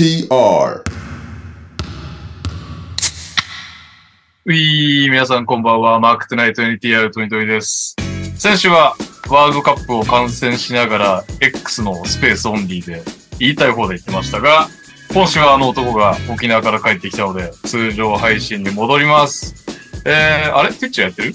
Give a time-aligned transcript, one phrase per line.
[0.00, 0.82] NTR
[4.46, 6.00] ういー、皆さんこんばんは。
[6.00, 7.96] マークトゥナイト NTR トニトニです。
[8.38, 8.96] 先週は
[9.28, 13.02] ワールドカップを観戦しながら X のスペースオンリーで
[13.38, 14.68] 言いたい方で言ってましたが、
[15.12, 19.54] 今週はあの男が沖縄から帰ってきたので通常配信に戻ります。
[20.06, 20.72] えー、あれ？
[20.72, 21.34] ティッチやってる？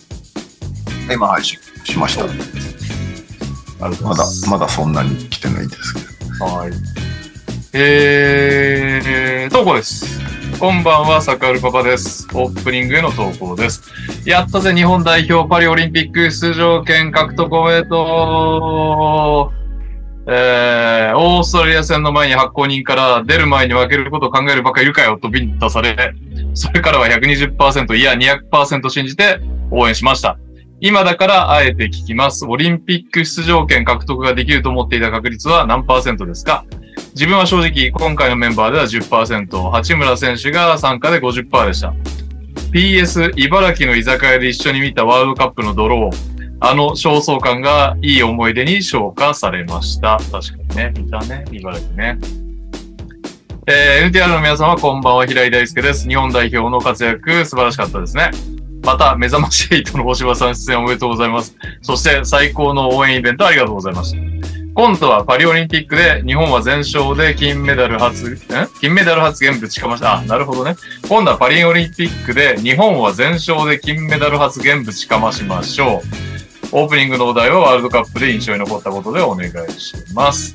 [1.13, 2.25] 今配信しました。
[3.79, 5.99] まだまだそんなに来てないですけ
[6.39, 6.45] ど。
[6.45, 6.71] はい。
[7.77, 10.17] えー、投稿です。
[10.57, 12.25] こんばんは、サカールパパです。
[12.33, 13.83] オープニングへの投稿です。
[14.23, 19.51] やったぜ、日本代表パリオリンピック出場権獲得おめでと
[20.25, 20.31] う。
[20.31, 26.13] えー、オーストラリア戦の前に発行人から出る前に分けることを考えるばかいるかよとビンタされ、
[26.53, 30.37] それからは120%いや200%信じて応援しました。
[30.81, 32.45] 今だからあえて聞きます。
[32.45, 36.65] オリンピック出場権獲得ができると思っていた確率は何パーセントですか？
[37.13, 41.93] 自分は正直、今回のメンバーでは10%、八村選手が参加で50%でした。
[42.73, 46.57] PS、茨城の居酒屋で一緒に見たワールドカップのドローン。
[46.59, 50.17] あの焦燥感がいい思い出に消化されました。
[50.31, 50.93] 確かにね。
[50.97, 51.45] 見たね。
[51.51, 52.17] 茨城ね。
[53.67, 55.25] えー、NTR の皆様、こんばんは。
[55.25, 56.07] 平井大輔です。
[56.07, 58.31] 日本代表の活躍、素晴らしかったですね。
[58.85, 61.55] また、目覚まし8の星葉さん出演おめでとうございます。
[61.81, 64.35] そして、最高の応援イベントありがとうございました。
[64.75, 68.37] 今度はパリオリンピックで日本は全勝で金メダル初、ん
[68.81, 70.17] 金メダル初現物しかました。
[70.17, 70.75] あ、なるほどね。
[71.07, 76.77] 今度はパリオリンピックで日本は全勝で金メダル初現物かましましょう。
[76.77, 80.53] オープニングのお題はワールドカップで印象に残ったことでお願いします。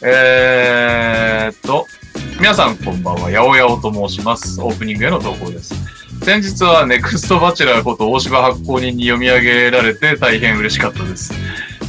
[0.00, 1.86] えーっと、
[2.38, 3.32] 皆さんこんばんは。
[3.32, 4.60] やおやおと申します。
[4.60, 5.74] オープニングへの投稿です。
[6.22, 11.32] 先日はネクストバチェラーこと大柴発行人に読み上げられて大変嬉しかったです。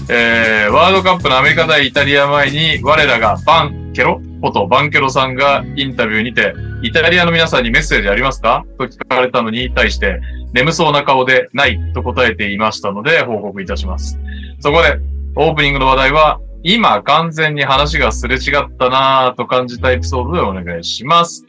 [0.09, 8.63] えー、ワールドカップのアメリカ対イタリア前に我らがバンケロことバンケロさんがインタビューにて、イタリアの皆さんにメッセージありますか？
[8.77, 10.21] と聞かれたのに対して、
[10.53, 14.19] 眠そうな顔でないと答えていましたので報告いたします。
[14.59, 14.99] そこで、
[15.35, 21.45] オープニングの話題は、今完全に話がすれ違ったなぁと感じたエピソードでお願いします。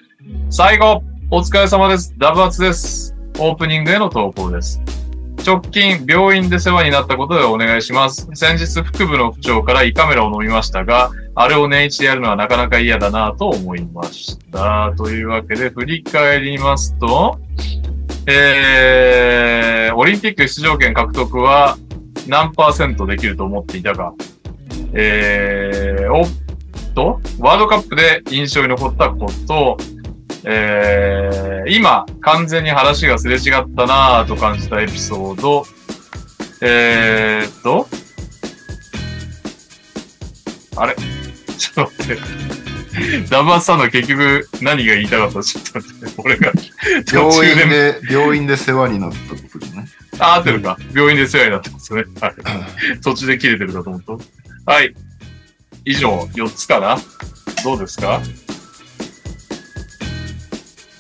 [0.49, 2.15] 最後、お疲れ様です。
[2.17, 3.15] ダブアツです。
[3.39, 4.81] オープニングへの投稿です。
[5.47, 8.31] 直近、病院で世話になったことでお願いします。
[8.33, 14.95] 先日、腹部の不調から胃カメラを飲みましたが、あれを年一でやるのはなかなか嫌だなと思いました。
[14.97, 17.39] というわけで、振り返りますと、
[18.27, 21.77] えー、オリンピック出場権獲得は
[22.27, 24.15] 何パーセントできると思っていたか。
[24.95, 29.77] えー、おっと、ワールドカップで印象に残ったこと、
[30.51, 33.43] えー、今、完全に話がすれ違っ
[33.77, 35.67] たなぁと感じたエピソード。
[36.63, 37.87] えーっと、
[40.77, 40.97] あれ？
[41.59, 43.29] ちょっと待って。
[43.31, 46.15] ダバさんの結局何が言いたかったちょっと待って。
[46.17, 46.53] 俺が
[47.07, 49.87] 途 病中で、院で、病院で世話になったことでね。
[50.19, 50.79] あ、合ってるか。
[50.95, 52.05] 病院で世話になってますね。
[52.23, 52.35] はい。
[53.03, 54.03] 途中で切れてるかと思っ
[54.65, 54.73] た。
[54.73, 54.95] はい。
[55.85, 56.99] 以上、4つかな？
[57.63, 58.21] どうですか？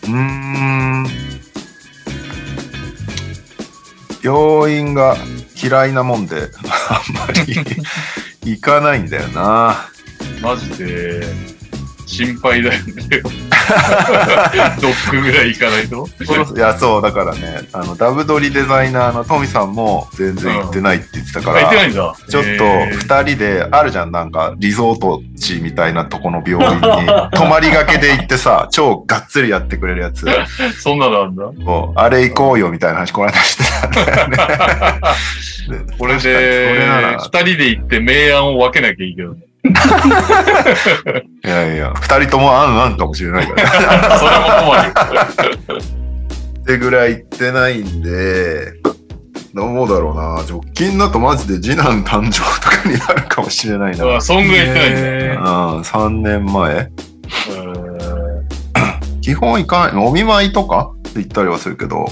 [0.08, 1.06] うん。
[4.22, 5.16] 病院が
[5.62, 6.50] 嫌いなもんで、
[6.88, 7.56] あんまり
[8.44, 9.88] 行かないんだよな。
[10.40, 11.24] マジで、
[12.06, 13.47] 心配だよね。
[14.80, 16.08] ドッグぐらい行かないと？
[16.56, 22.14] いや、そう、だからね、あの、ダブドリデザイナーのトミさんも全然行ってないって言ってたから、いんだ。
[22.28, 26.80] ちょっと二人で、あるじゃん、なんか、リゾート地みたいなとこの病院に、
[27.36, 30.26] 泊まりがけで行ってさ、超がっつりやってくれるやつ、
[30.80, 31.44] そんなのあんだ？
[31.96, 34.36] あれ行こうよみたいな話、この間してたんだよね。
[35.98, 39.40] これで、ら二人で行って明暗を分けなきゃいいけどね。
[39.64, 44.18] いやいや、二人ともあんあんかもしれないから。
[44.18, 45.82] それも困るよ。
[46.60, 48.74] ってぐらい行ってないんで、
[49.54, 50.42] どうだろうな。
[50.48, 54.16] 直近だとマジで次男誕生とかになるかもしれないな。
[54.16, 55.40] あそんぐらい行ってないんだよ。
[55.40, 56.90] うん、3年前。
[59.20, 60.06] 基本行かない。
[60.06, 62.06] お見舞いとか行ったりはするけど、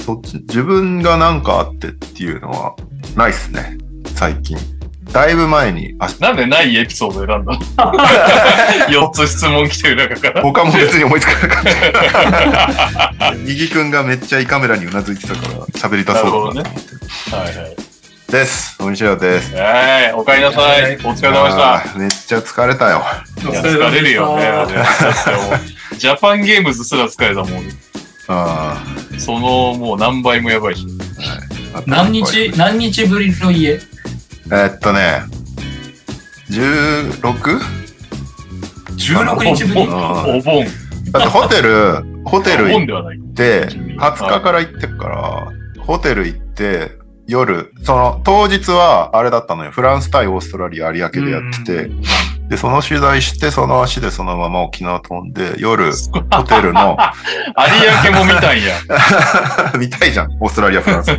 [0.00, 2.74] そっち、自分がなんかあってっていうのは
[3.16, 3.76] ないっすね。
[4.14, 4.56] 最近。
[5.12, 7.58] だいぶ前に、あ、なんでないエピソード選んだの
[9.08, 10.42] ?4 つ質問来てる中から。
[10.42, 13.34] 他も別に思いつかなかった。
[13.36, 17.34] 右くんがめっちゃ胃カメラにうなずいてたから喋りたそうだなと思って。
[17.34, 17.76] はいはい。
[18.30, 18.76] です。
[18.82, 19.56] おにしろです。
[19.56, 20.96] はい、お帰りなさい。
[20.96, 21.98] お疲れ様でした。
[21.98, 23.02] めっちゃ疲れたよ。
[23.36, 24.44] 疲れるよね。
[25.96, 27.64] ジャパンゲームズすら疲れたもん。
[28.28, 28.84] あ
[29.16, 30.86] そのもう何倍もやばいし。
[31.72, 31.82] あ。
[31.86, 33.80] 何日、何日ぶりの家？
[34.50, 35.22] えーっとね、
[36.50, 37.60] 16?
[38.96, 39.92] 16日ぶりうん
[40.38, 40.64] お盆。
[41.12, 43.18] だってホテル、 ホテルお行っ盆ではない。
[43.34, 45.48] て、20日から行ってっから、
[45.84, 46.92] ホテル行って、
[47.26, 49.70] 夜、その当日はあれだったのよ。
[49.70, 51.90] フランス対オーストラリア有明でやってて、
[52.48, 55.92] で、その取材して、その足でそのまま沖縄飛んで、夜、
[56.32, 56.96] ホテルの、
[58.06, 58.72] 有明も見たんや。
[59.78, 61.18] 見たいじゃん、オーストラリア、フランス。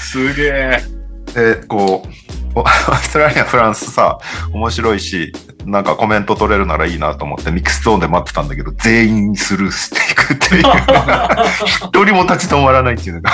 [0.00, 1.01] すげえ。
[1.34, 2.08] で、こう、
[2.54, 4.18] お オーストラリア、フランスさ、
[4.52, 5.32] 面白いし、
[5.64, 10.64] なんかコメント取れるならいいなと思ってミックスゾーンで待ってたんだけど、全員スルーしていくっていう。
[11.66, 13.30] 一人も立ち止まらないっていうのが。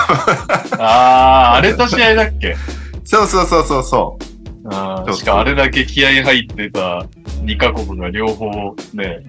[0.79, 2.57] ああ、あれと試合だっけ？
[3.05, 7.07] そうそうそうそうそうーしかもあれだけ気合入ってた
[7.43, 8.51] 2カ国が両方
[8.93, 9.21] ね、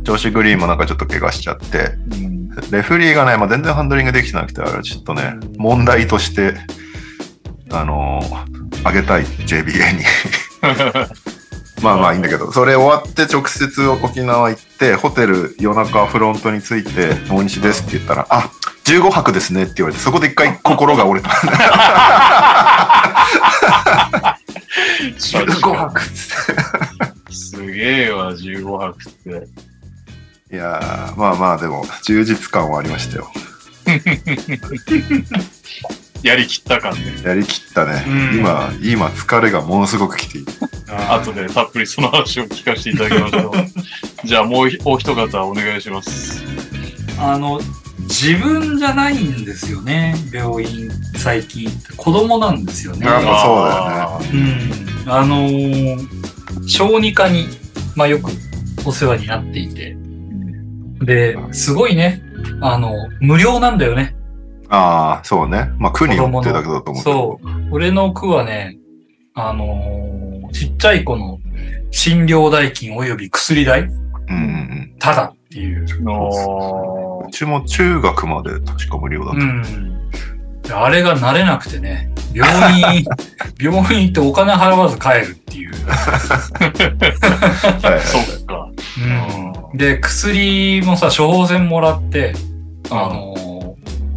[0.00, 0.04] う。
[0.04, 6.54] 調子グリーンもなんかちょっと怪我しちゃって、うん、レフリーがね、まあ、全然ハンドリングできてなくて、あれちょっとね、問題として、
[7.70, 8.46] あのー
[8.84, 10.04] あげたい、JBA に。
[11.82, 18.50] まあまあいいんだけど、それ終わって直接沖縄行って、ホテル夜中フロントに着いて、大西ですって言ったら、あ、
[18.84, 21.34] 15泊ですねって言われて、そこで一回心が折れた。
[25.18, 26.10] 15泊って。
[27.34, 29.48] すげえわ、15泊って。
[30.54, 33.30] いやー、まあまあでも、充実感はありましたよ。
[36.22, 37.00] やりきった感ね。
[37.24, 38.04] やりきったね。
[38.06, 40.46] うん今、今疲れがものすごく来ている。
[41.10, 43.52] 後でたっぷりその話を聞かせていただきましょう。
[44.26, 46.42] じゃあもうひお一方お願いします。
[47.18, 47.60] あの、
[48.08, 51.70] 自分じゃないんですよね、病院、最近。
[51.96, 53.06] 子供なんですよね。
[53.06, 54.70] あまあそうだよね
[55.04, 55.12] うん。
[55.12, 56.26] あのー
[56.68, 57.46] 小児科に、
[57.94, 58.30] まあよく
[58.84, 59.96] お世話になっていて。
[61.02, 62.22] で、すごいね、
[62.60, 64.15] あの、無料なんだよね。
[64.68, 65.70] ああ、そうね。
[65.78, 67.02] まあ、区によってだけだと思う。
[67.02, 67.46] そう。
[67.70, 68.76] 俺の区はね、
[69.34, 71.38] あのーちっちゃい子の
[71.90, 73.82] 診療代金及び薬代、
[74.28, 74.94] うん。
[74.98, 76.02] ただっていう。
[76.02, 79.40] のうちも中学まで確か無料だった。
[79.40, 79.62] うん。
[80.62, 83.04] であれが慣れなくてね、病院、
[83.60, 85.72] 病院行ってお金払わず帰るっていう。
[85.86, 85.94] は
[87.88, 88.68] いはいそっか。
[89.72, 89.78] うん。
[89.78, 92.34] で、薬もさ、処方箋もらって、
[92.90, 93.45] あのー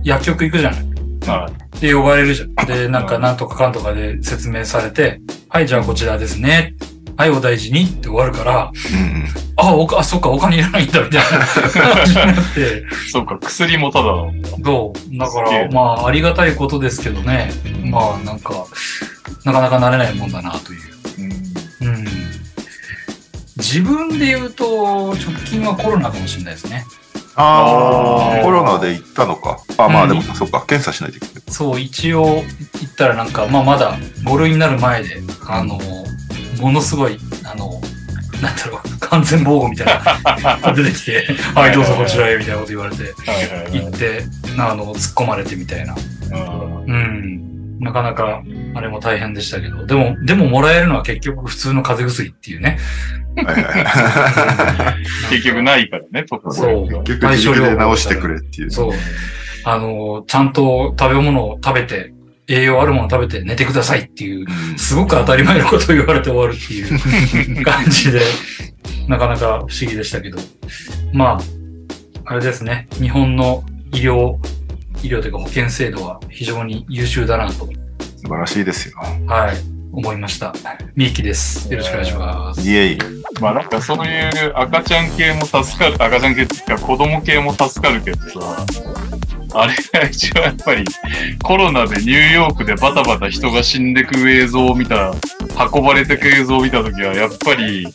[0.09, 0.81] 薬局行くじゃない。
[1.27, 2.67] はで、呼ばれるじゃん。
[2.67, 6.75] で、なんか、なんとかかんとかで説明されて、はい、じゃあこちらですね。
[7.15, 9.27] はい、お大事にって終わるから、うんうん。
[9.57, 11.27] あ、おか、あ、そっか、お金いらないんだ、みたいな
[11.95, 13.11] 感じになって、い。
[13.11, 14.49] そっか、薬もただなんだ。
[14.57, 17.51] どうだから、まあ、ありがたいことですけどね。
[17.83, 18.65] まあ、なんか、
[19.43, 20.79] なかなか慣れないもんだな、という。
[21.81, 22.07] うんうん。
[23.57, 26.85] 自分で言うと、直近はコロナかもしれないですね。
[27.35, 29.59] ああ、コロナで行ったのか。
[29.77, 31.43] あまあでも、うんそっか、検査しないといけない。
[31.47, 32.43] そう、一応言
[32.89, 35.17] ったらなんか、まあまだ5類になる前で、
[35.47, 35.79] あの、
[36.59, 37.81] ものすごい、あの、
[38.41, 39.87] なんだろう、完全防護みたい
[40.61, 43.13] な 出てきて、はい、どうぞこちらへ、みたいなこと言われて、
[43.71, 44.23] 行って、
[44.57, 45.95] あの、突っ込まれてみたいな。
[46.31, 47.48] うんうん。
[47.79, 48.43] なかなか、
[48.75, 52.77] あれも大変でしたけど、でも、でももらえるのは結局普通の風邪薬っていうね。
[55.29, 56.89] 結局ないからね、特そうい。
[57.03, 58.71] 結局自力で直してくれっていう。
[58.71, 58.91] そう。
[59.63, 62.13] あの、ちゃんと食べ物を食べて、
[62.47, 68.21] 栄養あるもの食べて寝てくださいっていう、うんすごく当たり前のことを言われて終わるっていう 感じで、
[69.07, 70.39] なかなか不思議でしたけど。
[71.13, 71.39] まあ、
[72.25, 72.87] あれですね。
[72.93, 74.35] 日本の医療、
[75.01, 77.73] 医療というか保険制度は非常に優秀だなと、素
[78.23, 78.97] 晴らしいですよ。
[79.27, 79.57] はい、
[79.93, 80.53] 思いました。
[80.95, 81.71] ミーキです。
[81.71, 82.61] よろしくお願いします。
[82.61, 82.97] いえいえ。
[83.39, 88.65] まあなんかそういう赤ちゃん系も助かる、赤ちゃん系っていうか子供系も助かるけどさ、
[89.53, 90.85] あれが一番やっぱり
[91.41, 95.13] コロナでニューヨークでバタバタ人が死んでく映像を見た、
[95.73, 97.87] 運ばれてく映像を見たときはやっぱり、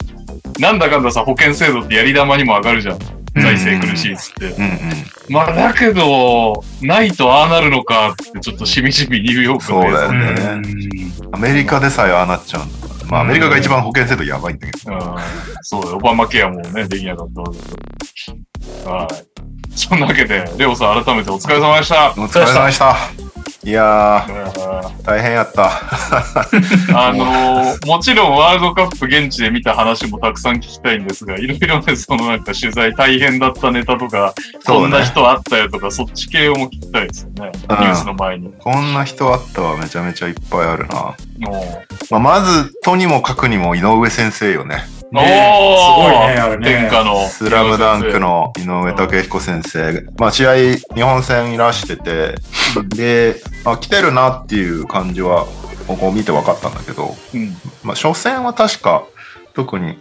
[0.58, 2.99] なんだかんださ保険制度ってやり玉にも上がるじゃん。
[3.35, 4.47] 財政苦しいっつって。
[4.47, 4.71] うんうん。
[5.29, 13.11] まあだけど、ないとああなるのかってちょっとしみじみニューヨークそうだよねうんアメリカでさえああなっちゃうんだから。
[13.11, 14.93] まあ、アメリカが一番保険制度やばいんだけど。
[14.93, 15.00] うん
[15.62, 15.97] そうだよ。
[15.97, 17.59] オバマケアもね、できなかったわけ
[18.85, 19.09] だはい。
[19.76, 22.11] そんなわけで、レオさん改めてお疲れ様でした。
[22.12, 22.97] お疲れ様でした。
[23.64, 24.26] いや
[25.04, 25.71] 大変やった。
[26.94, 34.35] あのーもちろんワールドカップ現地で見た話もたくさん聞きたいんですが、いろいろね、そのなんか取材大変だったネタとか、
[34.66, 37.52] こんな人あったよとか、そっち系をも聞きたいですよね。
[37.54, 38.52] ニュースの前に。
[38.59, 41.14] こんな人あったわ、めちゃめちゃいっぱいあるな。
[41.38, 44.85] もまあ、まず、とにもかくにも井上先生よね。
[45.21, 47.26] うねすごいねあれね天下の。
[47.26, 48.18] スラムダンク。
[48.18, 50.06] の井上武彦先生。
[50.18, 50.54] まあ、試合、
[50.94, 52.35] 日本戦いらしてて、
[52.97, 55.47] で、あ、来てるなっていう感じは、
[55.87, 57.56] ここ見て分かったんだけど、うん。
[57.83, 59.04] まあ、初戦は確か、
[59.54, 59.99] 特に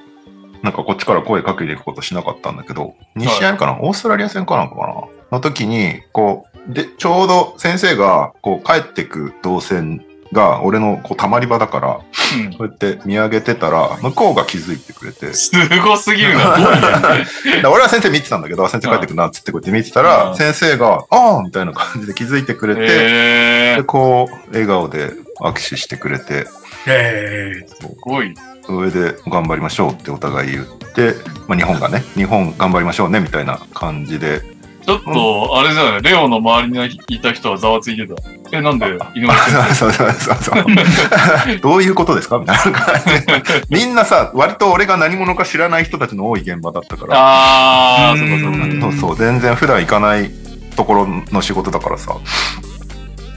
[0.62, 4.94] なんかこっちから声かけていくことしなかったんだけど、2試合目かな、オーストラリア戦かなんかかな？
[5.32, 12.00] の時に、こう、で、ちょうど先生が、こう、帰ってく動線が、俺のこう、たまり場だから、
[12.36, 12.54] うん。
[12.54, 16.58] こうやって見上げてたら、向こうが気づいてくれて、すごすぎるな。
[17.62, 20.06] で俺は先生見てたんだけど、先生帰ってくるなっつってこうやって見てたうん。
[20.06, 25.12] ら、先生が、ああみたいな感じで気づいてくれて、えで、こう、笑顔で
[25.42, 26.48] 握手してくれて、
[26.88, 28.34] えー、すごい。
[28.66, 31.16] それで頑張りましょうってお互い言って、
[31.48, 34.42] まあ、日本がね、日本頑張りましょうねみたいな感じで、
[34.86, 38.16] ちょっと、あれじゃない、レオの周りにいた人はざわついてた。
[38.52, 38.86] え、なんで？
[39.16, 40.66] 井上先 そうそうそうそう。
[41.62, 42.38] どういうことですか？
[42.40, 43.44] みたいな感じで。
[43.70, 48.92] みんなさ、割と俺が何者か知らない人たちの多い現場だったから、あー、うんそこそこ。
[49.00, 50.30] そうそう、全然普段行かない
[50.76, 52.16] ところの仕事だからさ。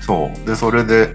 [0.01, 0.49] そう。
[0.49, 1.15] で、それで、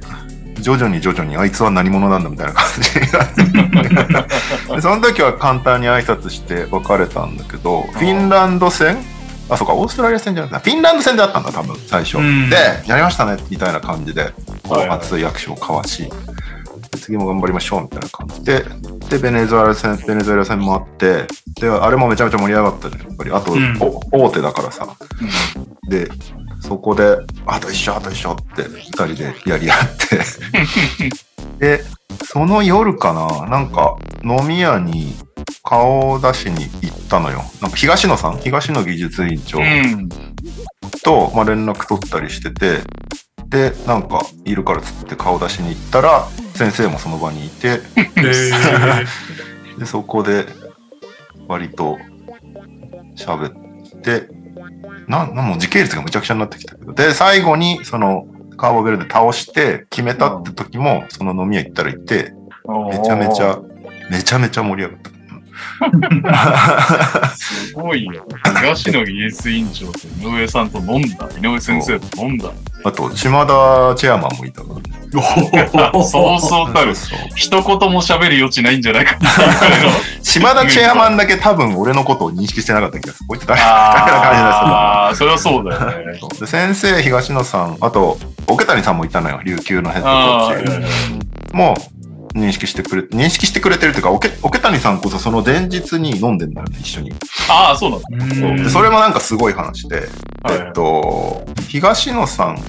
[0.59, 8.97] 徐々に徐々にあいつは何者なんだみたいな感じになってでその時は簡単に挨拶して別れたんだけど、フィンランド戦
[9.51, 12.17] あ、そうか、オーストラリア戦じゃなくて、フィンランド戦であったんだ、多分、最初。
[12.17, 12.55] うんで、
[12.87, 16.09] やりましたね、みたいな感じで、こう、熱い握手を交わし、
[16.91, 18.65] で次も頑張りましょう、みたいな感じで、
[19.09, 21.27] で、ベネズエラ戦、ベネズエラ戦もあって、
[21.59, 23.31] で、あれもめちゃめちゃ盛り上がったじゃん、やっぱり。
[23.31, 23.77] あと、うん
[24.11, 24.87] お大手だからさ。
[25.89, 26.09] で、
[26.61, 30.19] そこで、あと一緒、あと一緒って、二人でやり合って。
[31.59, 31.83] で、
[32.23, 35.15] その夜かな、なんか、飲み屋に
[35.63, 37.43] 顔を出しに行ったのよ。
[37.61, 40.09] なんか東野さん、東野技術委員長うん。
[41.03, 42.79] と、まあ、連絡取ったりしてて、
[43.47, 49.05] で、なんか、いるからっつって顔出しに行ったら、先生もその場にいて、ー、
[49.79, 50.45] で、そこで、
[51.47, 51.97] 割と、
[53.17, 54.40] 喋って、
[55.07, 58.25] なん、なんもう時系列がむちゃくちゃになってきたけど、で、最後に、その、
[58.57, 62.33] カーボベルで倒して決めたって時も、その飲み屋行ったら行って、
[62.89, 63.59] めちゃめちゃ、
[64.09, 65.11] めちゃめちゃ盛り上がった。
[67.35, 68.25] すごいよ。
[68.59, 71.29] 東野技術委員長と井上さんと飲んだ。
[71.41, 72.51] 井上先生と飲んだ。
[72.83, 75.01] あと、島田チェアマンもいたからね。
[75.11, 76.93] そうそうたる。
[77.35, 79.17] 一言も喋る余地ないんじゃないか。
[80.23, 83.27] 島田チェアマンだけ多分俺のことを認識してなかった気がする。
[83.27, 83.59] こいつ誰？
[83.59, 86.19] だああ、 それはそうだよね。
[86.45, 90.87] 先生、東野さん、あと、桶谷さんもいたのよ、琉球のヘッドコー
[91.49, 91.55] チ。
[91.55, 92.00] もう
[92.33, 97.11] 認識してくれ、認識してくれてるっていうか、桶桶谷さんこそその前日に飲んでんだよね、一緒に。
[97.49, 98.35] ああ、そうなんだ。
[98.35, 100.07] そうでそれもなんかすごい話で、
[100.43, 102.59] はいえっと、東野さん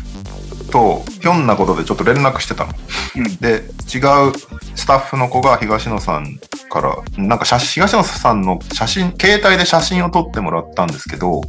[0.71, 2.73] とひょんなことでちょっと連絡してたの。
[3.17, 3.65] うんで、
[3.95, 4.33] 違う
[4.75, 6.41] スタッフの子が東野さん
[6.73, 11.43] から、なんか写真、東野さんの写真、携帯で写真を撮ってもらったんですけど、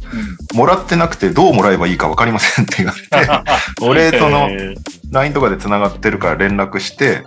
[0.52, 4.76] もらってなくてどうもらえばいいか分かりませんって言われて、 俺、その、えー。
[5.10, 7.22] LINE とかで繋がってるから連絡して、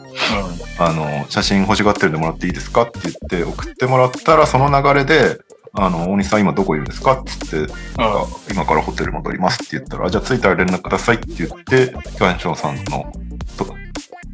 [0.78, 0.86] うん。
[0.86, 5.40] あの、写真欲しがってるんでもらっていいですかって言って送ってもらったら、その流れで、
[5.74, 8.14] あの、大西さん今どこいるんですかって言って、なん。
[8.14, 13.12] か今からホテル戻りますって言ったら、あじゃあ着いたら連絡くださいって言って、東野さんの、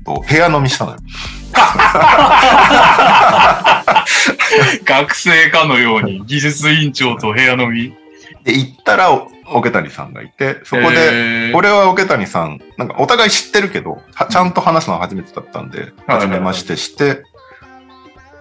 [0.03, 0.97] と、と部屋飲みしたのよ。
[4.85, 7.95] 学生かのように技術委員長と部屋飲み。
[8.43, 17.23] で、行ったら、お桶谷さんがいて、そこで、えー俺は桶谷さん、なんかお互い知ってるけど、はちゃんと話すのは初めてだったんで、はい初めましてして、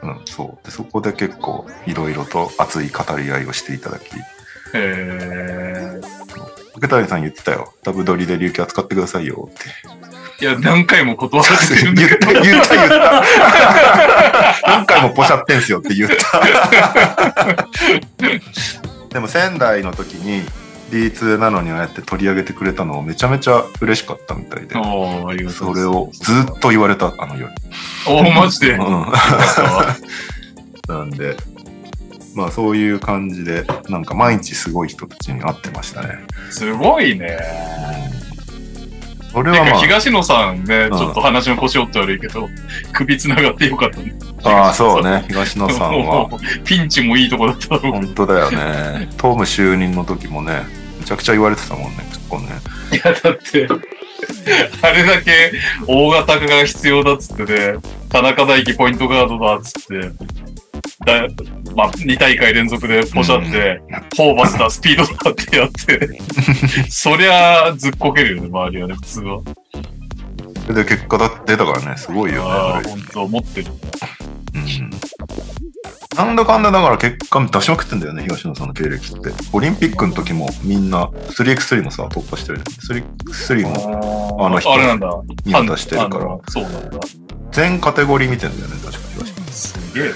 [0.03, 0.65] うん、そう。
[0.65, 4.05] で、そこで結構、いろいろと熱い語り合いをしていただき、
[4.75, 6.01] え
[6.77, 7.75] 桶谷さん言ってたよ。
[7.83, 10.02] ダブドリで琉球扱ってくださいよって。
[10.43, 12.33] ーいや、何回も断られてるんだけど。
[12.33, 13.23] 言った、言った、言った。
[14.67, 16.41] 何回もポシャってんすよって言った。
[19.09, 20.43] でも仙台の時に
[20.91, 24.77] D2 なのにああやって取り上げてくれたのをめちゃめちゃ嬉しかったみたいで。
[24.77, 27.53] おーありがとそうれをずっと言われた、あの夜。
[28.09, 28.73] おーマジで？
[28.73, 29.13] うよん。
[30.89, 31.37] なんで、
[32.35, 36.19] まあそういう感じで、なんか毎日すごい人たちに会ってましたね。
[36.51, 37.39] すごいね。
[39.33, 42.49] てか、それはま東野さんね、うんちょっと話の腰折って悪いけど、
[42.93, 44.15] 首つながってよかったね。
[44.45, 45.25] あ、ああ、そうね。
[45.29, 46.29] 東野さんは。
[46.65, 49.09] ピンチもいいとこだったろう本当だよね。
[49.17, 50.63] トム就任の時もね、
[50.99, 52.49] めちゃくちゃ言われてたもんね、結構ね。
[52.93, 53.69] いや、だって、
[54.83, 55.53] あれだけ
[55.87, 60.11] 大型化が必要だっつってね、田中大輝ポイントガードだっつって、
[61.05, 61.29] だ
[61.75, 63.83] まあ、2大会連続でポシャって、
[64.17, 66.19] ホーバスだ、スピードだってやって、
[66.91, 69.41] そりゃずっこけるよね、周りはね、普通は。
[70.63, 72.51] それで結果だ出たからね、すごいよね。
[72.51, 73.67] ああ、本当持ってる。
[74.55, 74.91] うん
[76.17, 79.31] なんだかんだだから結果出しまくってんだよね、東野さんの経歴って。
[79.53, 83.03] オリンピックの時もみんな 3x3 もさ、突破してるじゃん。
[83.03, 85.11] 3x3 もああの人あれなんだ。
[85.47, 87.01] みんな出してるからそうなんだ。
[87.53, 89.47] 全カテゴリー見てんだよね、確か東野。
[89.47, 90.13] すげえ。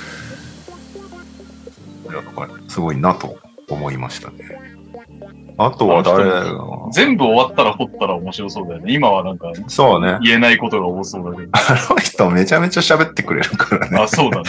[2.16, 3.37] やっぱりすごいなと
[3.68, 4.61] 思いましたね。
[5.58, 8.92] あとは誰あ全部終わったら掘ったら面白そうだよね。
[8.92, 10.18] 今はなんかそうね。
[10.23, 11.50] 言えないことが多そうだけど。
[11.56, 11.61] あ
[11.94, 13.99] の人めちゃめちゃ喋ってくれるからね。
[13.99, 14.44] あ、そうだね。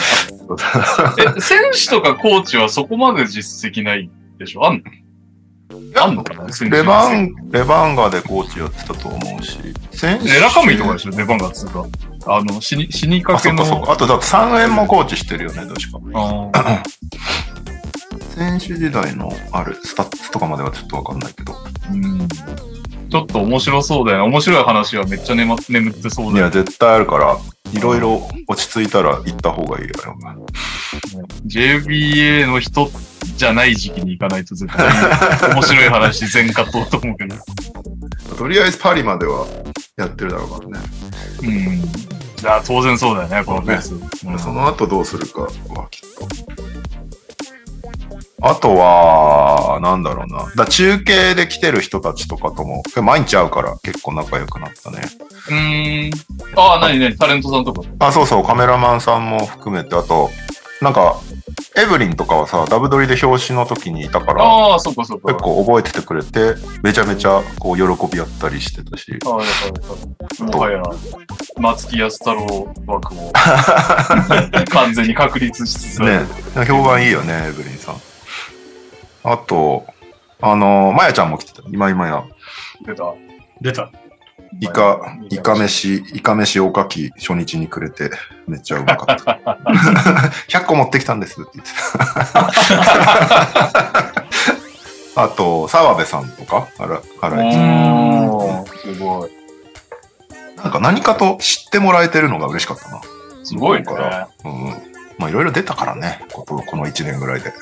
[1.36, 4.66] え、選手とかコーチはそこまで実績ないでしょ？
[4.66, 6.02] あんの？
[6.02, 6.46] あんのかな？
[6.70, 9.58] レバン、レバンガでコーチやってたと思うし。
[9.92, 11.10] 選え、ラカミとかでしょ？
[11.12, 11.86] 出番がつうか。
[12.26, 13.62] あの、死に、死にかけの。
[13.62, 13.92] っかそっか。
[13.92, 16.82] あとだって3円もコーチしてるよね、確か。
[18.34, 21.54] 選手時代のあるスタッツとかまではちょっとわかんないけど。
[21.92, 22.28] うん。
[23.08, 24.24] ちょっと面白そうだよね。
[24.24, 26.52] 面白い話はめっちゃ眠眠ってそういや、だよね。
[26.52, 27.38] 絶対あるから、
[27.72, 29.94] いろいろ落ち着いたら行った方がいいよ。
[31.46, 32.90] JBA の人
[33.36, 37.36] じゃない時期に行かないと絶対面白い話全カットと思うけど。
[38.36, 39.46] とりあえずパリまでは
[39.96, 40.86] やってるだろうからね。
[41.42, 41.48] うん。
[41.50, 43.94] いや、当然そうだよね、このペース。
[43.94, 45.48] うんその後どうするかは
[45.90, 46.28] きっと。
[48.40, 50.52] あとは、なんだろうな。
[50.54, 55.02] だ中継で来てる人たちとかとも、毎日会うから結構仲良くなったね。
[55.48, 56.12] うーん。
[56.56, 57.82] ああ、なになにタレントさんとか。
[57.98, 60.30] あ、そうそう、カメラマンさんも含めて、あと、
[60.80, 61.20] なんか、
[61.76, 65.32] エブリンとかはさ、ダブドリで表紙の時にいたから、ああ、そっかそっか。
[65.32, 67.82] 結構覚えててくれて、めちゃめちゃこう喜
[68.12, 69.10] び合ったりしてたし。
[69.24, 69.46] はいはい
[70.44, 70.52] はい。
[70.52, 70.82] もはや、
[71.56, 73.32] 松木安太郎枠を
[74.70, 76.20] 完全に確立しつつね、
[76.66, 77.96] 評判いいよね、エブリンさん。
[79.24, 79.84] あと、
[80.40, 81.62] あの、まやちゃんも来てた。
[81.70, 82.22] 今今や。
[82.86, 83.14] 出た。
[83.60, 83.90] 出た。
[84.60, 88.10] イカ、イカ飯、イカ飯おかき初日にくれて、
[88.46, 89.58] めっちゃうまかった。
[90.48, 91.72] 100個持ってきたんですって言って
[95.14, 95.22] た。
[95.24, 98.66] あと、澤部さんとか、あら、あうら、ーん。
[98.66, 99.30] すごい。
[100.56, 103.00] なんか何かと知ってもらえてるのが嬉しかったな。
[103.44, 103.84] すごいね。
[103.84, 104.66] からうん。
[105.18, 107.52] まあいろいろ出たからね、こここの1年ぐらいで。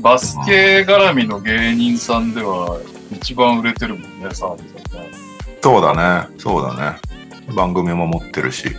[0.00, 2.78] バスケ絡みの芸人さんでは
[3.12, 5.10] 一番売れてるもんね、澤部さんね。
[5.62, 6.98] そうだね、そうだね。
[7.54, 8.74] 番組も持ってるし、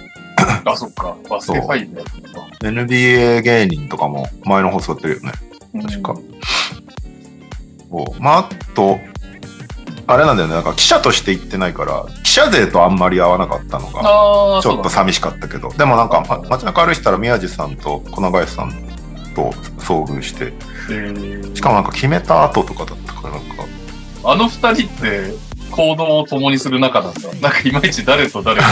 [0.66, 1.16] あ、そっか。
[1.30, 5.32] バスケファイブやってるのか NBA 芸人とかも前の放送やってるよね。
[5.84, 6.16] 確か。
[7.90, 8.22] そう。
[8.22, 9.00] まあ、あと、
[10.08, 18.72] あれなんだよね、なんか記者として行ってないから、記者勢とあんまり合わなかったのが、ちょっと寂しかったけど、でもなんか、ま街中歩いてたら宮地さんと小永林さん
[19.36, 20.54] と遭遇して、
[20.90, 21.56] えー。
[21.56, 23.66] しかもなんか決めた後とかだったから、なんか、
[24.30, 25.34] あの二人って
[25.72, 27.22] 行動を共にする仲なんだ。
[27.42, 28.68] なんかいまいち誰と誰が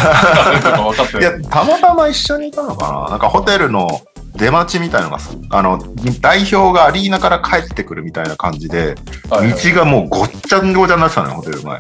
[0.46, 3.10] 誰とか分かっていやたまたま一緒にいたのかな？
[3.12, 4.02] なんかホテルの
[4.36, 5.82] 出待ちみたいのがさ、あの、
[6.20, 8.96] 代表がアリーナから帰ってくるみたいな感じで、
[9.30, 11.80] はいはい道がもうごっちゃんごちゃになってたのよ、ホテル前。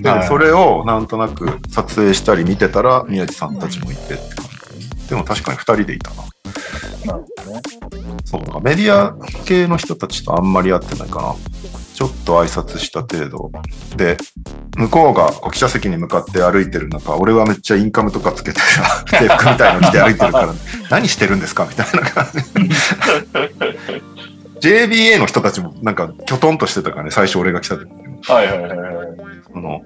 [0.00, 4.46] で、はいそれをなんとなく撮影したり見てたら、宮地さんたちもいてって感
[4.78, 5.08] じ。
[5.08, 6.16] でも確かに二人でいたな。
[7.06, 7.60] なるほどね。
[8.24, 11.34] そうか、メディア系の人たちとあんまり会ってないかな。
[11.94, 13.52] ちょっと挨拶した程度。
[13.96, 14.16] で、
[14.76, 20.52] 向こうが記者席に向かって歩いてる中、俺はめっちゃインカムとかつけてさ、 制服みたいの着て歩いてるから、
[20.90, 22.40] 何してるんですかみたいな感じ。
[24.68, 27.88] JBA の人たちもなんかきょとんとしてたからね、最初俺が来た時。
[28.26, 29.06] はいはいはいはい。
[29.52, 29.80] その、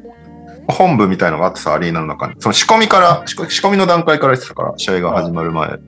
[0.68, 2.35] 本部みたいのがあってさ、アリーナの中に。
[2.38, 5.79] その仕込みから、仕込みの段階から言ってたから、試合が始まる前。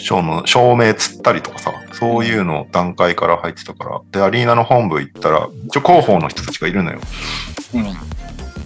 [0.00, 4.00] 照の照明つったりとかさ、そういうの段階から入ってたから。
[4.10, 7.00] で、アリーナの本部行ったら、一応広報の人たちがいるのよ。
[7.74, 7.84] うん。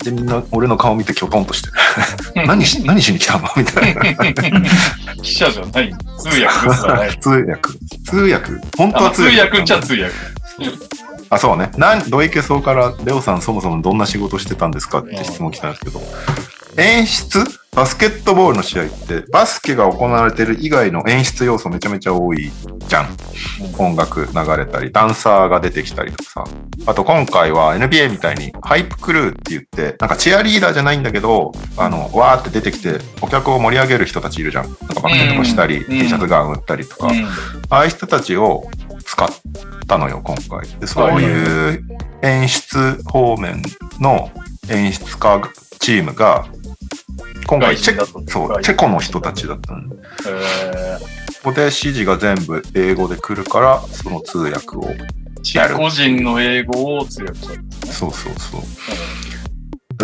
[0.04, 2.46] で、みんな俺の顔見てきょとんとしてる。
[2.46, 3.48] 何し、何しに来たの？
[3.56, 4.02] みたいな。
[5.22, 5.94] 記者じゃない。
[6.18, 7.18] 通訳。
[7.20, 7.60] 通訳。
[8.04, 8.50] 通訳？
[8.76, 9.40] 本当はあ通通訳。
[9.40, 10.14] 訳っちゃ通訳。
[11.28, 11.70] あ、そうね。
[11.76, 16.00] なん、土井家そうから、レオさんそもそもどんな仕事してたんですかって質問来たんですけど、
[16.78, 17.44] 演出？
[17.74, 22.50] バスケットボールの試合って、バスケが行われてる以外の演出要素めちゃめちゃ多い
[22.88, 23.16] じゃん。
[23.78, 26.44] 音楽流れたり、ダンサーが出てきたりとかさ。
[26.86, 34.64] あと今回は NBA みたいにハイプクルーって言って、なんかチアリーダーじゃないんだけど、あの、わーって出てきて、お客を盛り上げる人たちいるじゃん。
[34.64, 37.08] なんかバスケとかしたり、うん T シャツガン売ったりとか。
[37.08, 37.24] うん。
[37.24, 37.30] あ
[37.70, 38.64] あいう人たちを
[39.04, 39.28] 使っ
[39.86, 40.68] たのよ、今回。
[40.78, 41.84] でそういう
[42.22, 43.62] 演出方面
[44.00, 44.30] の
[44.70, 45.42] 演出家
[45.78, 46.46] チームが、
[47.46, 49.88] 今回チェそう、チェコの人たちだったの。
[49.88, 50.98] こえ
[51.44, 54.82] こで指示が全部英語で来るから、その通訳を。
[54.82, 57.92] ー、チェコ人の英語を通訳したんですね。
[57.92, 58.60] そうそうそう。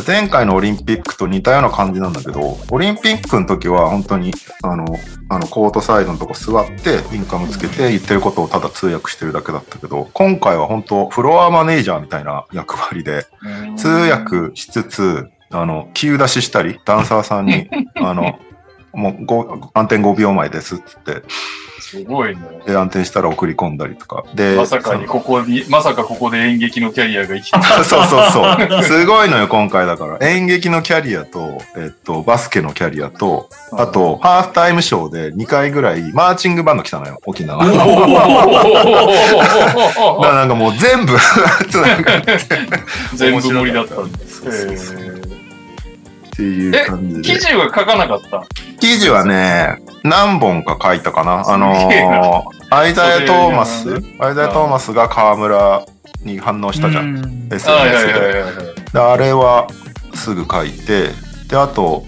[0.06, 4.86] 前回のオリンピックと似たような感じなんだけど、オリンピックの時は本当に、あの、
[5.28, 13.26] あのコートサイドのとこ座って、インカムつけて言ってることをただ通訳してるだけだったけど、今回は本当、フロアマネージャーみたいな役割で、
[13.76, 18.38] 通訳しつつ、あの、急出ししたり、ダンサーさんに、 あの、
[18.92, 21.22] もうご暗転5秒前ですっつって、
[21.92, 22.40] すごいね。
[22.66, 24.24] で、暗転したら送り込んだりとか。
[24.34, 28.82] で、まさかにここに、まさかここで演劇のキャリアが生きて そうそうそう。
[28.82, 30.26] すごいのよ、今回だから。
[30.26, 37.62] 演劇のキャリアと、えっと、バスケのキャリアと、あと、ハーフタイムショーで2回ぐらい、マーチングバンド来たのよ、沖縄。
[37.66, 37.86] だか
[40.28, 41.12] らなんかもう全部
[43.14, 45.01] 全部盛りだったんでそうそうそうす。
[46.34, 47.22] っていう感じで。
[47.22, 48.44] 記事は書かなかった？
[48.80, 51.42] 記事はね、何本か書いたかな？
[51.46, 52.42] あのー、
[52.74, 55.84] アイザヤ・トーマス、アイザヤ・トーマスが河村
[56.24, 57.14] に反応したじゃん。
[57.16, 57.48] ん。
[57.52, 58.06] SNS
[58.92, 58.98] で。
[58.98, 59.66] あれは
[60.14, 61.10] すぐ書いて、
[61.48, 62.04] で、あと、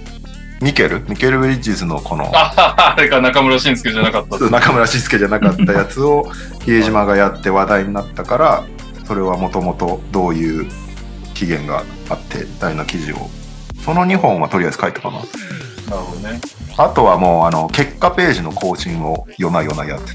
[0.63, 4.39] ミケル、ミケル・ブリッジズのこの、ああれか中村慎介じゃなかった。
[4.49, 6.31] 中村慎介じゃなかったやつを
[6.65, 8.65] 比江島がやって話題になったから
[9.05, 10.71] それはもともとどういう
[11.35, 13.29] 起源があってみたいな記事を
[13.85, 15.27] その2本はとりあえず書いたかななる
[15.99, 16.41] ほどね。
[16.79, 20.13] あとはもうあの結果ページの更新を夜な夜なやって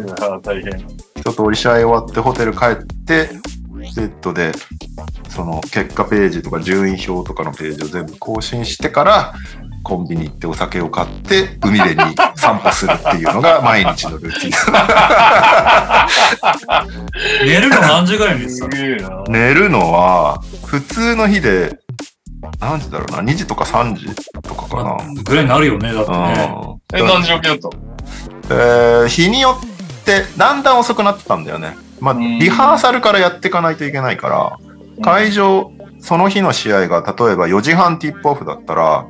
[0.00, 0.72] うわ大変。
[1.16, 2.74] 一通り試合終わってホテル帰っ
[3.06, 3.28] て
[3.78, 4.52] ベッドで
[5.28, 9.32] その結果ページとか順位表とかのページを全部更新してから
[9.84, 14.50] コンビニ行ってお酒を買って海辺に散歩するっていうのが毎日のルーティ
[17.44, 18.70] ン 寝るの何時ぐらいに寝てすたの？
[18.70, 19.24] げえな。
[19.28, 21.78] 寝るのは普通の日で
[22.60, 24.06] 何時だろうな？2時とか3時
[24.42, 26.54] とかかな、ぐらいになるよね、だってね。
[26.94, 27.06] え、うん。
[27.06, 27.96] 何時起きだったの？
[28.50, 31.76] えー日によってだんだん遅くなってたんだよね。
[32.00, 32.38] まあうん。
[32.38, 34.58] リハーサルからやっていかないといけないから
[35.02, 39.06] 会場その日の試合が例えば4時半ティップオフだったら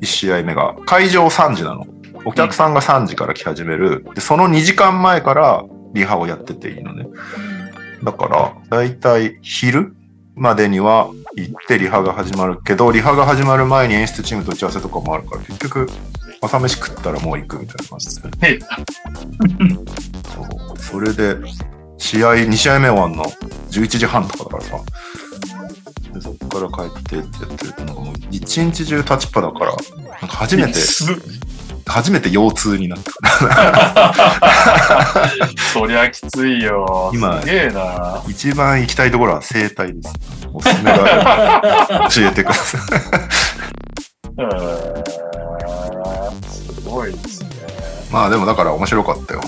[0.00, 1.86] 1試合目が会場3時なの。
[2.24, 4.04] お客さんが3時から来始める。
[4.14, 7.06] でその2時間前からリハをやってていいのね。
[8.02, 9.94] だから、だいたい昼
[10.34, 15.88] までには行ってリハが始まるけど、リハが始まる前に演出チームと打ち合わせとかもあるから、結局、
[16.40, 18.30] 朝飯食ったらもう行くみたいな感じで。
[18.42, 18.58] え
[20.34, 20.40] そ
[20.74, 21.36] うそれで、
[21.98, 23.24] 試合、2試合目終わんの
[23.70, 24.80] 11時半とかだからさ。
[26.14, 29.76] でそっから帰ってってやってると、なんかもう一日中立ちっぱだから、なん
[30.20, 31.04] か初めて、す
[31.86, 34.12] 初めて腰痛になった。
[35.72, 37.10] そりゃきついよ。
[37.14, 38.22] 今すげえな。
[38.28, 40.12] 一番行きたいところは整体です。
[40.52, 42.80] おすすめが教えてください。
[44.38, 45.26] えー
[46.48, 47.48] すごいですね。
[48.10, 49.40] まあでもだから面白かったよ。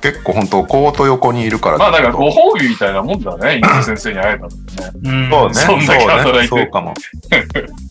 [0.00, 1.78] 結構本当コート横にいるから。
[1.78, 3.56] まあだからご褒美みたいなもんだね。
[3.58, 4.56] インコ先生に会えたのね。
[5.02, 5.30] うん。
[5.30, 5.54] そうね。
[5.54, 6.66] そんだけ働いてそうね。
[6.66, 6.94] かも。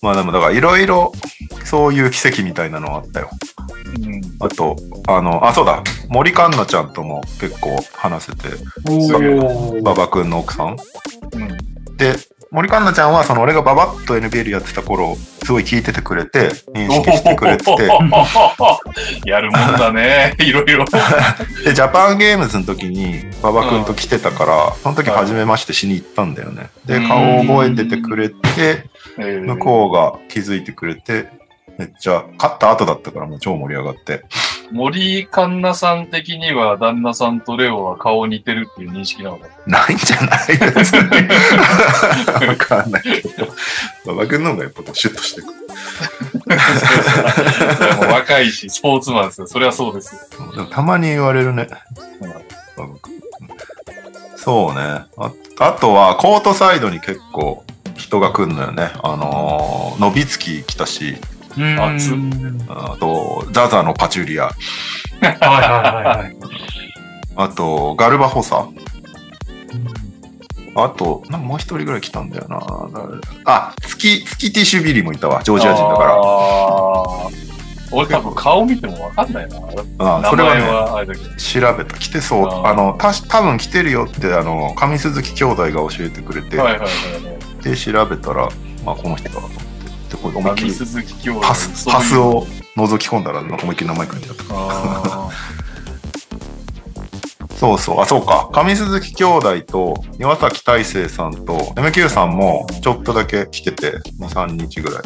[0.01, 1.11] まあでもだからいろいろ
[1.63, 3.29] そういう奇跡みたいなのはあったよ。
[3.99, 4.21] うん。
[4.39, 4.75] あと、
[5.07, 5.83] あの、あ、そうだ。
[6.09, 8.49] 森環奈ちゃんとも結構話せて、
[9.79, 10.77] 馬場君の奥さん。
[11.33, 11.97] うん。
[11.97, 12.15] で、
[12.51, 17.71] 森環奈ちゃんはその俺がババッと NBL やってた頃、すごい聞いててくれて、認識してくれてて、
[19.25, 20.35] やるもんだね。
[20.39, 20.85] いろいろ。
[21.63, 26.69] で、ジャパンゲームズの時に馬場君と来てたから、その時初めましてしに行ったんだよね。
[26.85, 28.35] で、うん顔を覚えててくれて、
[29.17, 31.27] えー向こうが気づいてくれて、
[31.77, 34.23] めっちゃ、勝った後だったからもう超盛り上がって。
[34.71, 39.85] 森環奈さん的には旦那さんとレオは顔似てるっていう認識なのかな？
[39.89, 40.39] いんじゃない？
[40.73, 40.99] 別に。
[42.47, 43.47] わかんないけど。
[44.05, 45.53] 馬場君の方がやっぱシュッとしてくる。
[46.45, 47.97] な。
[47.97, 49.47] もう若いし、スポーツマンですよ。
[49.47, 50.29] それはそうです
[50.71, 51.67] たまに言われるね。
[54.35, 55.05] そうね。
[55.17, 57.63] ああとは、コートサイドに結構
[57.95, 58.91] 人が来るのよね。
[59.03, 61.17] あのー、ノビツキ来たし、
[61.57, 61.79] うん。
[61.95, 62.15] 熱っ
[62.67, 64.51] あと、ザザのパチュリア、は
[65.21, 66.35] いはいはいはい。
[67.35, 68.67] あと、ガルバホサ、
[70.77, 72.59] あと、なんかもう一人ぐらい来たんだよな。
[72.93, 77.45] 誰あ、月、月ティッシュビリーもいたわ、ジョージア人だから。
[77.91, 79.57] 俺多分顔見てもわかんないな。
[79.99, 81.15] あそれはね。
[81.37, 81.97] 調べた。
[81.97, 82.65] 来てそう。
[82.65, 86.89] あの、た多分来てるよって、あの、上鈴木兄弟が教えてくれて、はいはいはい
[87.25, 87.63] はい。
[87.63, 88.49] で、調べたら、
[88.83, 89.74] まあ、この人だと思って。
[90.15, 91.39] で、これ思いっき上り鈴木兄弟。
[91.41, 92.17] パス、パス。
[92.17, 94.43] を覗き込んだら、思いっきり名前書いてあった。
[94.49, 95.29] あ
[97.55, 98.49] そうそう、あ、そうか。
[98.51, 105.03] 上鈴木兄弟と岩崎大成さんと MQ さんもちょっとだけ来てて、2、3日ぐらい。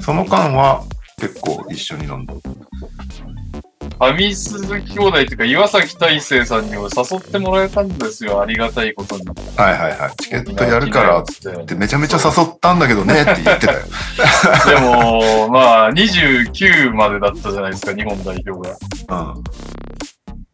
[0.00, 0.82] その間は
[1.18, 2.34] 結構一緒に飲んだ。
[3.98, 8.40] ー上鈴木兄弟っていうか、岩崎大成さんにも誘ってもらえたんですよ。
[8.40, 9.24] ありがたいことに。
[9.56, 10.16] はいはいはい。
[10.22, 13.80] チケットやるからっつってめちゃめちゃ誘ったんだけどねって言ってたよ。
[14.66, 18.68] でも、まあ、29までだったじゃないですか、日本代表
[19.08, 19.32] が。
[19.32, 19.44] うん。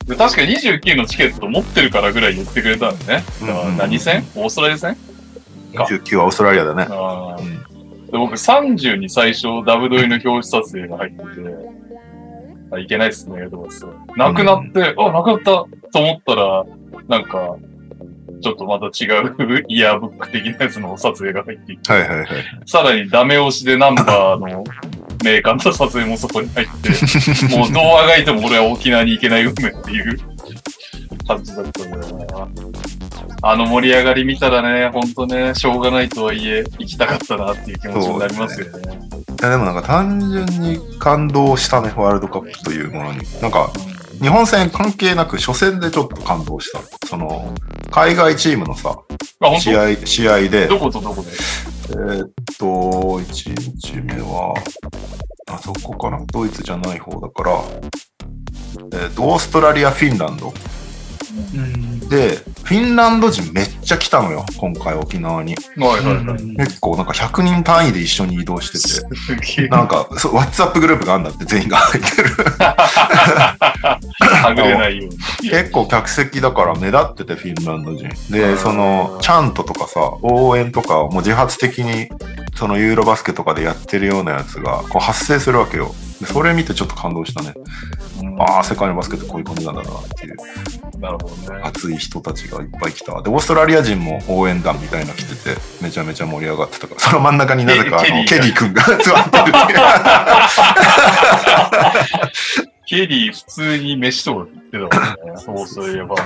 [0.07, 3.25] で確か29のチケット持ってるからぐらい言ってくれたんでね。
[3.41, 4.97] だからうんうん何戦オーストラリア戦
[5.75, 6.87] か29はオーストラリアだね。
[6.89, 7.73] うん
[8.13, 11.25] で僕30に最初ダブドリの表紙撮影が入ってて、
[12.73, 13.87] あいけないっすね、とかさ。
[14.17, 16.65] なくなって、あ、なくなったと思ったら、
[17.09, 17.57] なんか、
[18.41, 22.27] ちょっとまた違う イヤーブック的なやつの撮影が入っていて、はいはいはい。
[22.67, 24.65] さらにダメ押しでナンバーの
[25.23, 26.89] メーカーの撮影もそこに入って、
[27.57, 30.19] もうどうあがいても俺は沖縄に行けない運命っていう
[31.27, 32.49] 感じだったんだよな。
[33.45, 38.83] あの盛り上がり見たらね、ほんとね、しょうがないとはいえ、行きたかったなっていう気持ちになりますよね。
[39.41, 43.19] いやでもなんか単純に感動したね、ワールドカップというものに。
[43.41, 43.73] なんか、
[44.21, 46.81] 日本戦関係なく初戦でちょっと感動した。
[47.09, 47.53] その、
[47.91, 48.97] 海外チームのさ、
[49.59, 51.31] 試合、試合で、当どことどこで？
[51.91, 53.25] えーっと、1
[53.59, 54.55] 日目は、
[55.51, 56.25] あそこかな？
[56.33, 57.61] ドイツじゃない方だから、
[58.93, 60.55] えーっと、オーストラリア、フィンランド。
[61.55, 62.09] うん。
[62.09, 65.57] で、フィンランド人めっちゃ来たのよ、今回沖縄に。
[65.77, 66.57] はいはいはい。
[66.57, 69.69] 結構なんか100人単位で一緒に移動してて。
[69.69, 72.31] なんか、そう WhatsApp グループがあるんだって、全員が入ってる。
[74.43, 75.51] はぐれないように。
[75.51, 78.07] 結構客席だから目立ってて、フィンランド人。
[78.07, 82.09] うで、んその、チャントとかさ、応援とかをもう自発的に、
[82.57, 85.95] そのユーロバスケとかでやってるようなやつが、こう発生するわけよ。
[86.21, 87.55] でそれ見てちょっと感動したね。
[88.39, 90.37] ああ、世界のバスケってこういう感じなんだなっていう、
[90.99, 91.61] なるほどね。
[91.65, 93.21] 熱い人たちがいっぱい来た。
[93.23, 99.77] で、オーストラリア人も応援団みたいなの来てて、めちゃめちゃ盛り上がってたから、その真ん中になぜか、あの、ケリー君が座ってるってい
[102.67, 102.69] う。
[102.87, 105.41] ケリー普通に飯とか言ってたもんね。
[105.41, 106.17] そうそういえば。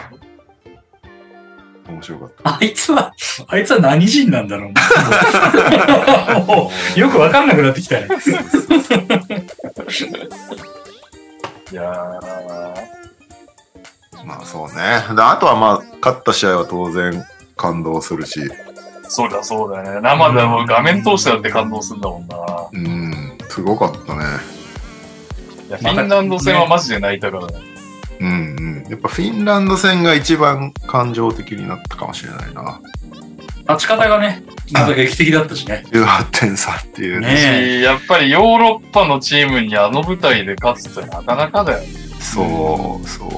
[1.88, 2.58] 面白かった。
[2.58, 3.12] あいつは、
[3.46, 8.08] あいつは何人なんだろうな もうよくわかんなくなってきたね。
[11.72, 12.24] いやー、
[14.24, 14.74] まあそうね。
[15.14, 17.24] であとはまあ、勝った試合は当然
[17.56, 18.40] 感動するし、
[19.08, 20.00] そうだそうだね。
[20.00, 22.36] 生でも画面通してだって感動するんだもんな。
[22.72, 24.24] うん、すごかったね。
[25.68, 27.54] いや、フィンランド戦はマジで泣いたからね。
[28.20, 28.90] うんうん。
[28.90, 32.80] やっぱフィンランド戦が一番感情的になったかもしれないな。
[33.66, 35.84] 勝ち方がね、また劇的だったしね。
[35.90, 37.80] 18点差っていうね。
[37.82, 41.80] やっぱりヨーロッパのチームにあの舞台で勝つってなかなかだよ。
[42.20, 43.30] そう、そう。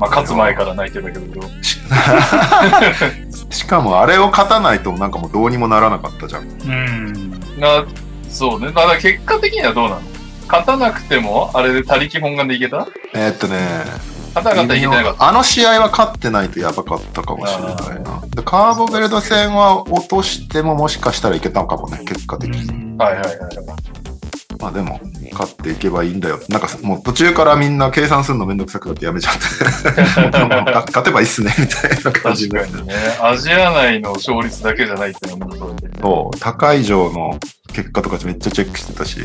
[0.00, 1.42] まあ、勝つ前から泣いてたけど。
[1.62, 1.78] し
[3.50, 6.42] しかもあれを勝たないとなんかもうどうにもならなかったじゃん。
[6.44, 7.30] うん。
[7.58, 7.84] な、
[8.28, 8.66] そうね。
[8.68, 10.02] だから結果的にはどうなの？
[10.48, 12.86] 勝たなくても、あれで他力本願でいけた？
[13.14, 13.56] えーっとね、
[14.34, 15.28] 勝たなかったらいけてなかった。
[15.28, 18.22] あの試合は勝ってないとやばかったかもしれないな。
[18.28, 22.98] でカーボベルド戦は落としてももしかしたらいけたのかもね、結果的に。
[22.98, 23.90] はいはいはい。
[24.60, 25.00] まあでも、
[25.32, 26.38] 勝っていけばいいんだよ。
[26.50, 29.40] なんかもう途中からみんな計算するのめんどくさくなってやめちゃって。
[30.92, 32.94] 勝てばいいっすね、みたいな感じになって確かにね。
[33.22, 35.76] アジア内の勝率だけじゃないっていうのもそう。
[36.02, 37.38] そう、高い上の
[37.72, 39.18] 結果とかめっちゃチェックしてたし、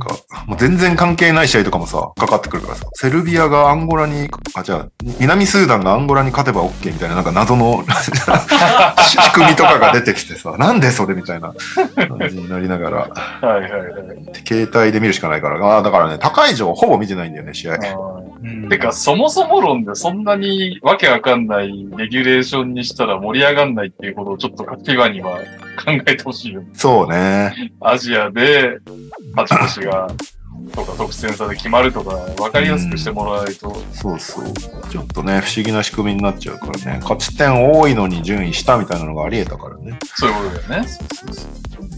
[0.00, 7.84] か、もう全然関係ない試合とかもさ、かかってくるからさ、セルビアがアンゴラに、あ、じゃあ、南スーダンがアンゴラに勝てば OK みたいな、なんか謎の
[9.06, 11.54] 仕組みとかが出てきてさ、なんでそれみたいな
[11.94, 12.96] 感じになりながら、
[13.48, 13.82] はいはいはい。
[14.46, 17.78] 携帯で見るしかないから、ああ、だからね、高い上ほぼ見てないんだよね、試合。
[18.68, 25.38] てか、そもそも論でそんなにわけわかんないレギュレーションにしたら盛り上がんないっていうことをちょっとカキバには
[25.84, 26.62] 考えてほしいよ。
[26.74, 27.72] そうね。
[27.80, 28.78] アジアで
[29.34, 29.89] 勝ち星が、
[30.72, 33.82] とか得点差で決まるとか、わかりやすくしてもらわないと。
[33.92, 34.44] そうそう。
[34.90, 36.98] ちょっとね、不思議な仕組みになっちゃうからね。
[37.02, 39.98] 勝ち点多いのに順位下みたいなのがあり得たからね。
[40.16, 40.88] そういうことだよね。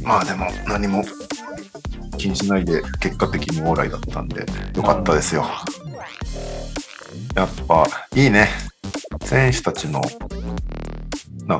[0.05, 1.05] まあでも何も
[2.19, 5.45] 気にしないで結果的にオーライだったんでよかったですよ。
[7.35, 8.49] やっぱいいね。
[9.25, 10.01] 選手たちのな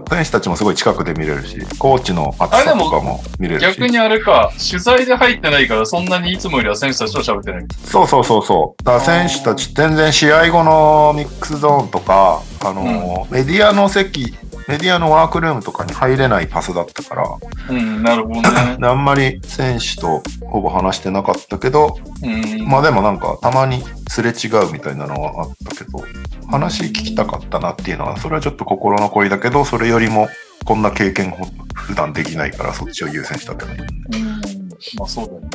[0.09, 3.79] 選手たちもすごい近くで見れるし、コーチの熱さとかも見れるし。
[3.79, 7.67] 逆にあれか、取材で入ってないからそんなにいつもよりは選手たちと喋ってない。
[7.85, 8.83] そうそうそうそう。
[8.85, 14.35] だ選手たち全然試合後のミックスゾーンとか、あのーメディアの席、
[14.69, 17.25] メディアのワークルームとかに入れないパスだったから、
[17.71, 18.77] うん、なるほどね。
[18.79, 22.67] で あんまり選手とほぼ話してなかったけど、うん。
[22.67, 26.05] まあでもなんかたまにすれ違うみたいなのはあったけど、
[26.51, 30.29] 話聞きたかったなっていうのは、それはちょっと心残りだけど、それよりも
[30.65, 34.19] こんな経験ほ普段できないからそっちを優先したって感じ。
[34.19, 34.63] うん
[34.99, 35.49] まあそうだよね。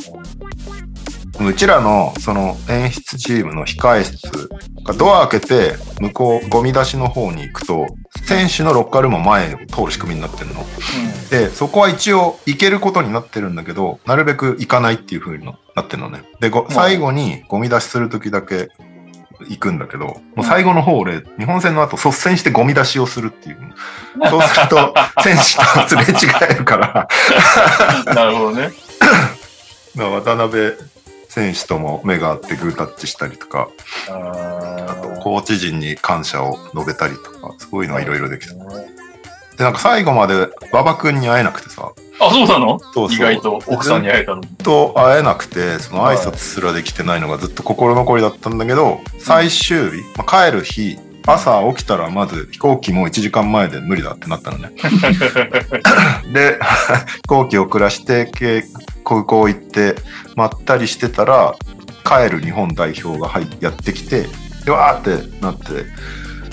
[1.40, 4.50] うちらのその演出チームの控え室
[4.84, 7.86] がドア開けて向こうゴミ出しの方に行くと
[8.26, 10.66] 選手のロッカールームも前を通る仕組みになってるの。
[11.30, 16.24] で、そこは一応行けることになってるんだけど、なるべく行かないっていう風になってるのね。
[16.40, 18.70] で、ご最後にゴミ出しするときだけ
[19.48, 23.58] 行くんだけど、もう最後の方俺、日本戦の後率先してゴミ出しをするっていう。
[24.30, 27.08] そうすると、選手とすれ違えるから、
[28.08, 28.16] うん。
[28.16, 28.72] なるほどね。
[29.96, 30.74] まあ渡辺
[31.38, 33.69] 選手とも目が合ってグータッチしたりとか、
[34.10, 38.56] あとコーチ陣に感謝を述べたりとか、そういうのはいろいろできた。
[38.56, 42.80] で、なんか最後まで馬場君に会えなくてさ、あ、そうなの？
[42.80, 43.62] そう意外と。
[43.67, 44.10] 奥さんに。
[44.10, 44.41] 会えたの？
[44.63, 50.97] と会えなくて、その挨拶すらできてないのがずっと心残りだったんだけど、最終日、まあ、帰る日、
[51.28, 54.71] 朝起きたらまず飛行機も1時間前で無理だってなったのね。
[56.34, 56.58] で、
[57.21, 58.63] 飛行機遅らして、け
[59.04, 59.95] 空港行って、
[60.38, 61.56] まったりしてたら、
[62.06, 64.28] 帰る日本代表が入やってきて、
[64.65, 65.65] で、わーってなって、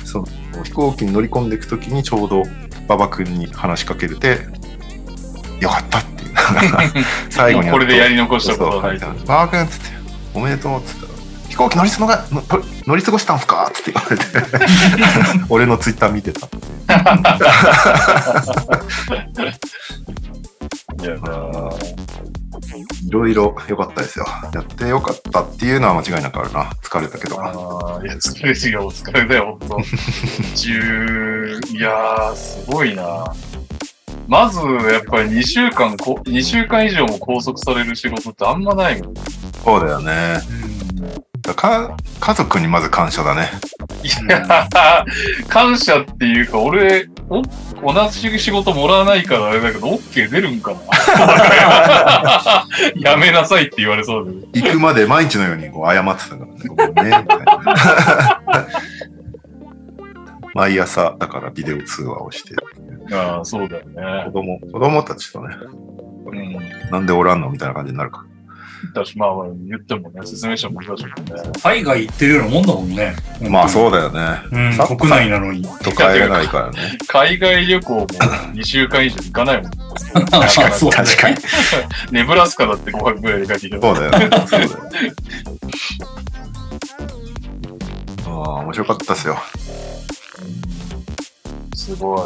[0.04, 0.26] その
[0.64, 2.42] 飛行機に乗り込んでいくときにちょうど
[2.86, 4.38] 馬場君に話しかけれて、
[5.60, 6.34] よかったっていう。
[7.30, 9.14] 最後にこれでやり残したことはない馬
[9.46, 9.86] 場君っつって、
[10.32, 11.08] おめでとうっつったら、
[11.50, 12.42] 飛行機乗り過ごがの
[12.86, 13.66] 乗り過ごしたんすか？
[13.68, 14.24] っつって言われて、
[15.50, 16.48] 俺のツイッター見てた。
[21.00, 22.04] いやー
[23.06, 24.24] いろいろ良かったですよ。
[24.52, 26.64] やって良かったっていうのは間違いなくあるな。
[26.82, 27.42] 疲れたけど。
[27.42, 29.78] あーいや、疲れ違う、お疲れだよ、ほんと。
[30.54, 33.24] 十、いやー、すごいな。
[34.26, 39.14] まず、やっぱり2週間こ、2週間以上も拘束される仕事ってあんまないもん。
[39.62, 40.40] そうだよね。
[41.54, 43.50] か家族にまず感謝だね。
[44.02, 47.06] いやー、感謝っていうか、俺、
[47.82, 50.78] お同じ仕事もらわないからあれだけど、OK 出るんかな
[53.10, 54.60] やめなさいって言われそうで。
[54.62, 56.46] 行くまで毎日のようにこう謝ってたか
[56.94, 57.10] らね。
[57.10, 57.26] ね。
[60.54, 62.54] 毎朝、だからビデオ通話をして、
[63.12, 64.30] ああ、そうだよ子ね。
[64.32, 65.56] 供、子供たちとね、
[66.26, 66.58] うん。
[66.90, 68.33] なんでおらんのみたいな感じになるか私、
[69.16, 71.52] まあ、まあ言ってもね、説明しても難しいもんね。
[71.62, 73.16] 海外行ってるようなもんだもんね。
[73.40, 73.50] ら。
[73.50, 74.20] まあそうだよね。
[74.52, 75.62] うん、国内なのに。
[75.62, 76.98] と帰れないからね。
[77.08, 79.70] 海外旅行も2週間以上行かないもん。
[79.70, 81.36] 確かに、確かに。
[82.10, 83.80] ネブラスカだって5泊ぐらいで帰ってきた。
[83.80, 84.46] そうだよね。
[84.46, 84.76] そうだよね。
[88.26, 89.38] ああ、面白かったですよ。
[91.74, 92.18] すごい。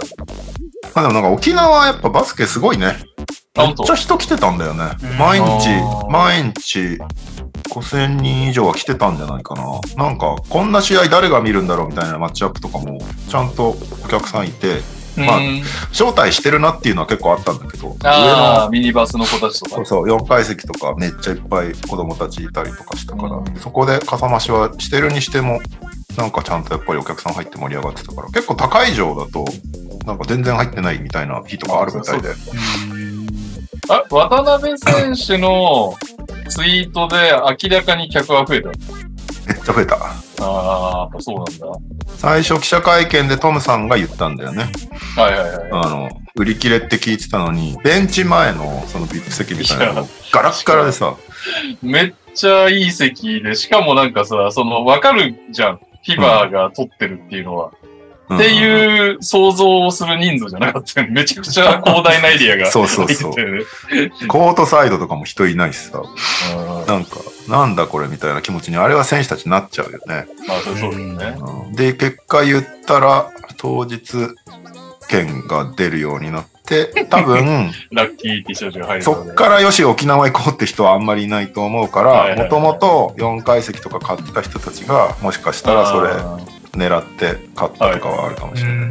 [0.94, 2.96] まあでもなんか沖縄はやっぱバスケすごいね。
[3.66, 4.84] めっちゃ人来てたんだよね。
[5.02, 5.18] うん。
[5.18, 5.68] 毎日。
[6.10, 6.98] 毎日。
[7.70, 9.64] 5000人以上は来てたんじゃないかな。
[9.96, 14.80] なんか、こんな試合誰が見るんだろうみたいなマッチアップとかも、ちゃんとお客さんいて、
[15.16, 19.76] まあうん招待してるなっていうのは結構あったんだけど、ああ、ミニバスの子たちとか。
[19.76, 19.86] そう。
[19.86, 23.56] そう、4階席とかめっちゃいっぱい子供たちいたりとかしたから、うん。
[23.56, 25.60] そこでかさ増しはしてるにしても、
[26.16, 29.44] なんかちゃんとやっぱりお客さん入って盛り上がってたから、結構高い場だと、
[30.06, 32.28] なんか全然入ってないみたいな日とかあるみたいで。
[33.88, 35.94] あ、渡辺選手の
[36.48, 38.68] ツイートで明らかに客は増えた。
[38.68, 38.76] めっ
[39.64, 39.96] ちゃ増えた。
[39.96, 41.78] ああ、やっぱそうなんだ。
[42.16, 44.70] 最初記者会見でトムさんが言ったんだよね。
[45.16, 45.68] はいはいはい。
[45.72, 51.16] あの、売り切れって聞いてたのに、ベンチ前のそのビップ席みたいなのガラッガラでさ、
[51.82, 55.76] めっちゃいい席で、しかもなんかさ、その、わかるじゃん。
[55.76, 57.72] フィバーが取ってるっていうのは。
[58.34, 61.00] ってういう想像をする人数じゃなかった。
[61.00, 61.12] よね。
[61.12, 63.34] めちゃくちゃ広大なエリアがそうそうそう。
[64.28, 66.86] コートサイドとかも人いないしさ、うん。
[66.86, 67.16] なんか、
[67.48, 70.26] なんだこれみたいな気持ちに、あれは選手たちになっちゃうよね。
[70.46, 71.38] まあ、そうだよね。
[71.38, 71.72] うん。
[71.74, 74.28] で、結果言ったら、当日
[75.08, 86.10] 券が出るようになって、多分、 ラッキー T シャツが入るそっからよし沖縄行こうって人はあんまりいないと思うから、もともと4階席とか買ってた人たちが、もしかしたらそれ
[86.72, 88.90] 狙って買ったとかはあるかもしれない。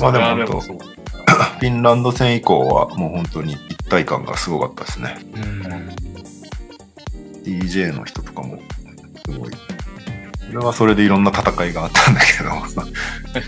[0.00, 0.90] まあでも本当
[1.60, 5.16] フィンランド戦以降はもう本当に一体感がすごかったですね。
[7.44, 8.58] DJ の人とかも
[9.24, 9.50] すごい。
[10.46, 12.50] それはそれでいろんな戦いがあったんだけど。
[12.82, 12.90] ど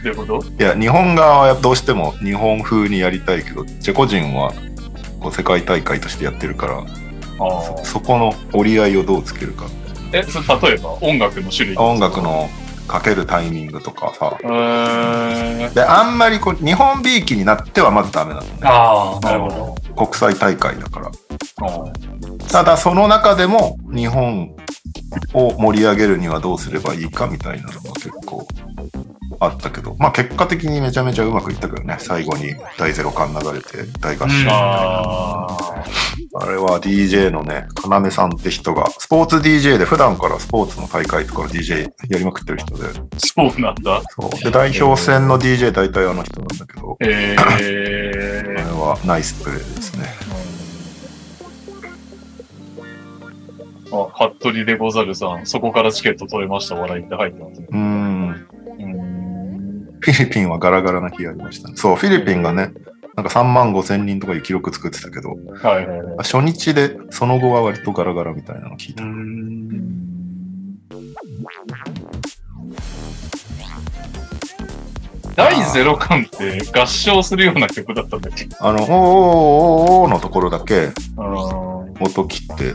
[0.04, 0.44] ういうこと？
[0.58, 4.52] いや、日本側はどうしても日本風にやりたいけど、チェコ人は
[5.20, 6.82] こう世界大会としてやってるから、あ
[7.80, 7.84] あ。
[7.84, 9.64] そこの折り合いをどうつけるか。
[10.12, 12.20] え、それ例えば音楽の種類音楽。
[12.20, 12.48] の
[12.88, 14.36] かけるタイミングとかさ。
[15.74, 18.58] で、あんまりこう日本びいきになってはまずダメなのね。
[18.64, 19.48] ああ、なるほ
[19.96, 20.06] ど。
[20.06, 21.10] 国際大会だから。
[21.62, 21.84] あ
[22.50, 24.54] ただその中でも日本
[25.32, 28.46] を盛り上げるにはどうすればいいかみたいなのが結構
[29.41, 34.43] あったけど、まあ結果的にめちゃめちゃうまくいったけどね、最後に第ゼロ感流れて大合唱。
[34.43, 35.47] うんあ
[36.35, 43.05] あれは DJ のね、要さんって人が、スポーツ DJ で普段からスポーツの大会とかの DJ やりまくってる人で、ー。
[43.18, 44.01] そうなんだ。
[44.09, 48.72] そうで代表戦の DJ 大体あの人なんだけど、えあれー。
[48.76, 50.07] はナイスプレーですね。
[53.93, 57.66] あ、服部でござるさん、そこからチケット取れました、笑いって入ってますね。
[57.70, 58.28] うーん。
[58.30, 59.01] うーん。
[60.03, 61.76] フィリピンはガラガラな日ありましたね。
[61.76, 62.72] そう、フィリピンがね、
[63.14, 66.16] なんか3万5千人とかいう記録作ってたけど、はいはいはい。
[66.18, 69.05] 初日でその後は割とガラガラみたいなの聞いた。
[75.36, 78.48] 第ゼロ感って合唱するような曲だったんだっけ？
[78.59, 78.96] あの、おーおー
[80.03, 80.90] おーのところだけ
[82.00, 82.74] 音切って、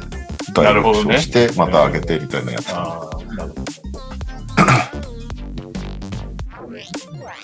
[0.62, 2.74] なるほどねして、また上げてみたいなやつ。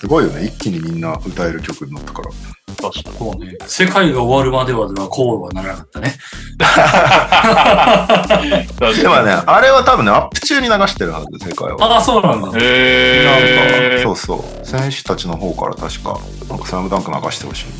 [0.04, 0.44] すごいよね。
[0.44, 2.28] 一気にみんな歌える曲になったから。
[2.76, 3.16] 確かに。
[3.16, 3.56] そうね。
[3.66, 6.12] 世界が終わるまではではこうはならなかったね。
[9.02, 11.76] でもね、あれは多分ね、アップ中に流してるはず、世界は。
[11.80, 12.50] ああ、そうなんだ。
[12.54, 14.66] へーなんか、そうそう。
[14.66, 17.72] 選手たちの方から確か、なんかスラムダンク流してほしいみ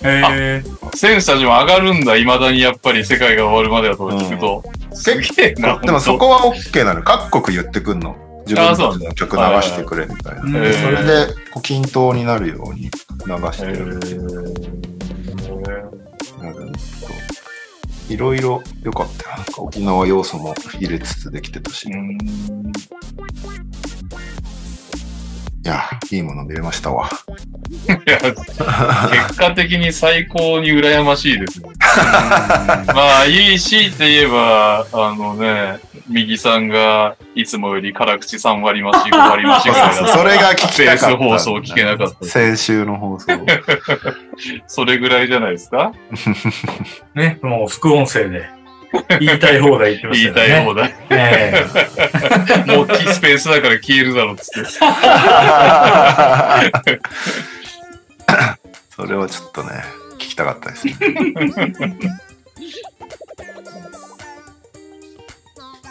[0.00, 0.28] たいな。
[0.28, 0.62] へえ。
[0.94, 4.62] 選手たちも上がるんだ、未だにやっぱり世界が終わるまではとか聞くと。
[4.92, 5.80] すげえな。
[5.80, 7.02] でもそこは OK なの。
[7.02, 8.14] 各国言ってくんの。
[8.46, 10.42] 自分たちの曲流してくれみたいな。
[10.42, 14.00] うんでそれで、こう均等になるように流してへる。
[14.00, 14.82] ー
[16.42, 16.60] なんか
[18.08, 19.36] いろいろ良かったよ。
[19.36, 21.88] なんか沖縄要素も入れつつできてたし。
[25.64, 27.08] いうんや、いいもの見れましたわ。
[28.06, 31.68] いや、結果的に最高に羨ましいですね。
[32.94, 40.08] まあ、いいしって言えば、あのね、右さんがいつもより辛口3割増し、5割増しぐらいだった。
[40.18, 41.16] それが聞きたかった。
[41.16, 42.26] 放送聞けなかった。
[42.26, 43.26] 先週の放送。
[44.66, 45.92] それぐらいじゃないですか？
[47.14, 48.48] ね、もう副音声で
[49.20, 50.54] 言いたい放題言ってまし言たよね。
[50.54, 50.94] いたい放題。
[51.10, 51.64] え
[52.66, 54.68] もうスペースだから消えるだろうっつって。
[58.94, 59.70] それはちょっとね、
[60.14, 60.94] 聞きたかったですね。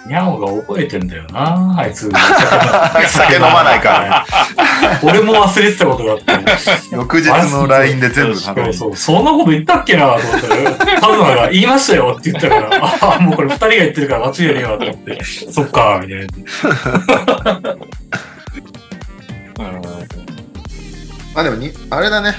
[0.06, 2.10] えニャオが覚えてんだよな、あいつ。
[3.08, 4.26] 酒飲まないから。
[5.04, 6.34] 俺も忘れてたことがあって。
[6.95, 17.76] 翌日の LINE で全部話そうそう、そんなこと言ったっけなと思ったら、カズマが言いましたよって言ったから、ああ、もうこれ二人が言ってるから間違いねえわと思って、そっか、みたいな。
[21.34, 22.36] まあでもに、あれだね。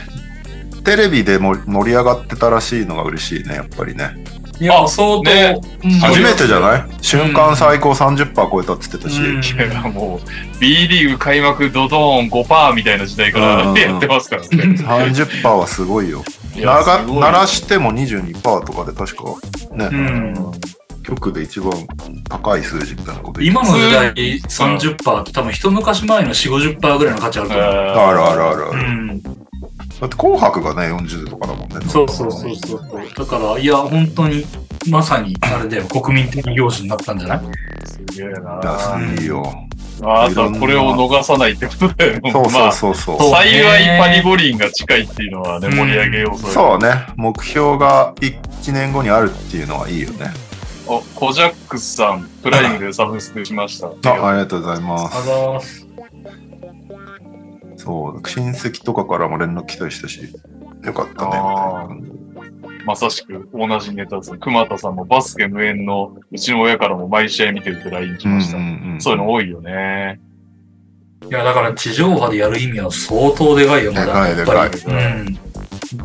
[0.85, 4.17] テレビでも盛り上がってたらしいのが嬉しいね、やっぱりね。
[4.63, 5.61] いや、相当、ね。
[5.83, 5.91] うん。
[5.99, 6.85] 初めてじゃない？
[7.01, 9.21] 瞬間最高30%超えたって言ってたし。
[9.21, 9.71] うん。
[9.71, 14.49] いやもう、B リーグ開幕ドドーン5%みたいな時代からうんやってますからね。
[14.49, 16.23] 30%はすごいよ。
[16.57, 19.25] な鳴らしても22%とかで確か
[19.75, 20.35] ね、うん。
[21.03, 21.73] 局で一番
[22.29, 27.69] 高い数字みたいなこと今の時代30%って多分一昔前の4、50%ぐらいの価値あると思う。
[27.69, 28.79] あるあるあるある。
[28.79, 29.23] うん、
[30.03, 31.76] だって紅白がね、40とかだもんね。
[31.88, 32.80] そうそうそうそう。
[33.16, 34.44] だから、いや、本当に、
[34.90, 37.40] まさに、あれだよ、国民的行事になったんじゃない？
[37.86, 39.00] すげえいや、な。
[39.16, 39.44] いいよ。
[40.03, 42.32] あとはこれを逃さないってことだよね。
[42.32, 43.18] そうそうまあそうそう。
[43.18, 46.88] そう幸いパリ五輪が近いっていうのはね、うん盛り上げ要素だそうね。
[47.14, 50.32] 目標が1年後にあるっていうのはいいよね。
[50.88, 53.86] お、コジャックスさん、プライムでサブスクしました。
[54.11, 55.16] あありがとうございます。
[55.16, 55.91] あざーす。
[57.83, 60.20] そう、親戚とかからも連絡来たりしたし、
[60.85, 61.30] よかったね。
[61.35, 61.89] あ
[62.85, 64.39] まさしく同じネタですね。
[64.41, 68.57] 熊田さんもバスケ無縁のうちの親からも毎試合見てるって LINE 来うんました。
[68.57, 70.20] うんうんそういうの多いよね。
[71.28, 74.07] いや、だから地上波でやる意味は相当でかいよ、まだ。
[74.07, 75.39] でかいやっぱりでかいうん。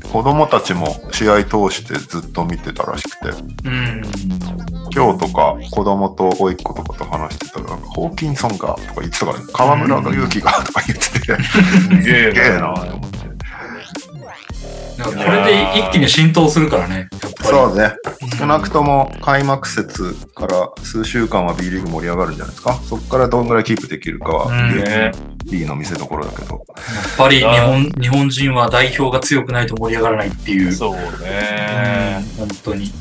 [0.02, 3.30] 子供たちも試合通してずっと見てたらしくて、
[3.66, 4.02] うん。
[4.94, 12.76] 今日とか子供と甥っ子とかと話してたら、なんかホーキンソンがとか言ってたから、ね、河村が勇気がとか言ってて、すげええなな。
[12.76, 13.18] と思って。
[14.98, 17.08] これで一気に浸透するからね。
[17.44, 17.94] そうね。
[18.22, 22.74] うん少なくとも開幕節から数週間は B リーグ盛り上がるんじゃないですか？
[22.86, 24.52] そこからどんぐらいキープできるかは、
[25.50, 26.54] B の見せ所だけど。
[26.56, 30.72] やっぱり日本日本人は代表が強くないと盛り上がらないっていう。
[30.72, 32.24] そうね。
[32.40, 32.92] うん本当に。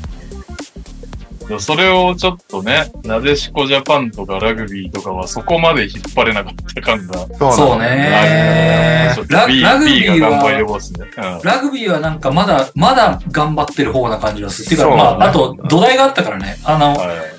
[1.47, 11.05] でもそれをちょっとね、なでしこジャパンとかラグビーとかはそこまで引っ張れなかった感がそうねラグビーが頑張りますね。
[11.05, 14.65] うんラグビーはなんかまだ、まだ頑張ってる方な感じがする。
[14.65, 16.57] っていうか、まあ、あと土台があったからね。
[16.63, 17.36] あの、はい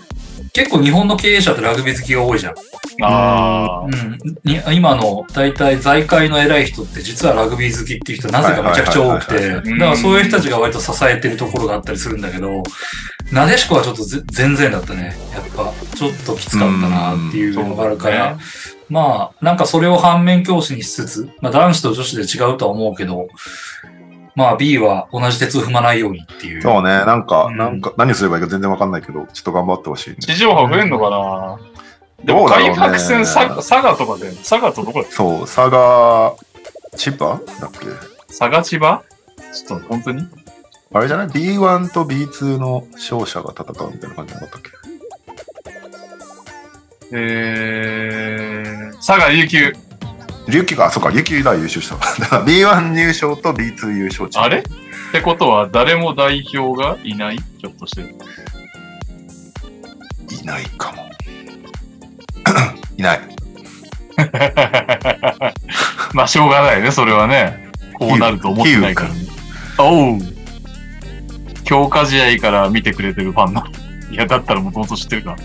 [0.59, 2.55] 結構日本の経営者ってラグビー好きが多いじゃん。
[3.01, 4.19] あうん。
[4.43, 12.65] に今の大体財界の偉い人って実はラグビー好きっていう人なぜかめちゃくちゃ多くて、だからそういう人たちが割と支えてるところがあったりするんだけど、
[13.33, 15.17] なでしこはちょっとぜ全然だったね。
[15.33, 18.39] やっぱ、ちょっときつかったなっていうのがあるから、うん
[18.89, 23.29] まあ、なんかそれを反面教師にしつつ、まあ男子と女子で違うとは思うけど、
[24.39, 26.63] まあ B は同じ鉄を踏まないようにっていう。
[26.63, 26.91] そうね。
[26.91, 30.17] なんか、うんなんか、何すればいいか全然わかんないけど、ちょっと頑張ってほしいね。
[30.21, 31.59] 地上波増えんのかな？
[32.25, 36.37] でもどうだろうね開幕戦、佐賀佐賀とかで、佐賀とどこだそう、佐賀、
[36.97, 37.41] 千葉？
[37.61, 37.87] だっけ？
[38.29, 39.03] 佐賀千葉？
[39.53, 40.23] ちょっと本当に？
[40.95, 44.71] あれじゃない ?B1 と B2 の勝者が戦うみたいな感じなかったっけ？
[47.13, 49.73] えー、佐賀琉球。
[50.49, 54.59] 琉球か、あ、そうか、琉球だ、優勝したから B1 入賞と B2 優勝あれ？
[54.59, 54.63] っ
[55.13, 57.39] てことは誰も代表がいない？
[57.59, 58.15] ひょっとして。
[60.43, 61.09] いないかも。
[62.97, 63.21] いない。
[66.15, 67.69] まあ、しょうがないね、それはね。
[67.95, 69.17] こうなると思ってないからね。
[69.79, 70.19] おう。
[71.65, 73.63] 強化試合から見てくれてるファンの。
[74.11, 75.37] いや、だったらもともと知ってるか。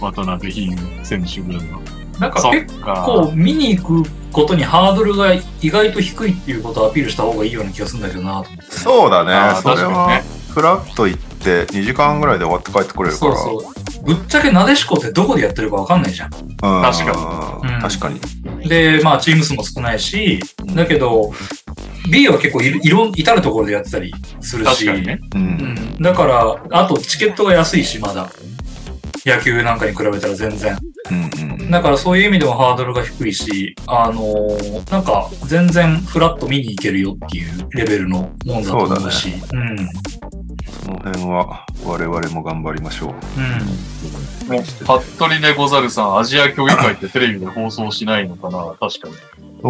[0.00, 1.82] 渡辺比喩選手ぐらいの。
[2.20, 3.02] なんか結か。
[3.06, 8.72] 構見に行くことにハードルが意外と低いっていうことをアピールした方がいいような気がするんだけどなと思って。
[8.72, 9.32] そうだあね。
[9.32, 13.36] ーそれはね、フラッと行って2時間ぐらいで終わって帰ってくれるから。
[13.36, 13.74] そうそう。
[14.04, 16.30] ぶっちゃけなでしこってどこでやってるかわかんないじゃん。
[16.34, 16.48] うん
[16.82, 18.20] 確かに確かに。
[18.68, 20.40] で、まあチーム数も少ないし、
[20.74, 21.32] だけど、
[22.10, 25.18] B は結構いろ至るところでやってたりするし、確かにね。
[25.34, 25.38] う。
[25.38, 25.96] うんん。
[26.02, 28.28] だから、あとチケットが安いし、まだ。
[29.24, 30.76] 野球なんかに比べたら全然。
[31.10, 31.70] うんうん。
[31.70, 39.32] だからそういう意味でもハードルが低いし、あのーなんか全然フラッと見に行けるよっていうレベルのもんだと思うし。
[39.52, 39.88] うん。
[40.84, 43.10] その辺は我々も頑張りましょう。
[43.10, 44.56] うん。
[44.56, 48.76] もう、服部でござるさん、アジア競技会ってテレビで放送しないのかな？
[48.78, 49.14] 確かに。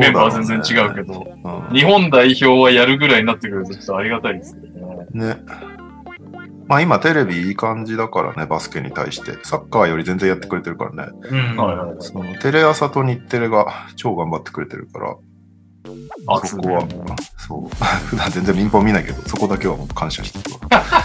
[0.00, 1.24] メンバー全然違うけど。
[1.44, 5.28] うん日本代表はやるぐらいになってくるとちょっとありがたいですけどね。
[5.28, 5.36] ね。
[6.66, 9.38] まあ今テレビいい感じだからね、バスケに対して。
[9.44, 11.12] サッカーより全然やってくれてるからね。
[11.30, 11.56] うん。
[11.56, 11.96] はい。
[12.00, 15.16] そのテレ朝と日テレが超頑張ってくれてるから、
[16.26, 16.88] あそこは、
[17.36, 17.68] そう。
[18.06, 20.60] 普段全然民放見ないけど、そこだけはもう感謝してるわ。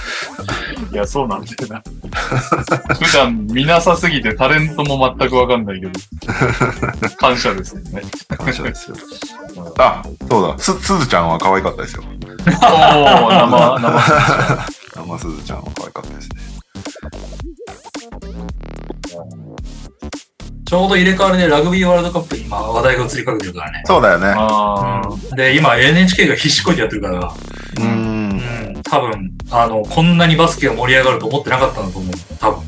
[0.91, 1.83] いや、そうなんだよな。
[2.95, 5.91] 普段見なさすぎてタレントも全くわかんないけど。
[7.17, 8.01] 感謝ですよね。
[8.37, 8.95] 感謝ですよ。
[9.77, 10.57] あ、そうだ。
[10.57, 12.03] す、すずちゃんは可愛かったですよ。
[12.07, 14.78] おー、生、生。
[15.19, 16.59] 生すずちゃんは可愛かったですね。
[20.65, 23.81] ちょうど入れ替わりでラグビーワールドカップに今話題が移りかけてるからね。
[23.85, 25.35] そうだよね。
[25.35, 28.29] で、今 NHK が必死こいてやってるから、うーん。
[28.75, 32.13] うん、多分、あの、こんなにバスケが盛り上がると思ってなかったんだと思う。
[32.39, 32.63] 多分。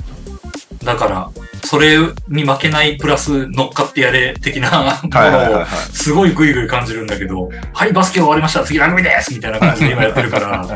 [0.83, 1.29] だから、
[1.63, 1.95] それ
[2.27, 5.95] に負けないプラス乗っかってやれ的な ものをはい。
[5.95, 10.67] すごいグイグイ感じるんだけど、はい、バスケ終わりました、次ラグビーですみたいな感じで今やってるから、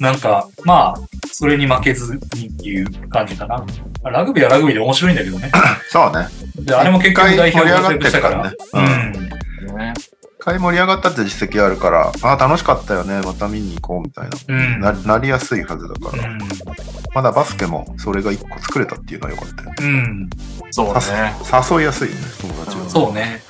[0.00, 3.64] なんか、まあ、それに負けずにっていう感じかな。
[4.10, 5.52] ラグビーはラグビーで面白いんだけどね。
[5.90, 6.26] そうね。
[6.56, 8.28] で、あれも結局代表一回盛り上がしたか。
[8.30, 8.56] かららね。
[8.72, 9.74] ううん。
[9.74, 9.76] ん。
[9.76, 9.94] ね。
[10.40, 14.30] 一回盛り上がったって実績あるから、あ楽しかったよね、また見に行こうみたいな。
[14.48, 14.80] うん。
[14.80, 16.38] ななりやすいはずだから、うん。
[17.14, 19.74] まだバスケもそれが一個作れたっていうのは良かったよね。
[19.80, 20.30] うん。
[20.70, 21.34] そうね。
[21.70, 22.88] 誘いやすいよね、友達は。
[22.88, 23.42] そうね。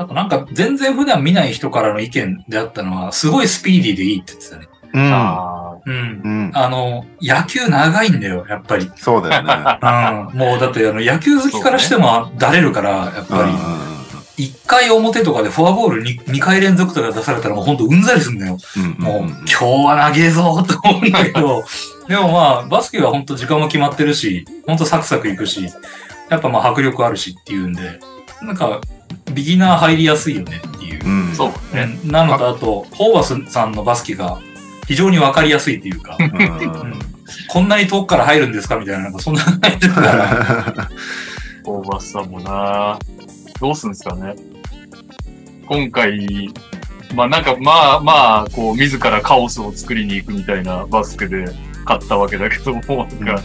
[0.00, 4.68] あとなんか全然普段見ない人からの意見であったのは、すごいスピーディーでいいって言ってたね。
[4.94, 5.12] うん。
[5.12, 6.20] あうん。
[6.24, 6.50] うん。
[6.54, 8.90] あの、野球長いんだよ、やっぱり。
[8.96, 10.32] そうだよね。
[10.32, 10.38] うん。
[10.38, 14.42] もうだってあの野球好きからしてもだれるから、やっぱり。
[14.42, 18.56] 一回表とかでフォアボール 2, 2回連続とか出されたらもうほんとうんざりすんだよ。
[18.74, 21.62] うんもう、んん今日は長えぞと思うんだけど、
[22.08, 25.68] でもまあ、バスケは本当時間も決まってるし、本当サクサクいくし、
[26.30, 28.00] やっぱまあ迫力あるしっていうんで、
[28.40, 28.80] なんか、
[29.30, 31.06] ビギナー入りやすいよねっていう。
[31.06, 31.34] うん。
[31.34, 31.98] そうね。
[32.04, 34.40] うんなのと、あと、ホーバスさんのバスケが
[34.86, 37.10] 非常にわかりやすいっていうか、うんうん
[37.48, 40.90] こんなに遠くから入るんですかみたいな、なんかそんな感じだから、
[41.64, 42.98] 大バスさんもな
[43.60, 44.34] どうすんですかね。
[45.66, 46.52] 今回、
[47.14, 51.46] まあなんかまあまあ、こう、自らカオスを作りに行くみたいなバスケで
[51.84, 53.42] 勝ったわけだけども、なんか、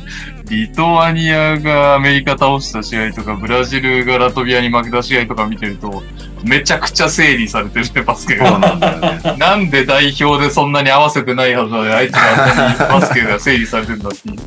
[0.49, 6.03] リトアニアがアメリカ倒した試合とか、ブラジルがラトビアに負けた試合とか見てると、
[6.43, 8.59] めちゃくちゃ整理されてるね、バスケが。
[8.59, 9.37] なんだよね。
[9.37, 14.37] なんで代表でそんなに合わせてないはずで、あいつがバスケが整理されてるんだっていう。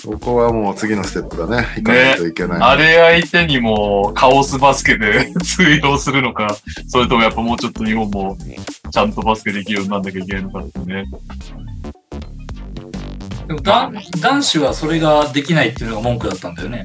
[0.00, 1.66] そこはもう次のステップだね。
[1.76, 2.58] 行かないといけない。
[2.62, 6.56] あれ相手にもカオスバスケで 通用するのか、
[6.88, 8.38] それともやっぱもうちょっと日本も
[8.90, 11.04] ちゃんとバスケできるようになんなきゃいけないのかってね。
[13.50, 13.90] でもだ
[14.20, 16.84] 男子はそれができないっていうのが文句だったんだよね。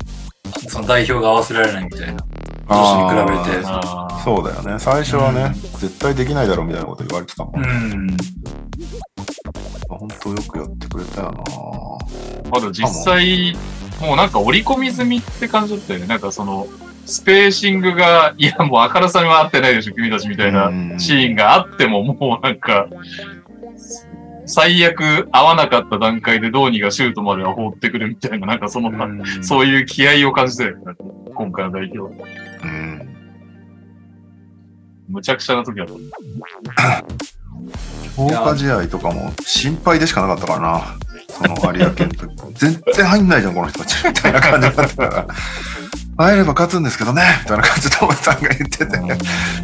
[0.68, 2.26] その代表が合わせられないみたいな。
[2.68, 3.64] 女子に比べて
[4.24, 4.80] そうだよね。
[4.80, 7.64] 最初はね、うん絶対できないだろうみたいなこと言われてたもん。
[7.64, 8.18] うん。
[9.88, 13.56] 本当よくやってくれたよなまだ実際、
[14.02, 16.08] もうなんか折り込み済みって感じだったよね。
[16.08, 16.66] なんかその、
[17.06, 22.88] スペーシングが、いやもうあからさには合ってないでしょ、君たちみたいなうんシーンがあっても、もうなんか、
[24.46, 28.92] 最悪合わなかった段階でどうにかシュートまでは放ってくるみたいな、なんかその、
[29.42, 30.84] そういう気合を感じたよね。
[31.34, 32.14] 今回の代表。
[32.64, 33.16] うん。
[35.10, 36.10] むちゃくちゃな時だと思う。
[38.16, 40.96] 強化試合とかも心配でしかなかったからな。
[41.28, 42.36] その有明の時。
[42.56, 44.08] 全然入んないじゃん、この人たち。
[44.08, 45.28] みたいな感じだったから。
[46.18, 48.98] 入れば勝つんですけどね、みたいな感じでトムさんが言ってて、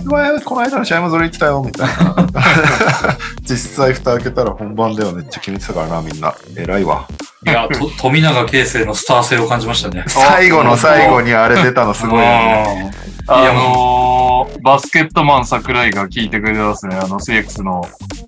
[0.05, 2.27] お前、この間の試合もそれ言ってたよ、みたいな。
[3.41, 6.35] 実際蓋開けたら本番ではめっちゃ決めてたからな、みんな。
[6.57, 7.07] 偉いわ。
[7.45, 10.03] いや、と 富永啓生のスター性を感じましたね。
[10.07, 12.91] 最後の最後にあれ出たのすごいよね。
[13.27, 16.97] あのー、バスケットマン桜井が聞いてくれてますね。
[16.97, 17.87] あの CX の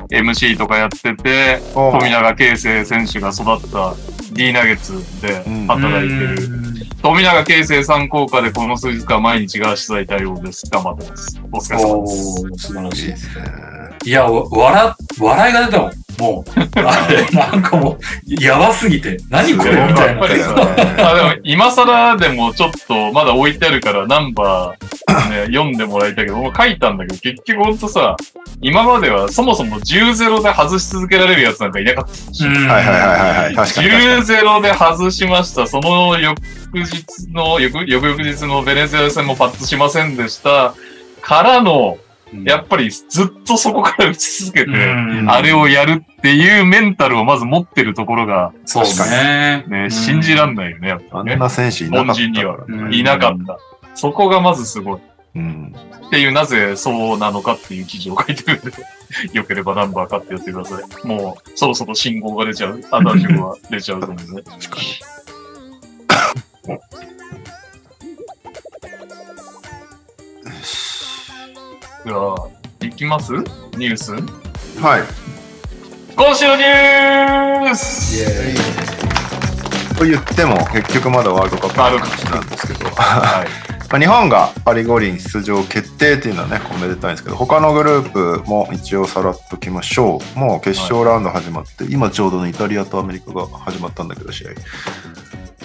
[0.09, 3.95] MC とかやってて、富永啓生選手が育った
[4.34, 6.64] D ナゲッツで働いてる。
[7.02, 10.66] 富永啓生さん効果でこの数日間毎日が取材対応です。
[10.70, 11.42] 頑張ってます。
[11.52, 12.44] お疲れ様おです。
[12.46, 13.18] ー素晴らしいで。
[13.18, 13.72] すね。
[14.06, 15.91] いや、わ笑、笑いが出たもん。
[16.20, 20.04] もう、あれ、なんかもう、やばすぎて、何これみたいな。
[20.06, 28.16] やっぱりだよねあでも今更でもちょっとまだ置いてあるからナンバー、ね、読んでもらいたいけど、もう書いたんだけど、結局ほんとさ、
[28.62, 32.45] 今まではそもそも10-0で外し続けられるやつなんかいなかったし。
[32.45, 33.56] うんはいはいはいはいはい。
[33.56, 34.22] 確かに確かに。
[34.22, 35.68] 10-0で外しました。
[35.68, 36.38] その翌
[36.74, 40.76] 日の、翌翌々日のベネズエラ戦もパッとしませんでした。
[41.22, 41.97] からの、
[42.46, 49.66] やっぱりずっとそこから打ち続けて、うんあれをやるっていうメンタルをまず持ってるところが、そうね。
[49.68, 51.34] ね、信じらんないよね、やっぱね。
[51.34, 53.58] あんな選手いなかった凡人にはうんいなかった。
[53.96, 55.02] そこがまずすごい。
[55.36, 55.76] うん。
[56.08, 58.72] っていう、なぜそうなのかっていう記事を書いてるんで、
[59.34, 61.08] よければナンバー買ってやってください。
[61.08, 62.82] もう、そろそろ信号が出ちゃう。
[62.92, 64.42] アダジオが出ちゃうと思うんでね。
[64.44, 64.80] 確か
[66.70, 66.80] に。
[72.06, 72.49] では、
[72.82, 73.32] いきます？
[73.34, 74.12] ニュース？
[74.82, 75.04] はい。
[76.16, 78.24] 今週のニュース
[79.97, 83.47] と言っても、結局まだワールドカップの話なんですけど、 はい。
[83.89, 90.39] まあ日本がパリ五輪出場決定っていうのはね、おめでたいんですけど、他のグループも一応さらっときましょう。
[90.39, 94.51] もう決勝ラウンド始まって、今ちょうどね、イタリアとアメリカが始まったんだけど、試合。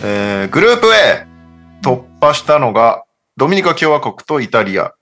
[0.02, 1.26] えーグループ A
[1.82, 3.02] 突破したのが、
[3.36, 4.92] ドミニカ共和国とイタリア。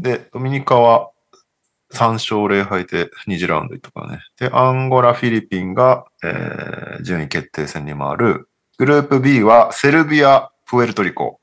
[0.00, 1.10] で、ドミニカは
[1.92, 4.20] 3勝0敗で2次ラウンド行ったからね。
[4.38, 8.48] で、アンゴラ、フィリピンが、えー順位決定戦に回る。
[8.78, 11.40] グループ B はセルビア、プエルトリコ。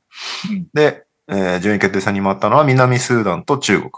[0.49, 3.91] うんで、えー順位決定戦に回ったのは南スーダンと中国。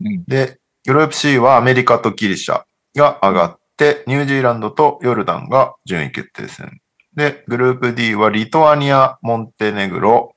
[0.00, 2.62] うんで、グループ C はアメリカとギリシャ
[2.96, 6.80] が上がって、ニュージーランドとヨルダンが順位決定戦。
[7.14, 10.34] で、グループ D はリトアニア、モンテネグロ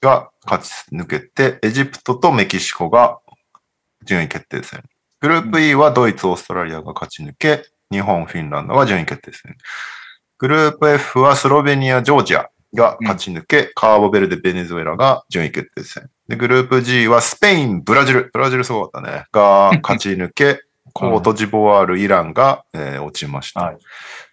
[0.00, 3.18] が勝ち抜けて、エジプトとメキシコが
[4.04, 4.82] 順位決定戦。
[5.20, 9.56] グループ E はドイツ、オーストラリアが勝ち抜け、日本、フィンランドが順位決定戦。
[10.38, 16.08] グループ F はスロベニア、ジョージアが勝ち抜け、カーボベルデ、ベネズエラが順位決定戦。
[16.28, 20.60] で、グループ G はスペイン、ブラジル、ブラジルすごかったね、が勝ち抜け、
[20.94, 23.60] コートジボワール、イランが、えー落ちました。
[23.60, 23.78] はい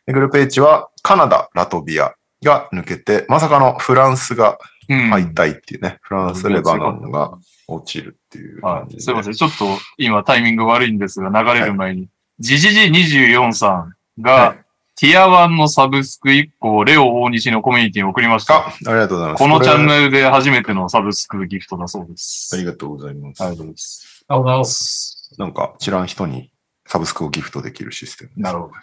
[0.05, 4.57] でグループ H はカナダ、ラトビアが抜けて、まさかのフランスがうん
[4.88, 8.79] 敗退っていうね、フランス、レバノンが落ちるっていうはい。
[8.81, 9.01] 感じで。
[9.01, 9.33] すいません。
[9.33, 9.65] ちょっと
[9.97, 12.09] 今タイミング悪いんですが、流れる前に。
[12.39, 13.69] ジジジ24さ
[14.17, 14.67] んが、はい
[14.99, 18.55] ティア1のサブスク1個をレオ大西のコミュニティに送りました。
[18.55, 19.41] あ、ありがとうございます。
[19.43, 19.88] このチャンル。
[19.88, 22.49] ネルで初めてのサブスクギフトだそうです。
[22.55, 23.43] ありがとうございます。
[23.43, 24.25] ありがとうございます。
[24.27, 25.35] ありがとうございます。
[25.38, 26.51] なんか知らん人に
[26.88, 28.39] サブスクをギフトできるシステムです。
[28.39, 28.73] なるほど。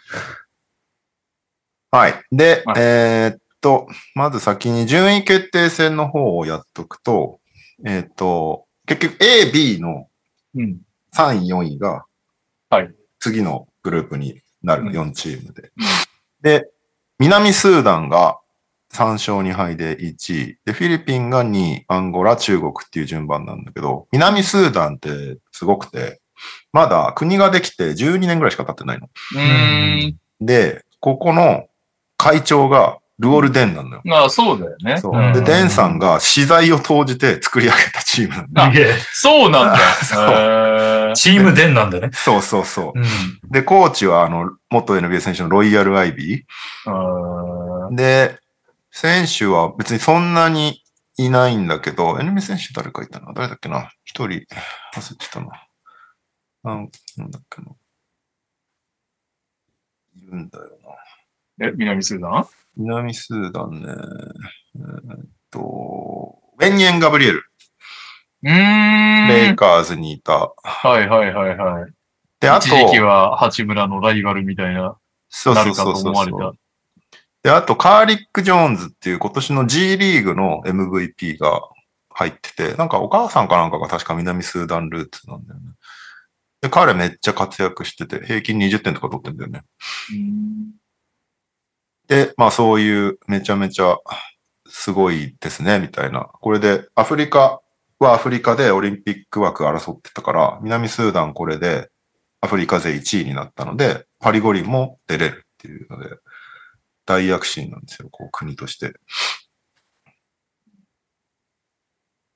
[1.90, 2.14] はい。
[2.30, 7.40] で、はいえーっと、まず先に順位決定戦の方をやっとくと、
[7.86, 10.06] えーっと、結局 A、B の
[10.54, 10.80] うん。
[11.14, 12.04] 3位、4位が、
[12.68, 15.72] はい次のグループになるの、うん4チームで。
[16.42, 16.68] で、
[17.18, 18.38] 南スーダンが
[18.92, 20.58] 3勝2敗で1位。
[20.66, 26.20] で、フィリピンが2位、アンゴラ、中国っていう順番なんだけど、南スーダンってすごくて、
[26.70, 29.08] まだ国ができて12年ぐらいしか経ってないの。
[30.42, 31.64] で、ここの
[32.18, 34.00] 会長がルオル・デンなのよ。
[34.04, 34.98] まあ、そうだよね。
[34.98, 35.20] そう。
[35.20, 38.72] んで、デンさんが資材を投じて作り上げたチームなんだ。
[39.12, 41.12] そうなんだ。
[41.14, 42.10] チームデンなんだね。
[42.12, 42.98] そうそうそう。
[42.98, 43.04] うん。
[43.50, 47.94] で、コーチは、あの、元 NBA 選手のロイヤル・アイビー。
[47.94, 48.40] で、
[48.90, 50.82] 選手は別にそんなに
[51.16, 53.90] いないんだけど、NBA 選手誰かいたな誰だっけな？
[54.04, 55.46] 一人、忘れてたな。
[56.64, 57.68] なんなんだっけな。
[60.16, 60.64] いるんだよ
[61.58, 61.66] な。
[61.68, 62.46] え、南スーダン？
[62.76, 63.88] 南スーダンね。
[64.76, 67.44] えーっと、ウェンニエン・ガブリエル。
[68.42, 69.28] うーん。
[69.28, 70.52] レイカーズにいた。
[70.62, 71.92] はいはいはいはい。
[72.40, 74.96] で、あと一、時期は八村のライバルみたいな、
[75.28, 76.58] そうそうそうそう。
[77.42, 81.62] で、あと、カーリック・ジョーンズっていう今年の G リーグの MVP が
[82.10, 85.66] 入ってて、なんかお母さんかなんかが確か南スーダンルーツなんだよね。
[86.62, 89.62] で、彼めっちゃ活躍してて、平均20点とか取ってんだよね。
[92.08, 93.98] で、まあそういうめちゃめちゃ
[94.68, 96.28] すごいですね、みたいな。
[96.40, 97.60] これでアフリカ
[97.98, 101.90] はアフリカでオリンピック枠争ってたから、南スーダンこれで
[102.40, 106.16] アフリカ勢1位になったので、パリ五輪も出れるっていうので、
[107.06, 108.92] 大躍進なんですよ、こう国として。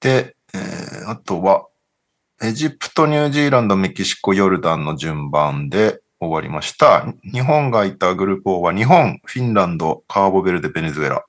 [0.00, 1.66] で、えーあとは、
[2.42, 7.06] エジプト、ニュージーランド、メキシコ、ヨルダンの順番で終わりました。
[7.22, 11.24] 日本がいたグループ O は日本、フィンランド、カーボベルデ、ベネズエラ。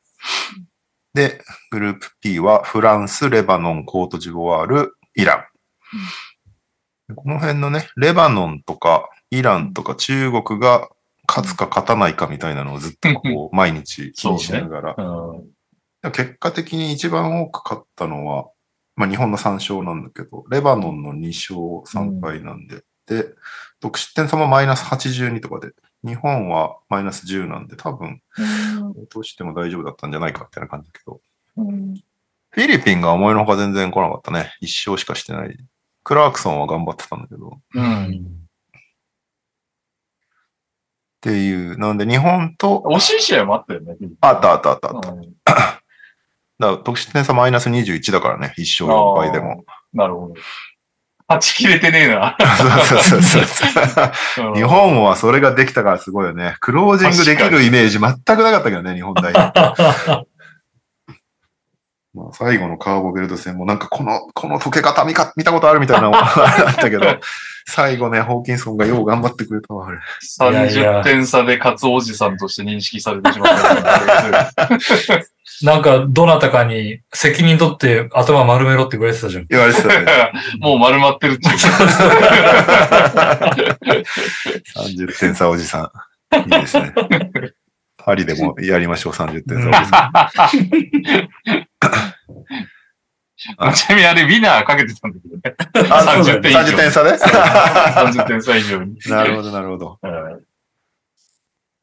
[1.13, 5.47] で、グループ P はフランス、レバノン、コートジボワール、イラ
[7.07, 7.15] ン。
[7.15, 10.89] この辺のね、レバノンとかイランとか中国が
[11.27, 14.95] 勝つか勝たないかみたいなのをずっとこう毎日気にしながら。
[14.97, 15.49] うん
[16.01, 18.49] 結果的に一番多く勝ったのは、
[18.95, 23.33] まあ日本の3勝なんだけど、レバノンの2勝3敗なんで、で、
[23.80, 25.73] 得失点差もマイナス82とかで、
[26.03, 28.21] 日本はマイナス10なんで、多分、
[28.95, 31.21] 落としても大丈夫だったんじゃないかみたいな感じだけど、
[32.51, 34.53] フィリピンが思いのほか全然来なかったね。
[34.61, 35.57] 1勝しかしてない。
[36.03, 38.47] クラークソンは頑張ってたんだけど、っうん。
[41.21, 43.95] ていう、なんで日本と、惜しい試合もあったよね。
[44.21, 45.09] あったあったあったあった。
[45.11, 45.36] うん
[46.59, 49.63] だから得失点差マイナス21だからね、1勝4敗でも。
[49.93, 50.34] なるほど。
[51.30, 52.36] 勝ちきれてねえな。
[52.57, 54.47] そうそうそうそう。
[54.47, 56.55] うん日本はそれができたからすごいよね。
[56.59, 60.27] クロージングできるイメージ全くなかったけどね、日本代表。
[62.20, 66.20] まあ、最後のカーボベルト戦もなんかこの、この溶け方見か見たことあるみたいなのが
[66.67, 67.05] あったけど、
[67.65, 69.97] 最後ね、ホーキンソンがよう頑張ってくれたわ、あれ。
[69.97, 73.49] いやいや30点差で勝つおじさんとして認識されてしまっ
[74.53, 74.70] た。
[75.61, 79.45] なんか、どなたかに責任取って頭丸めろって言われてたじゃん。
[79.49, 80.05] 言われてたね。
[80.59, 81.55] もう丸まってるっていう。
[84.76, 85.91] 30点差おじさ
[86.34, 86.39] ん。
[86.39, 86.93] いいですね。
[88.09, 91.68] パリでもやりましょう、30点差おじさ
[93.57, 95.89] あちなみにあれ、ウィナーかけてたんだけどね。
[95.89, 95.93] ん。
[95.93, 98.97] あ、そうだ30点以上30点差 で30点差以上に。
[99.07, 99.99] なるほど、なるほど。
[100.01, 100.49] うん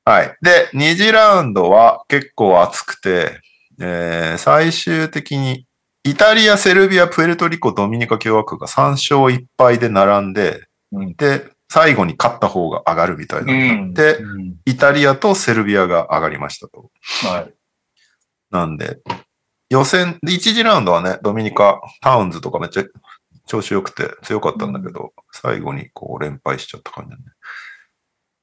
[0.09, 0.37] はい。
[0.41, 3.41] で、2次ラウンドは結構熱くて、
[3.81, 5.67] えー最終的に
[6.05, 16.91] イタリア、セルビア、プエルトリコ、ドミニカ共和国が3勝1敗で並んで、うんで、最後に勝った方が上がるみたいなのになって、うんイタリアとセルビアが上がりましたと。
[17.25, 17.53] はい。
[18.53, 18.99] なんで、
[19.69, 22.85] 予選、で1次ラウンドはね、ドミニカ、タウンズとかめっちゃ
[23.47, 27.23] 調子良くて強かったんだけど、最後にこう連敗しちゃった感じだね。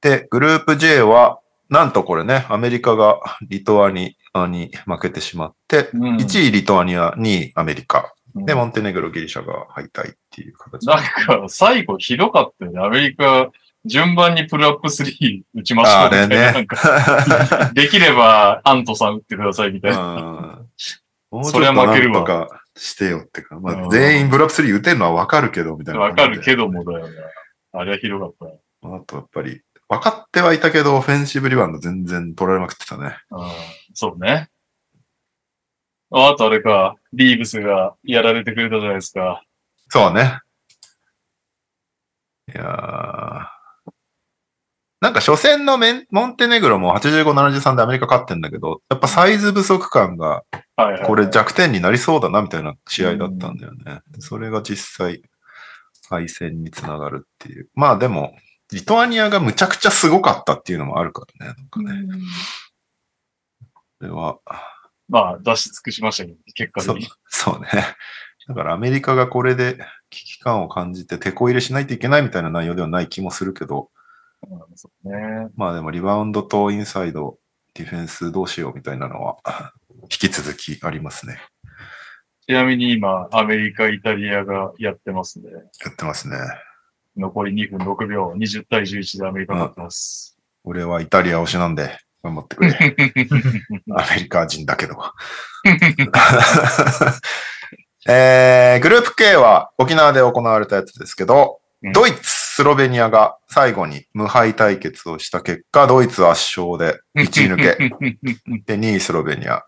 [0.00, 3.18] で、グループ J は、なんとこれね、アメリカが
[3.48, 8.14] リトアニアに負けてしまって、うん1位リトアニア、2位アメリカ。
[8.34, 10.86] で、うんモンテネグロ、ギリシャが敗退っていう形。
[10.86, 12.80] なんか、最後ひどかったよね。
[12.80, 13.50] アメリカ、
[13.86, 16.52] 順番にプルアップ3打ちましょうあれみたいな。
[16.52, 20.63] なね できれば、アントさん打ってくださいみたいな。
[21.34, 26.14] うんもうちそれょっとなんは負けるわとかしてよってか、まあ、うん全員ブラック3打てるのはわかるけど、みたいなわ。
[26.14, 27.14] かるけどもだよね。
[27.72, 28.60] あれはひどかったね。
[28.82, 33.16] あとやっぱり、分かってはいたけど、オフェンシブリバウンド全然取られまくってたね。
[33.30, 33.48] うん
[33.94, 34.48] そうね。
[36.10, 39.42] ああとあれか、リーブスがやられてくれたじゃないですか。
[39.88, 40.38] そうね。
[42.54, 43.54] いやー
[45.00, 50.44] なんか初戦のメンモンテネグロも85、73でアメリカ勝ってんだけど、やっぱサイズ不足感が
[50.76, 51.06] はいはい。
[51.06, 54.00] これ弱点になりそうだなみたいな試合だったんだよね。
[54.18, 55.22] それが実際
[56.08, 57.68] 敗戦につながるっていう。
[57.74, 58.36] まあでも、
[58.72, 61.54] リトアニアがむちゃくちゃすごかったっていうのもあるからね。
[61.56, 62.18] なんかね。
[63.74, 64.38] これは、
[65.08, 67.10] まあ、出し尽くしましたけど、結果そう的に。
[67.28, 67.68] そうね。
[68.46, 69.78] だからアメリカがこれで
[70.10, 73.90] 危機感を感じて手こ入れしないといけないみたいな内容ではない気もするけど、
[74.48, 75.48] うんそうね。
[75.56, 77.38] まあでもリバウンドとインサイド、
[77.74, 79.38] ディフェンスどうしようみたいなのは
[80.14, 81.38] 引き続きありますね。
[82.46, 85.50] ちなみに今、アメリカ、イタリアがやってますね。
[85.50, 86.36] やってますね。
[87.16, 90.36] 残り2分6秒、20対11でアメリカ勝ってます。
[90.62, 92.70] 俺はイタリア推しなんで頑張ってくれ。
[93.96, 94.96] アメリカ人だけど。
[98.06, 107.76] えー、グループ K は沖縄で行われたやつですけど、うんドイツ、スロベニアが最後に無敗対決をした結果、ドイツ圧勝で1位抜け。
[108.64, 109.62] で、2位スロベニア。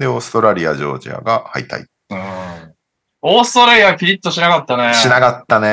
[0.00, 1.84] で、オーストラリア、ジョージアが敗退。
[2.10, 2.74] うん
[3.22, 4.94] オーストラリアピリッとしなかったね。
[4.94, 5.68] しなかったね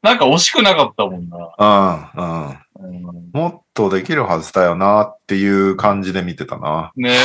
[0.00, 2.10] なんか惜しくなかったもんな。
[2.16, 2.48] うん、うん。
[2.48, 6.90] うんもっとできるはずだよなっていう感じで見てたな。
[6.96, 7.18] ね。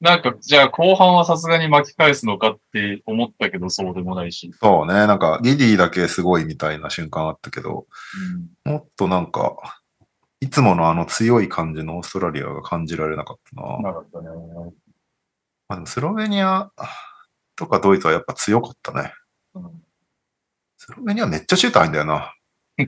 [0.00, 4.50] なんか、じゃあ後半はさすがに巻き返すのかって思ったけど、そうでもないし。
[4.60, 4.94] そうね。
[5.06, 7.86] なんか、ギディだけすごいみたいな瞬間あったけど、
[8.64, 9.75] うんもっとなんか、
[10.40, 13.78] いつものあの強い感じのオーストラリアが感じられなかったな。
[13.80, 14.28] なかったね。
[15.68, 16.70] まあ、でもスロベニア
[17.56, 19.12] とかドイツはやっぱ強かったね。
[19.54, 19.82] うん
[20.78, 22.34] スロベニアめっちゃシュート入んだよな。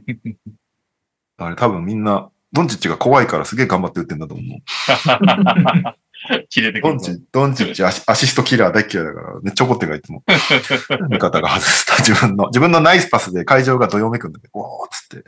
[1.38, 4.58] あれ多分みんな、ドンチッチが怖いからすげえ頑張って打ってんだと思う。
[6.48, 6.98] 切れてくるドン。
[6.98, 10.22] チ、ドンチッチアシアシストキラー大嫌いだから、めっちゃ怒ってるからいつも。
[11.10, 15.24] 味方が外した自分の、自分のナイスパスで会場がどよめくんだけど、おーっつって。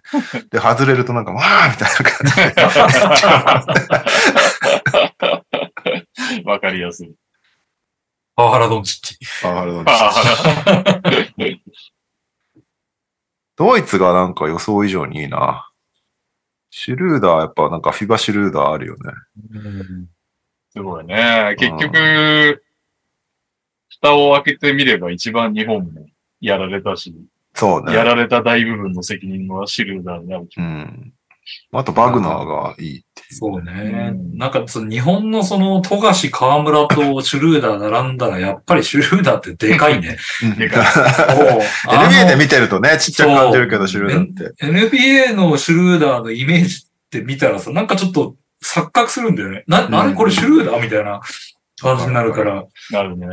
[0.51, 2.35] で、外れるとなんか、わーみたいな感じ
[6.43, 6.45] で。
[6.45, 7.13] わかりやすい。
[8.37, 9.19] パワハラドンチッチ。
[9.43, 11.63] パワハラドンチッチ
[13.57, 15.71] ドイツがなんか予想以上にいいな。
[16.71, 19.13] シュルーダー、やっぱなんかフィバシュルーダーあるよね。
[20.73, 21.57] すごいね。
[21.59, 22.63] 結局、
[23.89, 26.07] 蓋を開けてみれば一番日本も
[26.41, 27.15] やられたし、
[27.55, 27.93] そうね。
[27.95, 30.69] やられた大部分の責任はシルダーになる気うも。
[30.69, 31.13] ん。
[31.73, 33.35] あとバグナーがいいっていう。
[33.35, 34.13] そうね。
[34.13, 40.17] うんなんかその日本のその富樫河村とシュルーダー並んだら、やっぱりシュルーダーってでかいね。
[40.57, 44.65] でかい NBA で見てるとね、ちっちゃく感じるけど、シュルーダーって。
[44.65, 49.65] NBA のシュルーダーのイメージって見たらさ、なんかちょっと錯覚するんだよね。
[49.67, 51.21] な、んあれこれシュルーダーみたいな
[51.81, 52.65] 感じになるから。
[52.91, 53.27] なるね。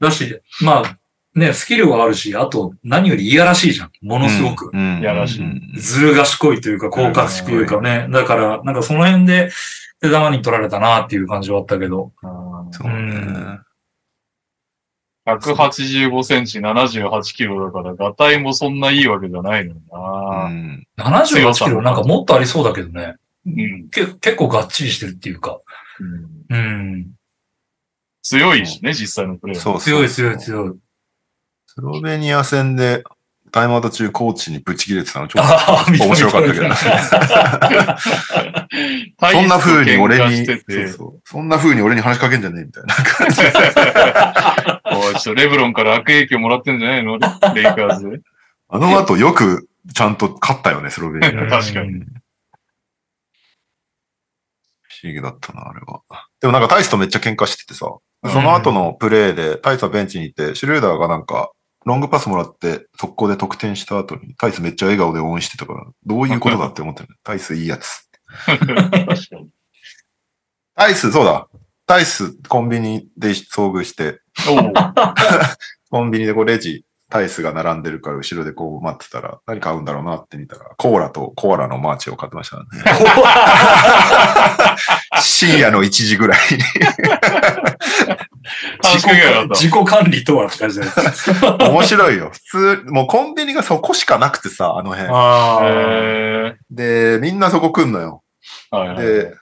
[0.00, 0.98] だし、まあ、
[1.38, 3.90] ね、スキルはあるし、あと何よりいやらしいじゃん。
[4.02, 4.70] ものすごく。
[4.72, 5.00] うん。
[5.00, 8.08] やらしいうんずる賢いというか、狡猾しというかね。
[8.10, 9.50] だから、なんかその辺で
[10.00, 12.12] 手玉に取られたなっていう感じはあったけど。
[12.72, 13.58] そうね。
[15.26, 20.48] 185センチ、78キロだから、ガタイもそんないいわけじゃないのにうな。
[20.48, 20.86] ん。
[20.98, 23.16] 78キロなんかもっとありそうだけどね。
[23.56, 23.88] うん。
[23.90, 25.60] け結構がっちりしてるっていうか。
[26.50, 27.06] うんうん。
[28.22, 29.62] 強いしね、実際のプレーは。
[29.62, 30.72] そう強い強い強い。
[31.66, 33.04] スロベニア戦で
[33.50, 35.46] タイムアウト中コーチにブチ切れてたのちょっ
[35.96, 36.74] と面白かったけど ね。
[39.32, 43.52] そんな風に俺に、そうそうそんな風に俺に話しかけんじゃねえみたいな感じで。
[44.96, 47.18] おいちょっとレブロンから悪影響もらってんじゃないの？
[47.54, 48.20] レイカーズで。
[48.68, 51.30] あの後よくちゃんと勝ったよね、スロベニア。
[51.30, 52.02] 不確かに。
[55.02, 56.02] 思議だったな、あれは。
[56.40, 57.86] でもなんかタイスとめっちゃ喧嘩しててさ、
[58.26, 61.52] その後のプレーでタイスはベンチにいて、シュルーダーがなんか、
[61.84, 67.08] ロングパスもらって速攻で得点した後に、タイスめっちゃ笑顔で応援してたから、どういうことだって思ってる。
[67.22, 68.08] タイスいいやつ。
[68.46, 69.50] 確かに。
[70.74, 71.48] タイス、そうだ。
[71.86, 74.20] タイス、コンビニで遭遇して、
[75.90, 82.64] コンビニでこうレジ、タイスが並んでるから後ろでこう待ってたら、何買うんだろうなって見たら、コーラとコアラのマーチを買ってましたね。
[85.20, 86.58] 深夜の1時ぐらいに。
[89.54, 90.92] 自己管理とはって感じだよ。
[91.72, 92.30] 面白いよ。
[92.32, 92.40] 普
[92.84, 95.08] 通、もうコンビニがそこしかなくてさ、あの辺。
[96.70, 98.22] で、みんなそこ来んのよ。
[98.70, 99.34] ー、はいはいで、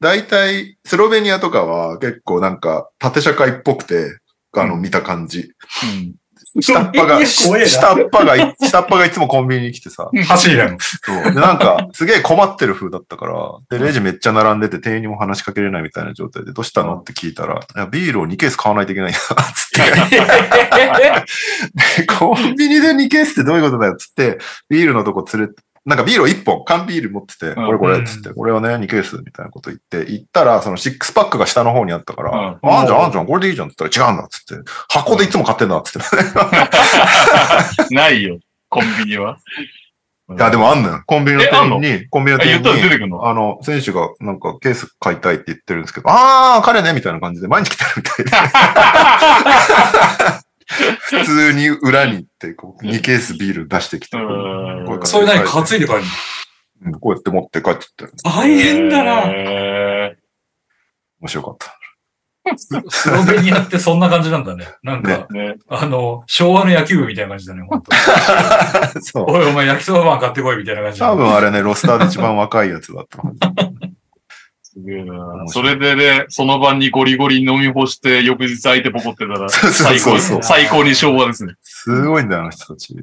[0.00, 4.20] 大体、スロベニアとかは結構なんか縦社会っぽくて、
[4.56, 5.40] あの、うん見た感じ。
[5.40, 5.44] う
[5.86, 6.14] ん
[6.60, 10.76] 下っ端が、下っ端がい、下っ端がいつもコンビニに来てさ、走りだよ。
[10.78, 11.24] そう。
[11.34, 19.78] で、なんか、すげえ困ってる風だったから、で、レジめっちゃ並んでて、店員にも話しかけれないみたいな状態で、どうしたのって聞いたら、いや、ビールを2ケース買わないといけないんだ、つって。
[22.18, 24.38] コンビニで2ケースってどういうことだよ、つって、
[24.68, 36.06] ビールのとこ連れて、なんかビールを1本、缶ビール持ってて、うんこれこれ、つって、これはね、2ケース、みたいなこと言って、行ったら、その6パックが下の方にあったから、うんあんじゃん、あんじゃん、これでいいじゃん、って言ったら違うんだ、つって、箱でいつも買ってんだ、つって。
[37.94, 39.38] ないよ、コンビニは。
[40.30, 41.02] いや、でもあんのよ。
[41.06, 48.30] コンビニの店員に、コンビニの店員にあの、選手がなんかケース買いたいって言ってるんですけど、あー、彼ね、みたいな感じで毎日来てるみたいで。
[50.68, 54.16] 普通に裏に行って、こう、2ケースビール出してきて、
[55.04, 56.02] それ何担いで帰る
[56.80, 59.24] うんこうやって持って帰ってって、の大変だな。
[59.26, 60.16] え
[61.20, 61.78] 面白かった。
[62.56, 64.66] スロベニアってそんな感じなんだね。
[64.82, 69.24] なんか、ーね、あの、昭和の野球部みたいな感じだね、本当 そう。
[69.28, 73.22] おい、お前焼きそばパン買ってこいみたいな感じだ多分あれね、ロスターで一番若いやつだった。
[75.46, 80.18] それでね、その晩にゴリゴリ飲み干して、翌日相手ポコってたら、 最高。
[80.42, 81.54] 最高に昭和ですね。
[81.62, 82.94] すごいんだよ、あの人たち。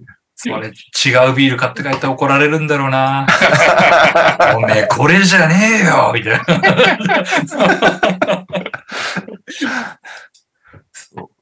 [0.46, 0.60] 違う
[1.34, 3.26] ビール買って帰ったら怒られるんだろうな。
[4.58, 6.44] おめえ、これじゃねえよみたいな。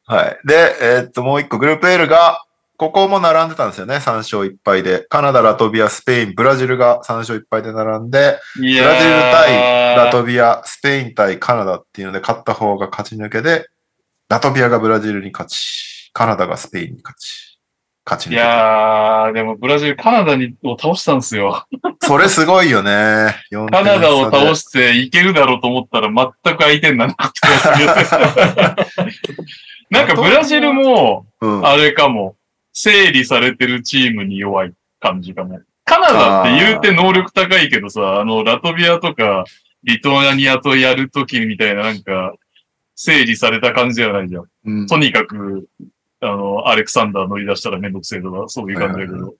[0.15, 0.37] はい。
[0.45, 2.43] で、えーっと、もう一個、グループ L が、
[2.83, 3.95] ここも並んでたんですよね。
[3.95, 5.05] 3勝1敗で。
[5.07, 13.69] カナダ、ラトビア、スペイン、ブラジルが3勝1敗で並んで、いブラジル対ラトビビア、スペイン対カナダっていうので、勝った方が勝ち抜けで、
[14.27, 17.57] ラトビアがブラジルに勝ち、カナダがスペインに勝ち、
[18.05, 18.47] 勝ち抜いけた。
[18.47, 21.65] やー、でもブラジル、カナダにを倒したんですよ。
[22.01, 22.91] それすごいよね。
[23.53, 28.75] 4カナダを倒ししていけるだろうと思ったら全く相手にならなかった
[29.89, 31.65] なんかブラジルも、うん。
[31.65, 32.35] あれかも、
[32.73, 35.61] 整理されてるチームに弱い感じかも。
[35.85, 39.45] カナダって言うて能力高いけどさ、あの、ラトビアとか、
[39.83, 42.33] リトアニアとやるときみたいななんか、
[42.95, 44.45] 整理された感じじゃないじゃん。
[44.65, 45.67] うんとにかく、
[46.21, 49.35] あの、アレクサンダー乗り出したらめんどくせえとか、そういう感じだけはいはいど。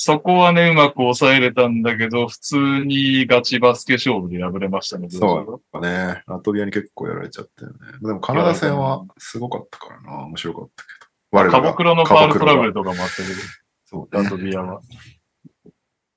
[0.00, 5.08] そこはね、うまく抑えれたんだけど、普通にガチバスケ勝負で敗れましたね。
[5.10, 6.22] そうね。
[6.28, 7.76] ラトビアに結構やられちゃったよね。
[8.00, 10.24] でもカナダ戦はすごかったからな。
[10.26, 10.97] 面白かったけど。
[11.30, 13.28] 我カボクロのファールトラブルとかもあったけど、
[13.84, 14.80] そうねラトビアは。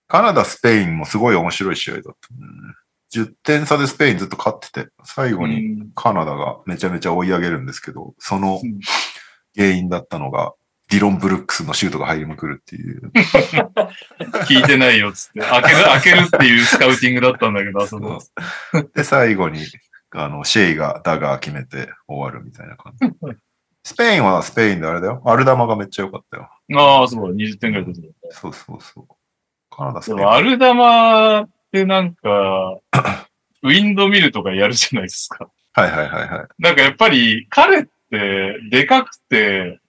[0.07, 2.73] カナダ、スペインもすごい面白い試合だったんだよね。
[3.13, 8.79] 10点差でスペインずっと勝ってて、最後にうんカナダがめちゃめちゃ追い上げるんですけど、そのうん
[9.55, 10.53] 原因だったのが、
[10.89, 13.11] ディロン・ブルックスのシュートが入りまくるっていう。
[14.47, 15.39] 聞いてないよっつって。
[15.39, 18.21] 開ける、開けるっていうスカウティングだったんだけど、あそこ。
[18.93, 19.65] で、最後に、
[20.11, 23.07] あの、シェイがダガー決めて終わるみたいな感じ。
[23.83, 25.21] スペインはスペインであれだよ。
[25.25, 26.49] アルダマがめっちゃ良かったよ。
[26.77, 28.13] ああ、そう、20点ぐらい出てる。
[28.29, 29.07] そうそうそう。
[29.69, 30.27] カナダ、スでペイン。
[30.27, 32.79] もアルダマってなんか、
[33.63, 35.49] ウィンドミルとかやるじゃないですか。
[35.73, 36.47] はいはいはいはい。
[36.59, 39.79] なんかやっぱり彼ってでかくて、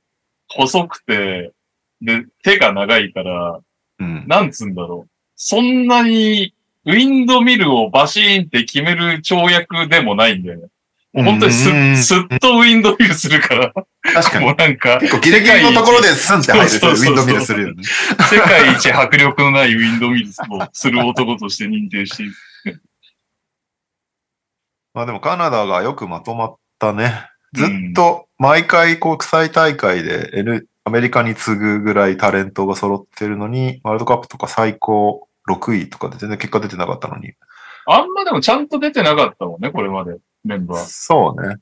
[0.49, 1.53] 細くて、
[2.01, 3.61] で、手が長いから、
[3.99, 4.25] うん。
[4.27, 5.11] なんつうんだろう。
[5.37, 10.69] そんなに、ウィンドミルをバシーンって決める跳躍でもないんだよね。
[11.15, 13.73] 本当にすうんすっとウィンドミルするから、
[14.15, 14.55] 確かにもう。
[14.57, 17.83] なんか、結構ギリギリのところでスンって入るウィンドミルするよね。
[17.85, 20.33] 世界一迫力のないウィンドミルを
[20.73, 22.33] する男として認定している。
[24.95, 27.29] まあでもカナダがよくまとまったね。
[27.53, 37.35] ずっと毎回国際大会で N アメリカに次ぐぐらいタレントが揃ってるのに、ワールドカップとか最高6位とかで全然結果出てなかったのに。
[37.87, 40.79] あんまでもちゃんと出てなかったもんね、これまで、メンバー。
[40.79, 41.57] そうね。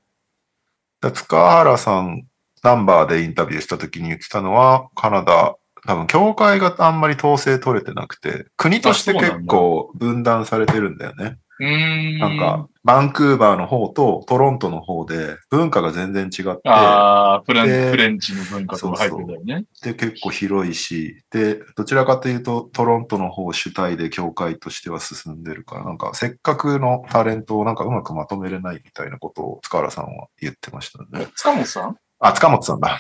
[1.01, 2.26] だ塚原さん、
[2.62, 5.57] ナンバーでインタビューした時に言ってたのは、カナダ、
[5.87, 11.39] 多分協会があんまり統制取れてなくて、国として結構分断されてるんだよね。
[11.59, 12.18] うーん。
[12.18, 19.64] なんか、バンクーバーの方とトロントの方で文化が全然違って、ああ、フレンチの文化とか入ってたよね。
[19.83, 31.28] で、結構広いし、で、どちらかというと、トロントの方主体で協会としては進んでるから、なんか、せっかくのタレントをなんかうまくまとめれないみたいなことを塚原さんは言ってましたね。
[31.37, 31.97] 塚本さん？
[32.18, 32.99] あ、塚本さんだ。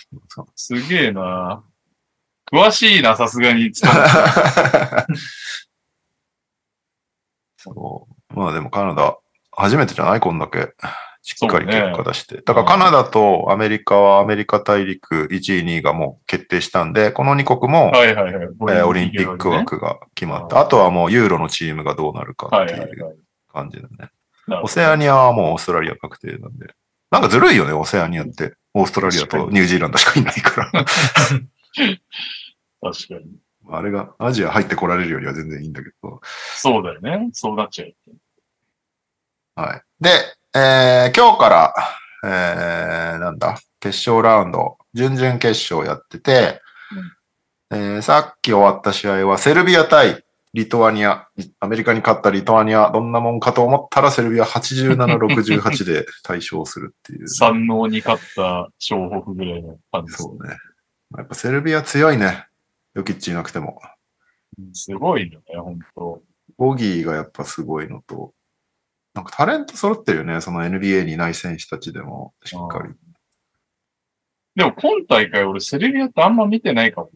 [0.56, 1.64] すげえな
[2.52, 5.14] 詳しいな、さすがに塚本さん。
[7.56, 8.34] そう。
[8.34, 9.16] まあでもカナダ、
[9.52, 10.20] 初めてじゃない？
[10.20, 10.72] こんだけ。
[11.22, 12.40] しっかり結果出して。
[12.40, 18.44] だからカナダとアメリカはアメリカ大陸1位、2位がもう決定したんで、この2国も、はいはいはい。
[18.44, 20.60] えーオリンピックね枠が決まった。
[20.60, 23.16] あとはもうユーロのチームがどうなるかっていうはい。
[23.52, 24.10] 感じだね。
[24.62, 26.68] オセアニアはもうオーストラリア確定なんで。
[27.10, 28.54] なんかずるいよね、オセアニアって。
[28.72, 30.84] オーストラリアとニュージーランドしかいないから。
[32.82, 33.36] 確かに。
[33.72, 36.20] あれがアジア入ってこられるよりは全然いいんだけど。
[36.56, 37.28] そうだよね。
[37.32, 37.92] そうなっちゃう。
[39.60, 39.82] はい。
[40.00, 40.10] で、
[40.54, 41.74] えー今日から、
[42.24, 46.60] えーなんだ、決勝ラウンド、準々決勝やってて、
[47.70, 51.28] えーさっき終わった試合はセルビア対リトアニア、
[51.60, 57.28] アメリカに勝ったリトアニア、どんなもんかと思ったらセルビア87、68で対勝するっていう。
[57.30, 60.56] 三能に勝った湘北ぐらいの感じですそうね。
[61.16, 62.46] やっぱセルビア強いね。
[62.94, 63.80] ヨキッチいなくても。
[64.72, 66.22] すごいよね、本当
[66.58, 68.34] ボギーがやっぱすごいのと、
[69.20, 70.40] なんかタレント揃ってるよね。
[70.40, 72.94] その NBA にいない選手たちでも、しっかり。
[74.56, 77.10] でも今大会俺セルビアってあんま見てないかも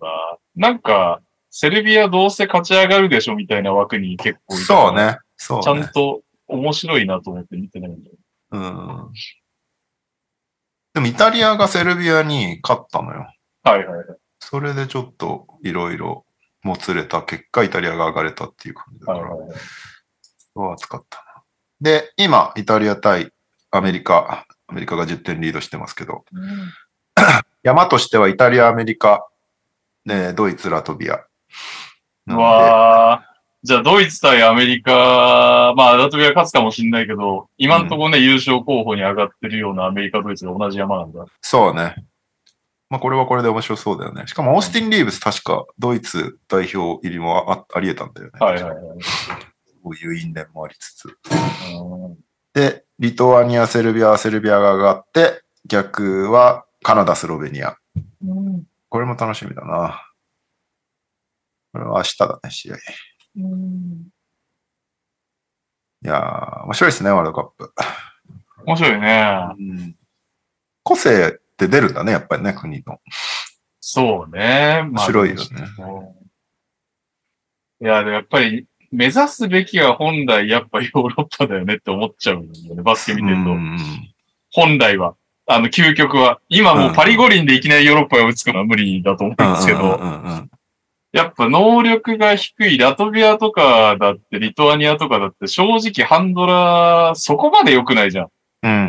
[0.54, 0.68] な。
[0.68, 4.94] なんか、セルビアどうせ勝ち上がるでしょみたいな枠に結構いそう。
[4.94, 5.18] ね。
[5.36, 5.88] そうちゃんね。
[5.94, 8.16] と面白いなと思って見てないんだよ。
[8.52, 9.12] うん。
[10.92, 13.26] でもイタリアがセルビアに勝ったのよ。
[13.62, 14.06] はいはいはい。
[14.40, 16.26] それでちょっといろいろ
[16.62, 19.58] もつれた結果、イタリアが上がれたっていう感じだから、はいはいはい。
[20.54, 21.23] は熱かったな。
[21.84, 23.30] で、今、イタリア対
[23.70, 26.24] アメリカ、アメリカが10点リードしてますけど、
[27.62, 29.28] 山としてはイタリア、アメリカ、
[30.06, 31.20] ね、ドイツ、ラトビア。
[32.34, 33.34] わー
[33.66, 41.22] じゃあドイツ対アメリカ、まあラトビア勝つかもしんないけど、今んとこね、優勝候補に上がってるようなアメリカ、ドイツが同じ山なんだ。
[41.22, 41.96] でそうね。
[42.88, 44.26] まあこれはこれで面白そうだよね。
[44.26, 48.32] しかもオースティン・リーブス確かドイツ代表入りもああり得たんだよね。
[48.40, 48.74] はいはいはい。
[49.84, 51.06] そういう因縁もありつつ。
[51.06, 52.16] うん
[52.54, 57.76] で、リトアニア、セルビア、セルビアが上がって、逆はカナダ、スロベニア。
[58.88, 60.00] これも楽しみだな。
[61.72, 62.76] これは明日だね、試合。
[62.76, 62.78] い
[66.02, 67.74] やー、面白いですね、ワールドカップ。
[68.66, 69.96] 面白いね。
[70.84, 73.00] 個性って出るんだね、やっぱりね、国の。
[73.80, 74.88] そうね。
[74.92, 75.42] まあ面白いよね。
[77.80, 82.82] いや、でもやっぱり、目指すべきは本来やっぱヨーロッパだよねって思っちゃうんだよね。
[82.82, 83.50] バスケ見てると。
[83.50, 83.78] うん
[84.54, 85.16] 本来は。
[85.46, 86.38] あの、究極は。
[86.48, 90.00] 今もうパリ五輪でいきなりヨーロッパが打つのは無理だと思うんですけど、
[91.12, 98.28] やっぱ能力が低いラトビアとかだって、リトアニアとかだって正直ハンドラーそこまで良くないじゃん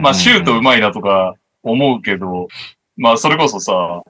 [0.02, 1.34] まあシュート上手いなとか
[1.64, 2.48] 思うけど、
[2.96, 4.04] まあそれこそさ、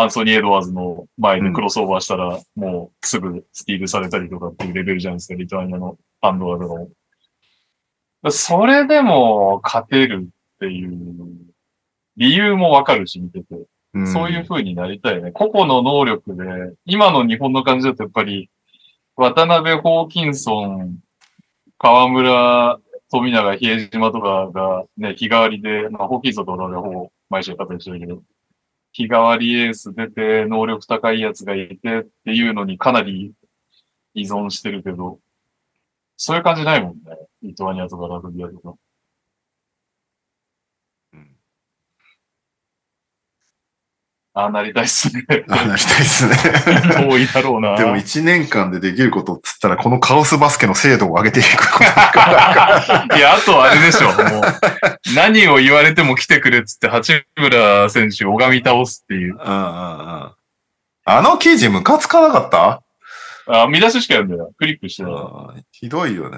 [0.00, 8.30] アンソニー・エドワーズの前でクロスオーバーしたら、もうすぐスティールされたりとかっていうレベルじゃないですか、リトアニアのハンドラーとかも。
[8.30, 10.92] それでも勝てるっていう
[12.16, 13.54] 理由もわかるし、見てて。
[13.96, 15.32] んそういう風になりたいね。
[15.32, 16.44] 個々の能力で、
[16.84, 18.50] 今の日本の感じだとやっぱり、
[19.16, 20.98] 渡辺、ホーキンソン、
[21.78, 22.78] 河村、
[23.10, 28.22] 富永、比江島とかがね、日替わりで、まあ、ホーキンソンと渡辺ほぼ毎週勝ったりしてるけど、
[28.98, 33.32] 日替わりエース出て、能力高いやつがいてっていうのにかなり
[34.14, 35.20] 依存してるけど、
[36.16, 37.16] そういう感じないもんね。
[37.42, 38.74] リトアニアとかラグビアとか。
[41.12, 41.36] うん
[44.40, 45.24] ああなりたいっすね。
[45.48, 46.36] あなりたいですね。
[46.96, 47.76] 遠いだろうな。
[47.76, 51.84] でも1年間でできることっつったら、このカオスバスケの精度を上げていくこと。
[53.16, 54.08] いや、あとはあれでしょ。
[54.08, 54.42] もう、
[55.16, 59.34] 何を言われても来てくれっつって、八村選手を拝み倒すっていう。
[59.34, 60.30] うんうんうん
[61.10, 62.82] あの記事ムカつかなかった？
[63.62, 64.48] あ、見出ししか読んでない。
[64.58, 65.12] クリックしてない。
[65.12, 66.36] うんひどいよね。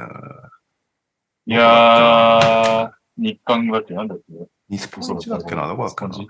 [1.47, 4.33] いやー、日韓だっけなんだっけ？
[4.69, 5.67] ニスポンチだっけな？
[5.67, 6.11] どこだっけな？
[6.13, 6.29] 感じ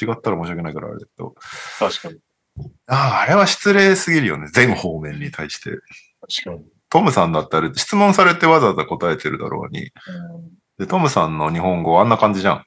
[0.00, 1.34] 違ったら申し訳ないからあれだけど。
[1.78, 2.18] 確かに。
[2.86, 4.48] ああ、あれは失礼すぎるよね。
[4.52, 5.70] 全方面に対して。
[6.40, 6.64] 確かに。
[6.90, 9.90] トムさんだったら質問されてわざわざ答えてるだろうに。
[10.78, 12.64] で、トムさんの日本語あんな感じじゃん。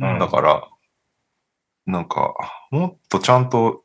[0.00, 0.68] うんだから、
[1.86, 2.34] なんか、
[2.70, 3.84] もっとちゃんと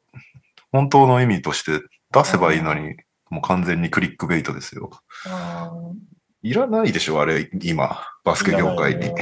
[0.72, 2.95] 本当の意味として出せばいいのに、
[3.30, 4.91] もう完全にクリックベイトですよ。
[6.41, 9.11] いらないでしょ、あれ、今、バスケ業界に。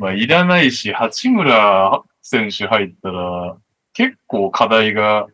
[0.00, 3.56] まあ、いらないし、八村選手入ったら、
[3.92, 5.26] 結構課題が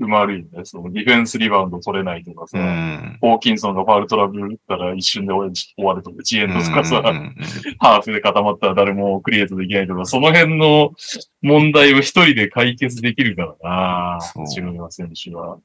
[0.00, 0.64] 埋まるよね。
[0.64, 3.18] そのディフェンスリバウンド取れないとかさ、うん。
[3.20, 7.36] ホーキンソンがファールトラブル打ったら一瞬で終わるとか、1エンドとかさ、うんうんうん
[7.78, 10.92] ハーフで固まったら誰もクリエイトできないとか、その辺の
[11.40, 15.58] 問題を一人で解決できるからなそう八村選手は。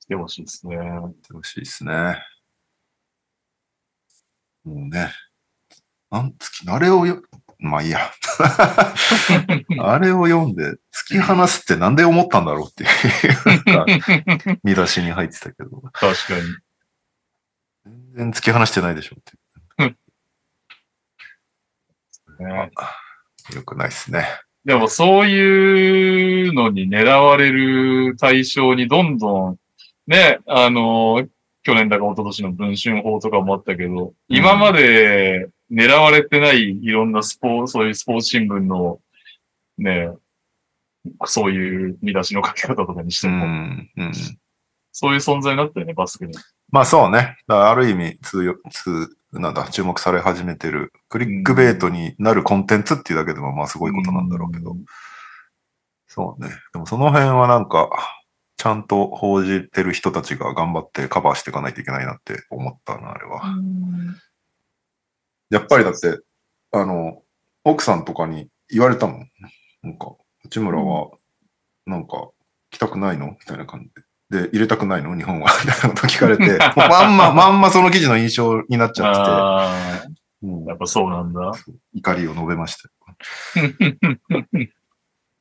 [0.00, 0.76] 来てほしいですね。
[0.76, 1.92] やってほしいですね。
[4.64, 5.10] もうね。
[6.10, 7.22] なんつき、あれをよ、
[7.60, 8.10] まあいいや。
[9.80, 16.42] あれを読んで、突き放すってなんで思ったんだろうっていう、見出しに入ってたけど、確かに。
[17.84, 19.40] 全然突き放してないでしょって。
[22.42, 22.70] ね、
[23.54, 24.26] よくないですね。
[24.64, 29.56] でもそういうのに狙われる対象にどんどん、
[30.06, 31.26] ね、あの、
[31.62, 39.00] 去年だか一昨年の文春法とかもあったけど、今まで狙われてないいろんなスポーツ、そういうスポーツ新聞の、
[39.78, 40.10] ね、
[41.24, 43.90] そういう見出しの書き方とかにしてうも、ん。
[43.96, 44.12] うん。
[44.92, 46.34] そういう存在になったよね、バスケに。
[46.70, 47.38] まあそうね。
[47.48, 54.76] ある意味通用、通、なんだ、注目され始めてる、クリックベイトになるコンテンツっていうだけでもまあすごいことなんだろうけど。
[56.06, 56.50] そうね。
[56.72, 57.88] でもその辺はなんか、
[58.56, 63.42] ちゃんと報じてる人たちが頑張ってカバーしていかないといけないなって思ったな、あれは。
[65.50, 66.20] やっぱりだって、
[66.72, 67.22] あの、
[67.64, 69.30] 奥さんとかに言われたもん。
[69.82, 70.14] なんか、
[70.44, 71.10] 内村は、
[71.86, 72.30] なんか、
[72.70, 73.32] 来たくないの？
[73.32, 73.90] みたいな感じ
[74.30, 74.42] で。
[74.42, 75.16] で、入れたくないの？
[75.16, 81.50] 日本はみたいなこと聞かれて、まんま、 まんまその記事の印象になっちゃってて、もうやっぱそうなんだ。
[81.94, 83.74] 怒りを述べましたよ。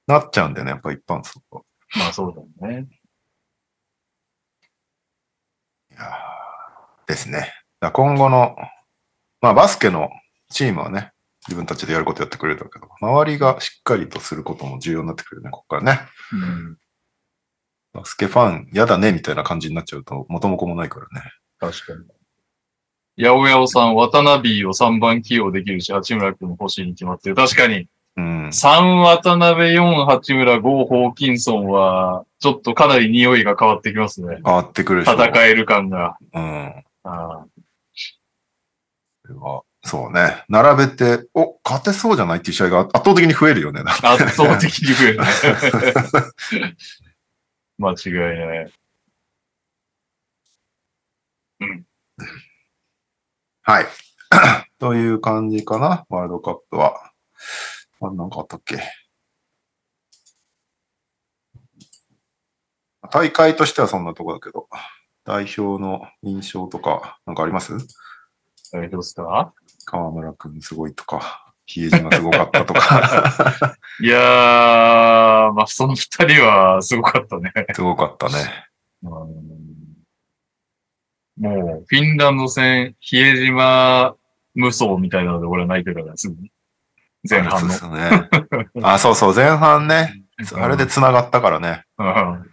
[0.07, 1.61] なっちゃうんだよね、やっぱ一般層は。
[1.97, 2.47] まあそうだよ
[2.81, 2.87] ね。
[5.91, 7.53] いやーですね。
[7.93, 8.55] 今後の、
[9.41, 10.09] まあバスケの
[10.49, 11.11] チームはね、
[11.47, 15.99] 自分たちでやることやってくれるんだけど、周りがしっかりとすることも重要になってくるね、ここからね。
[16.33, 16.77] うん。
[17.93, 21.31] バスケファン嫌だねみたいな感じになっちゃうと元も子もないからね。
[21.59, 21.99] 確かに。
[23.17, 27.35] 八百屋さん、渡辺を3番起用できるし、八村君も欲しいに決まってる。
[27.35, 27.87] 確かに。
[28.15, 28.47] うん。
[28.47, 34.39] 3渡辺、4八村、5ホーキンソンは、ちょっとかなり匂いが変わってきますね。
[34.45, 35.03] 変わってくる。
[35.03, 36.17] 戦える感が。
[36.33, 36.83] うん。
[37.03, 37.58] あこ
[39.29, 40.43] れはそうね。
[40.49, 43.81] 並べて、お、勝てそうじゃないっていう試合が圧倒的に増えるよね。
[44.03, 45.25] あ圧倒的に増えるね。
[47.79, 48.73] 間違いない。
[53.61, 53.85] はい。
[54.79, 57.11] という感じかな、ワールドカップは。
[58.01, 58.79] あなんかあったっけ？
[63.11, 64.67] 大会としてはそんなとこだけど、
[65.23, 67.73] 代表の印象とか、なんかあります？
[68.75, 69.53] えどうですか
[69.85, 77.51] 河村くんすごいとか、比江島すごかったとか、 いやー、まあ、その二人はすごかったね。
[77.73, 78.33] すごかったね。
[79.03, 79.59] うん
[81.39, 84.13] もう、フィンランド戦、比江島
[84.55, 86.51] 無双みたいなので俺は泣いてたから、すぐに。
[87.29, 87.73] 前半の。
[87.73, 88.29] そうですね。
[88.83, 90.25] あ、そうそう、前半ね。
[90.55, 91.85] あれで繋がったからね。
[91.97, 92.49] うん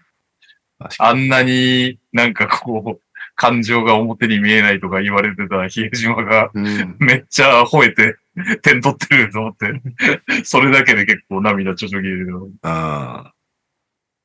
[0.99, 3.01] あんなになんかこう、
[3.37, 6.51] 感情が表に見えないとか言われてた比江島が。
[6.99, 8.17] めっちゃ吠えて
[8.63, 12.41] 点取ってると思って、それだけで結構涙ちょちょぎれるの。
[12.45, 12.53] うん。
[12.63, 13.33] だ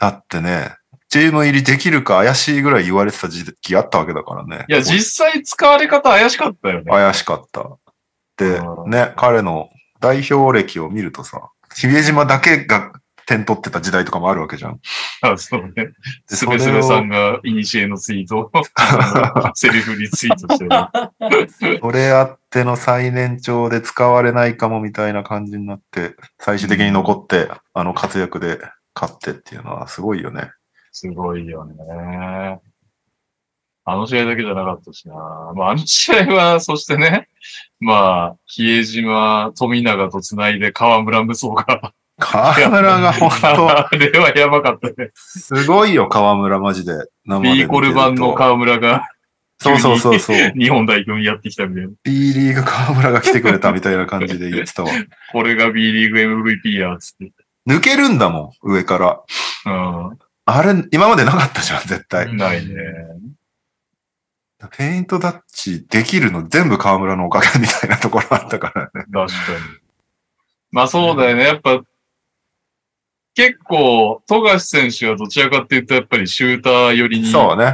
[0.08, 0.76] ってね、
[1.10, 4.66] チーム入りできるか怪しいぐらい言われてた時期あったわけだからね。
[4.70, 6.86] いや、実際使われ方怪しかったよね。
[6.90, 7.78] 怪しかった。
[8.38, 9.70] でう、んね、彼の
[10.00, 12.94] 代表歴を見るとさ、比江島だけが
[13.32, 14.80] 点取ってた時代とかもあるわけじゃん。
[15.22, 15.72] あそうね。
[15.74, 15.94] で
[16.28, 18.52] スベスベさんがイニシエのツイートを
[19.56, 21.80] セリフリツイートしてる。
[21.82, 28.60] それあっての最年長で使われないかもみたいな感じになって、最終的に残って、あの活躍で
[28.94, 30.52] 勝ってっていうのはすごいよね。
[30.92, 32.60] すごいよね。
[33.84, 35.16] あの試合だけじゃなかったしな。
[35.56, 37.30] まあ、あの試合は、そしてね、
[37.80, 41.94] まあ、比江島、富永と繋いで河村無双が。
[42.22, 43.30] 河村が本
[43.70, 44.94] あれはやばかったね。
[44.98, 46.94] 当すごいよ、河村マジで。
[47.26, 49.10] 生でビーコル版の河村が
[49.62, 50.54] そうそうそうそう。
[50.58, 51.92] 日本代表にやってきたみたいな。
[52.04, 54.90] B リーグ河村が来てくれたみたいな感じで言ってたわ。
[55.32, 57.32] これが B リーグ MVP や、つって。
[57.68, 59.72] 抜けるんだもん、上から。
[59.72, 62.34] うあれ、今までなかったじゃん、絶対。
[62.34, 62.38] ん。
[62.38, 62.76] ないね。
[64.76, 68.90] ペイントダッチできるの全部河村のおかげみたいなところあったからね。
[68.94, 69.28] 確かに。
[70.72, 71.44] まあそうだよね。
[71.44, 71.82] やっぱ、
[73.34, 77.32] 結構、富樫選手はどちらかっていうと、やっぱりシューター寄りに。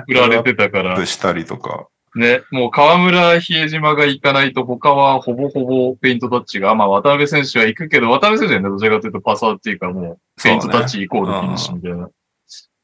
[0.07, 1.87] 振られてたからアップ、したりとか。
[2.15, 12.09] ね、もう河村、比江島が行かないと他はほぼほぼペイントタッチが、まあ渡辺選手は行くけど、渡辺選手はね、どちらかというとパサーっていうかもう、ペイントタッチイコールフィニッシュみたいな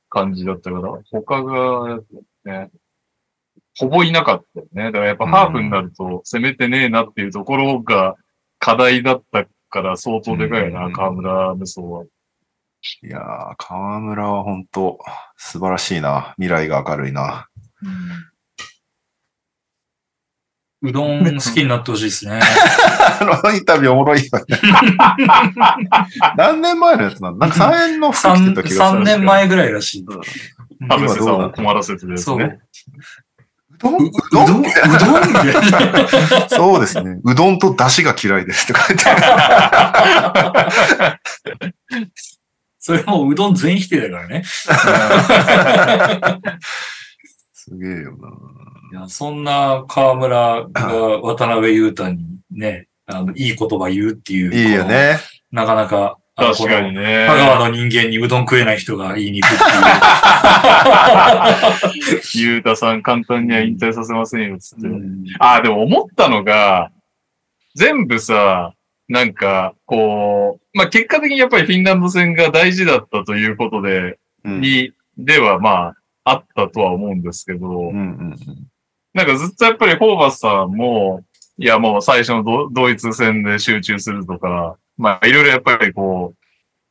[0.10, 2.00] 感じだったから、他が、
[2.46, 2.70] ね、
[3.78, 4.86] ほぼいなかったよね。
[4.86, 8.16] だからやっぱハーフになると攻めてねえなっていうところが
[8.60, 12.04] 課題だったから相当でかいよな、うん河村無双は。
[13.02, 13.22] いやー、
[13.58, 15.00] 河村は本当
[15.38, 16.34] 素晴らしいな。
[16.38, 17.48] 未来が明るいな。
[20.82, 22.42] うどん好きになってほしいですね。
[23.22, 24.60] あのインタビューおもろいよね。
[26.36, 29.00] 何年前のやつなのなんか3円の服着て 3, た気がする。
[29.00, 30.06] 3年前ぐらいらしい。
[30.90, 32.30] 田臥さんを困らせてるやつ。
[32.36, 32.60] ね。
[33.76, 33.94] うどん？
[33.96, 34.46] ううどん？
[34.46, 34.62] うどん？
[34.62, 34.90] みたい
[35.94, 36.50] な。
[36.50, 37.22] そうですね。
[37.24, 39.94] うどんと出汁が嫌いですって書いてあ
[41.14, 41.24] る。
[42.86, 44.44] それもうどん全否定だからね。
[47.54, 48.28] すげえよな。
[49.00, 54.54] いやそんな河村が渡辺裕太にね、あの、いい言葉言うっていう。
[54.54, 55.18] いいよね。
[55.50, 57.26] なかなか、あの確かにね。
[57.30, 59.64] 香川の人間にうどん食えない人が言いに行くって
[62.38, 64.88] ゆう たさん簡単には引退させませんよ、つって。
[64.88, 64.94] いう。
[64.94, 66.92] うんああ、でも思ったのが、
[67.76, 68.74] 全部さ、
[69.14, 74.60] なんか、こう、まあ、結果的にやっぱりフィンランド戦が大事だったということで、うん。
[74.60, 78.36] に、ではまあ、あったとは思うんですけど、うんうん
[79.14, 81.24] なんかずっとやっぱりホーバスさんも、
[81.60, 86.38] いやもう最初のドドイツ戦で集中するとか、まあいろいろやっぱりこう、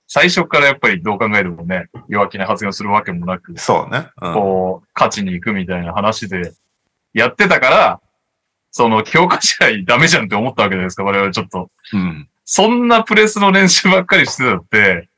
[0.07, 4.07] 最初からやっぱりどう考えてもね、弱気な発言をするわけもなく、そうね。
[4.23, 4.35] うん。
[4.35, 6.53] こう、勝ちに行くみたいな話で
[7.13, 8.01] やってたから、
[8.73, 11.71] その強化試合ダメじゃんって思ったわけじゃないですか、我々ちょっと。
[11.93, 12.29] うん。
[12.45, 15.09] そんなプレスの練習ばっかりしてたって、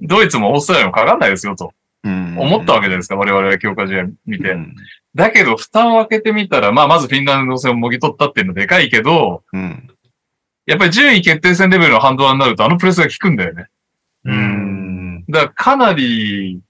[0.00, 1.72] ドイツもオーストラリアもかかんないですよと
[2.02, 2.36] うん。
[2.38, 4.50] 思ったわけじゃないですか、我々は強化試合見て。
[4.50, 4.74] うん。
[5.14, 9.88] だけど、蓋を開けてみたら、まあ、まずフィンランド戦をもぎ取ったっていうのはでかいけど、うん。
[10.66, 13.66] やっぱり順位決定戦レベルのハンドラーになると、あのプレスが効くんだよね。
[14.24, 15.24] うん。
[15.28, 16.60] だから、かなり、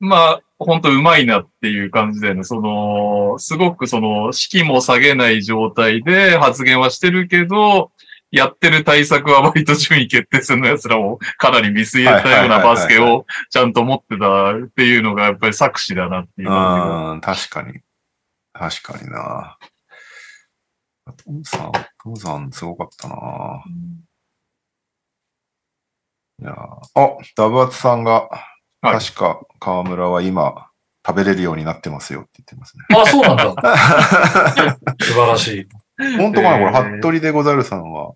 [0.00, 2.44] まあ、本当うまいなっていう感じだよね。
[2.44, 7.92] その、すごくその、士気も下げない状態で発言はしてるけど、
[8.30, 16.48] やってる対策は割と順位決定戦の奴らも かなり見据えたようなバスケをちゃんと持ってたっていうのがやっぱり作詞だなっていう。
[16.48, 17.80] うん、確かに。
[18.52, 19.58] 確かにな。
[21.16, 23.64] トムさん、トムさんすごかったな。
[26.40, 28.28] いやーあ、ダブアツさんが、
[28.82, 30.66] はい確か河村は今、
[31.06, 32.84] 食べれるようになってますよって言ってますね。
[32.96, 33.54] あ、そうなんだ。
[35.04, 35.68] 素晴らしい。
[36.18, 38.12] 本当かなこれ、えー服部でござるさんは、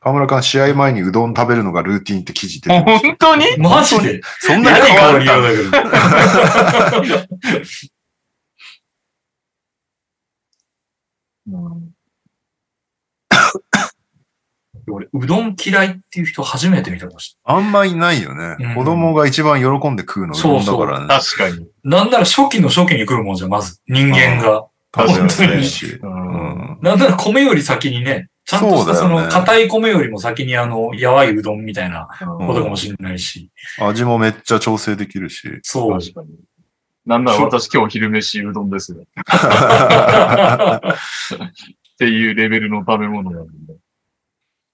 [0.00, 3.56] 河村君試合前にうどん食べるのがルーティンって記事出てました本当に？
[3.58, 4.20] マジで？
[4.40, 7.34] そんな何に変わった変わりようだけど。
[14.90, 18.56] 俺、うどん嫌いっていう人初めて見たかもしあんまいないよね。
[18.58, 21.06] うん子供が一番喜んで食うのうどんだからね。
[21.08, 21.58] 確かに。
[21.58, 23.80] れなんなら初期の初期に来るもんじゃん、まず。
[23.88, 24.66] 人間が。
[24.96, 25.66] 食べやす本当に。
[25.92, 26.10] ううん
[26.76, 26.78] ん。
[26.82, 33.50] なんなら米より先にね、ちゃんとしたその硬い米よりも先にあの、やわいうどんみたいなうんことかもしれないし。
[33.80, 35.48] 味もめっちゃ調整できるし。
[35.62, 35.98] そう。
[35.98, 36.28] 確かに。
[37.06, 38.98] なんなら私今日昼飯うどんですよ。
[41.94, 43.74] っていうレベルの食べ物なんで。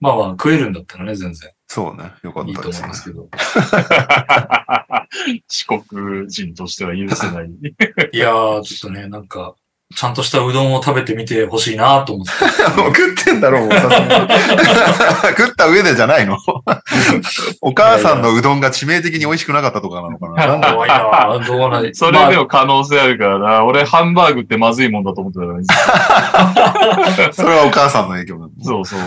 [0.00, 2.12] まあまあ、食えるんだったらね、全然そうね。
[2.22, 2.86] よかっいいとたですね。
[2.86, 3.28] 思いますけど。
[5.48, 7.50] 四国人としては許せない。
[8.12, 9.54] いやー、 ちょっとね、なんか、
[9.94, 12.32] ちゃんとしたうどんを食べてみてほしいなと思って。
[12.80, 13.72] もう食ってんだろう、もう
[15.36, 16.38] 食った上でじゃないの
[17.60, 21.94] お母さんのうどんが致命的に美味しくなかったとかなのかななんだ怖い。
[21.94, 23.64] それでも可能性あるからな。
[23.64, 27.32] 俺ハンバーグってまずいもんだと思ってたからね。
[27.32, 28.54] それはお母さんの影響なんだ。
[28.64, 29.00] そうそう。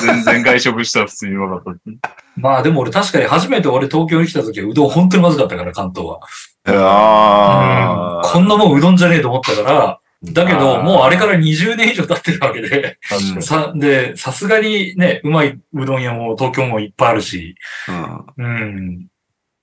[0.00, 2.10] 全然外食したら普通にうまかった。
[2.36, 6.18] まあでも俺確かに初めて俺東京に来た時はうどん本当にまずかったから、関東は。
[6.66, 12.98] あうんこんなもんうどんじゃねえと思ったから、だけど、もうあれから20年以上経ってるわけで。
[13.40, 17.54] さ、で、さすがにね、うまいうどん屋も東京もいっぱいあるし、
[18.36, 19.06] うんうん。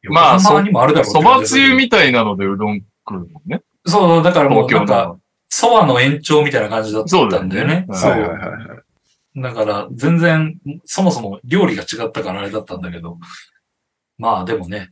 [0.03, 3.61] まあ横浜にもあるだろうそばつゆみみたいなのでうどん食うもんね。
[3.85, 5.19] そう、だからもうなんか、の。
[5.49, 7.85] そばの延長みたいな感じだったんだよね。
[7.91, 8.85] そうだよねそうはいはいはいはい。
[9.41, 13.17] だから、全然、そもそも料理が違ったからあれだったんだけど、
[14.17, 14.91] まあでもね、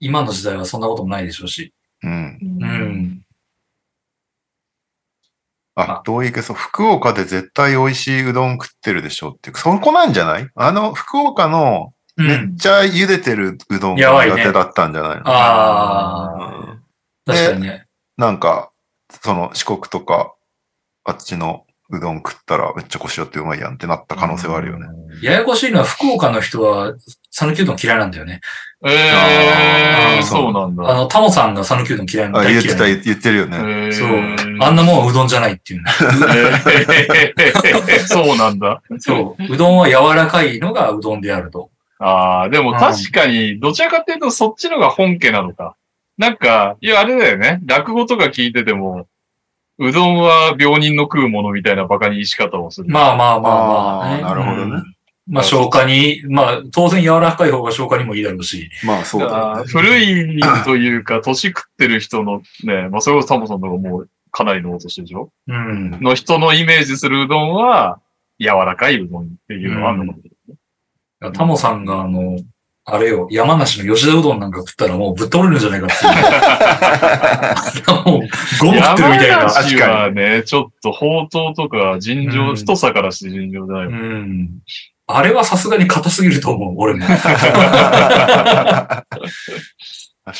[0.00, 1.74] 今の時代はそんなこともないでしょうし。
[2.02, 2.38] うん。
[2.42, 3.07] うん。
[5.80, 6.56] あ、同意けそう。
[6.56, 9.56] 福岡で絶対美味しいうどん食ってるでしょっていう。
[9.56, 10.48] そこなんじゃない？
[10.56, 12.56] あの、福岡のめっうん。
[12.56, 15.22] ちゃ茹でてるうどんが苦手だったんじゃないの？
[15.26, 16.82] ああ、うん
[17.24, 17.86] 確かにね。
[18.16, 18.70] なんか、
[19.22, 20.34] その四国とか、
[21.04, 24.86] あっちのうどん食ったらめっちゃ腰寄ってうまいやんってなった可能性はあるよね。
[25.22, 26.94] ややこしいのは福岡の人は、
[27.30, 28.40] 讃岐うどん嫌いなんだよね。
[28.84, 30.88] えー、そうなんだ。
[30.88, 32.86] あの、タモさんが讃岐うどん嫌いなあ、大言ってた。
[32.86, 33.56] 言言ってるよね。
[33.56, 34.08] えーそう。
[34.60, 35.82] あんなもんはうどんじゃないっていう
[38.06, 38.82] そうなんだ。
[38.98, 39.44] そう。
[39.52, 41.70] うどんは柔らかいのがうどんであると。
[41.98, 45.74] ああ、でも確かに、どちらかっていうとそっちのが本家なのか。
[46.16, 47.60] なんか、いや、あれだよね。
[47.66, 49.06] 落語とか聞いてても、
[49.80, 52.88] うどんは病人の食うものみたいなバカにし方をする。
[52.88, 54.14] まあまあまあまあ、ね。
[54.14, 54.94] あーなるほどねうん
[55.28, 58.70] まあ消化に、まあ当然柔らかい方が消化にもいいだろうし。
[58.84, 59.64] まあそうだね。
[59.66, 65.30] 古いというか、年食ってる人のね、まあそれこそタモさんの方がもうかなりのお年でしょ？
[65.46, 65.90] うん。
[66.00, 68.00] の人のイメージするうどんは、
[68.40, 70.18] 柔らかいうどんっていうのがあるのか
[71.20, 71.32] も。
[71.32, 72.38] タモさんがあの、
[72.90, 76.08] あれよ、山梨の吉田うどんなんか食ったらもうぶっ倒れるんじゃないかってい
[78.08, 78.08] う。
[78.10, 78.20] もう、
[78.60, 79.36] ゴム食ってるみたいな。
[79.36, 83.90] 山梨はね、ちょっとほうとうとか尋常、うん太さからして尋常じゃないも。
[83.90, 84.14] うん
[84.44, 84.48] ん。
[85.10, 87.06] あれはさすがに硬すぎると思う、俺も。
[87.08, 87.24] 確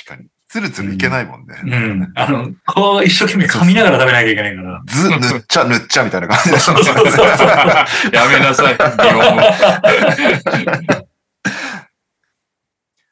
[0.04, 0.28] かに。
[0.46, 1.56] つるつるいけないもんね。
[1.64, 2.12] うん。
[2.14, 4.82] あの、こう一生懸命噛みながら食べなきゃいけないから。
[4.86, 6.58] ず、塗っちゃ塗っちゃみたいな感じで。
[6.58, 7.26] そうそうそうそう。
[8.12, 8.76] やめなさい。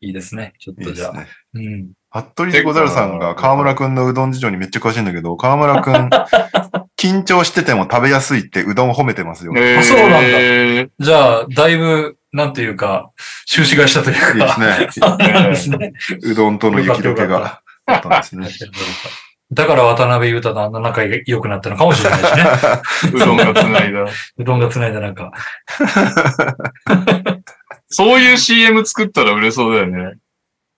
[0.01, 0.53] いいですね。
[0.59, 1.13] ちょっいいとじゃあ。
[1.13, 1.29] ですね。
[1.55, 1.93] うん。
[2.11, 6.11] 服部でござるさんが河村くんのうどん事情にめっちゃ詳しいんだけど、河村くん、
[6.99, 9.53] 緊張してても食べやすいってうどんを褒めてますよ。
[9.53, 13.11] いいえーあそうなんだじゃあ、だいぶ、なんていうか、
[13.45, 14.47] 収支がしたというか。
[14.47, 14.89] ですね。
[14.91, 15.93] そうなんですね。
[16.23, 18.49] うどんとの雪解けが あったんですね。
[19.53, 22.45] だから渡辺裕太とあんな仲良くなったのかもしれないしね。
[23.15, 24.01] うどんがつないだ。
[24.03, 25.31] うどんが繋いだ仲。
[27.89, 30.15] そういう CM 作ったら売れそうだよね。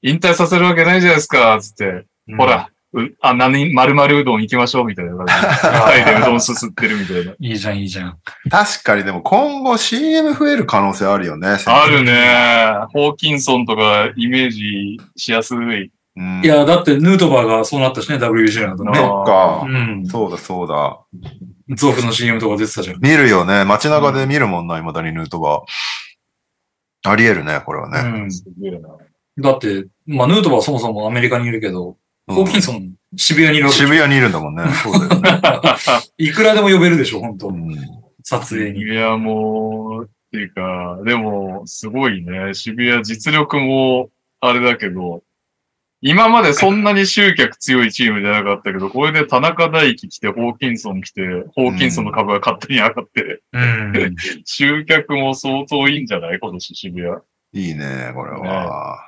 [0.02, 2.04] 引退させるわけないじゃないですか、つって。
[2.36, 2.68] ほら、
[3.04, 6.12] うあ、何、丸々うどん行きましょう、みたいな感じで。
[6.12, 7.32] でうどんすすってるみたいな。
[7.40, 8.18] いいじゃん、いいじゃん。
[8.50, 11.56] 確かにでも今後 CM 増える可能性あるよね。
[11.66, 12.72] あるね。
[12.92, 15.90] ホーキンソンとかイメージしやすい。
[16.16, 16.40] うん。
[16.44, 18.98] いや、だってヌートバーがそうなったしね、WBC の後ね。
[18.98, 19.68] そっかう。
[19.70, 20.06] ん。
[20.06, 20.98] そうだそうだ。
[21.76, 23.00] 族の CM とか出てたじゃん。
[23.00, 23.64] 見るよね。
[23.64, 27.10] 街中で見るもんな、未だにヌートバー。
[27.10, 28.20] あり得るね、これはね。
[28.22, 28.32] うん。
[28.32, 28.88] すげえな。
[29.38, 31.96] だって、まあ、ヌートバーはそもそもアメリカにいるけど、うん
[32.28, 34.64] ホーキンソン、渋谷にいる渋谷にいるんだもんね。
[34.82, 35.40] そうだよね。
[36.18, 37.74] いくらでも呼べるでしょ、本当うん
[38.22, 38.82] 撮影に。
[38.82, 42.52] いや、もう、っていうか、でも、すごいね。
[42.52, 44.10] 渋谷実力も、
[44.40, 45.22] あれだけど、
[46.00, 51.22] 今までそんなに集客強いチームじゃなかったけど、これで田中大輝来て、ホーキンソン来て、
[51.56, 54.14] ホーキンソンの株が勝手に上がって、うん。
[54.44, 56.38] 集客も相当いいんじゃない？
[56.38, 57.16] 今年渋谷。
[57.54, 58.98] いいね、これは。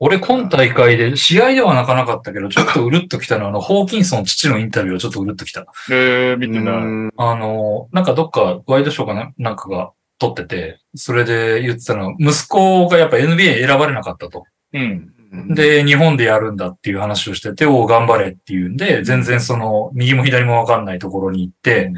[0.00, 5.66] 俺、今大会で、試合では泣かなかったけど、ちょっとうるっときたのは、あの、 ホーキンソン父のインタビューをちょっとうるっときた。
[5.90, 6.74] えー、見てない。
[6.76, 9.32] うんあの、なんかどっか、ワイドショーかな？
[9.38, 14.44] なんかが撮ってて、それで言ってたのは、息子がやっぱ NBA 選ばれなかったと。
[14.72, 15.14] うん。
[15.54, 21.92] で、日本でやるんだっていう話をしてて、おう頑張れっていうんで、全然その、右も左もわかんないところに行って、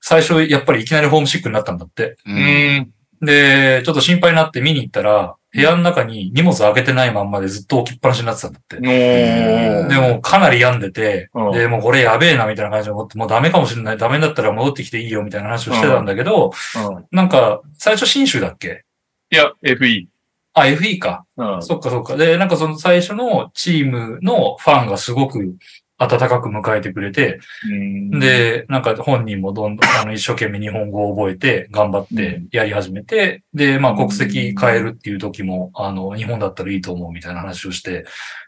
[0.00, 2.16] 最初やっぱりいきなりホームシックになったんだって。
[2.26, 2.90] ううんん。
[3.22, 8.76] で、ちょっと心配になって見に行ったら、部屋の中に荷物開けてないまんまでずっと置きっぱなしになってたんだって。
[8.78, 13.96] でもかなり病んでてうん、で、もうこれやべえなみたいな感じで思って、もうダメかもしれない。
[13.96, 16.52] ダメだったら戻ってきていいよみたいな話をしてたんだけど、
[16.88, 17.04] うん。
[17.10, 18.84] なんか、最初新州だっけ？
[19.30, 20.06] いや、FE。
[20.52, 21.24] あ、FE か。
[21.36, 21.62] うん。
[21.62, 22.16] そっかそっか。
[22.16, 25.56] で、なんかその最初のチームのファンがすごく
[25.98, 27.40] 温かく迎えてくれて、
[27.70, 38.00] うん、で、なんか本人もどんどん、あの、一生懸命日本語を覚えて、頑張ってやり始めて、で、まあ国籍変えるっていう時も、あの、日本だったらいいと思うみたいな話をして、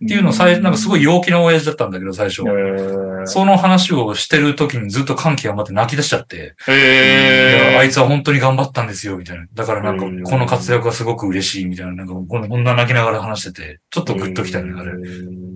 [0.05, 2.45] っていうのを最なんかすごい陽気な親父だったんだけど、最初え。
[3.23, 6.55] ー、その話をしてる時にずっと歓喜が余って泣き出しちゃって、
[7.79, 9.47] あいつは本当に頑張ったんですよ、みたいな。
[9.55, 14.93] だからなんかうん、この活躍がすごく嬉しい、みたいな、なんかこんなこんな泣きながら話してて、ちょっとグッときたね、あれ。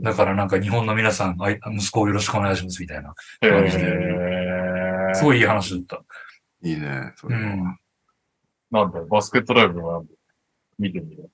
[0.02, 3.14] だからなんか日本の皆さん、あい息子をよろしくお願いします、みたいな。
[3.40, 6.02] え感じでー、すごいいい話だった。
[6.62, 7.40] いいね、それは。
[7.40, 7.78] うん
[8.72, 10.06] なんだよ、バスケットライブなんだよ
[10.78, 11.30] 見てみる。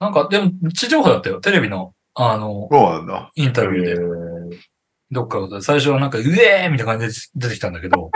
[0.00, 1.40] なんか、でも、地上波だったよ。
[1.40, 2.68] テレビの、あの。
[3.36, 4.00] インタビューで、で。
[5.12, 8.10] どっかで、最初はなんか、うえーみたいな感じで出てきたんだけど、お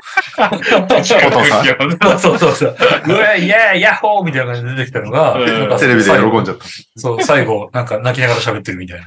[0.87, 2.77] 父さんそうそうそう、う
[3.13, 5.35] えーイエーイヤッホーみたいな感じで出てきたのが、
[5.79, 6.67] テレビで喜んじゃっった。
[6.97, 9.07] そう、最後、なんか泣きながら喋ってるみたい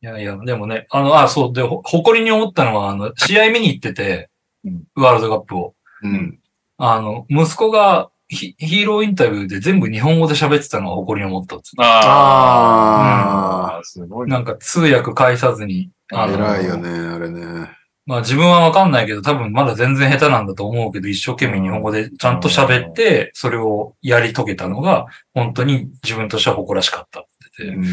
[0.00, 4.30] いやいや、でもね、あの、あ、そう、で、ほ誇りに思ったのは、あの、試合見に行ってて
[4.64, 5.74] うん、ワールドカップを。
[6.02, 6.38] うん。
[6.78, 14.26] あの、息子がヒヒーローインタビューで全部日本語で喋ってたのは誇りに思ったっつってああ、すごい。
[14.28, 14.32] ね。
[14.32, 17.68] なんか通訳返さずに、偉いよね、あれね。
[18.06, 27.24] まあ自分はわかんないけど、多分まだ全然下手なんだと思うけど、一生懸命日本語でちゃんと喋って、それをやり遂げたのが、本当に自分としては誇らしかったっ
[27.56, 27.88] て言って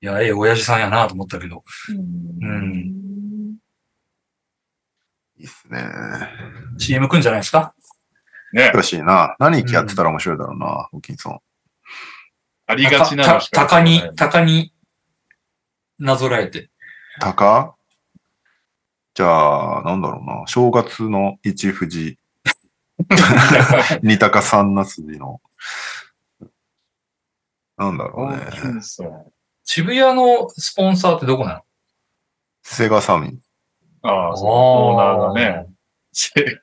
[0.00, 1.64] いや、ええ親父さんやなと思ったけど、
[2.40, 2.94] うん。
[5.36, 5.82] いいっすね。
[6.78, 7.74] CM くんじゃないですか？
[8.52, 9.36] ねよしいな。
[9.38, 11.40] 何やってたら面白いだろうな、ホーキンソン。
[12.66, 13.80] ありがちなのしかた
[14.14, 14.72] 鷹に、
[15.98, 16.70] なぞらえて。
[17.20, 17.74] 鷹
[19.14, 20.44] じゃあ、なんだろうな。
[20.46, 22.18] 正月の一富士。
[24.02, 25.40] 二鷹三なすじの。
[27.76, 28.38] なんだろうね。
[29.64, 31.60] 渋谷のスポンサーってどこなの？
[32.62, 33.40] セガサミン。
[34.02, 35.66] ああ、そうオーナーがね。
[36.12, 36.60] セ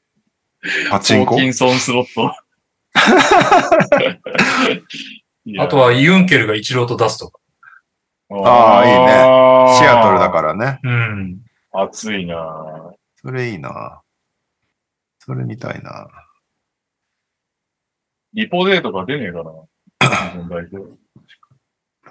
[0.90, 1.32] パチンコ？
[1.32, 2.32] ホーキンソンスロット。
[5.60, 7.40] あとはユンケルが一郎と出すとか。
[8.32, 9.12] ああいいねね
[9.78, 10.80] シアトルだからね。
[10.84, 11.38] うん。
[11.72, 11.84] ら。
[11.84, 14.02] 暑いなそれいいな。
[15.20, 16.08] それ見たいな。
[18.34, 19.52] リポデートが出ねえかな。
[20.32, 20.98] 日本代表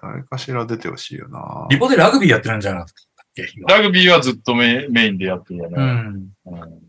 [0.01, 1.67] 誰かしら出てほしいよな。
[1.71, 3.49] リポでラグビーやってるんじゃなかったっけ？
[3.57, 5.77] 今ラグビーはずっとメメインでやってるよね。
[5.77, 6.33] うん。
[6.47, 6.81] うん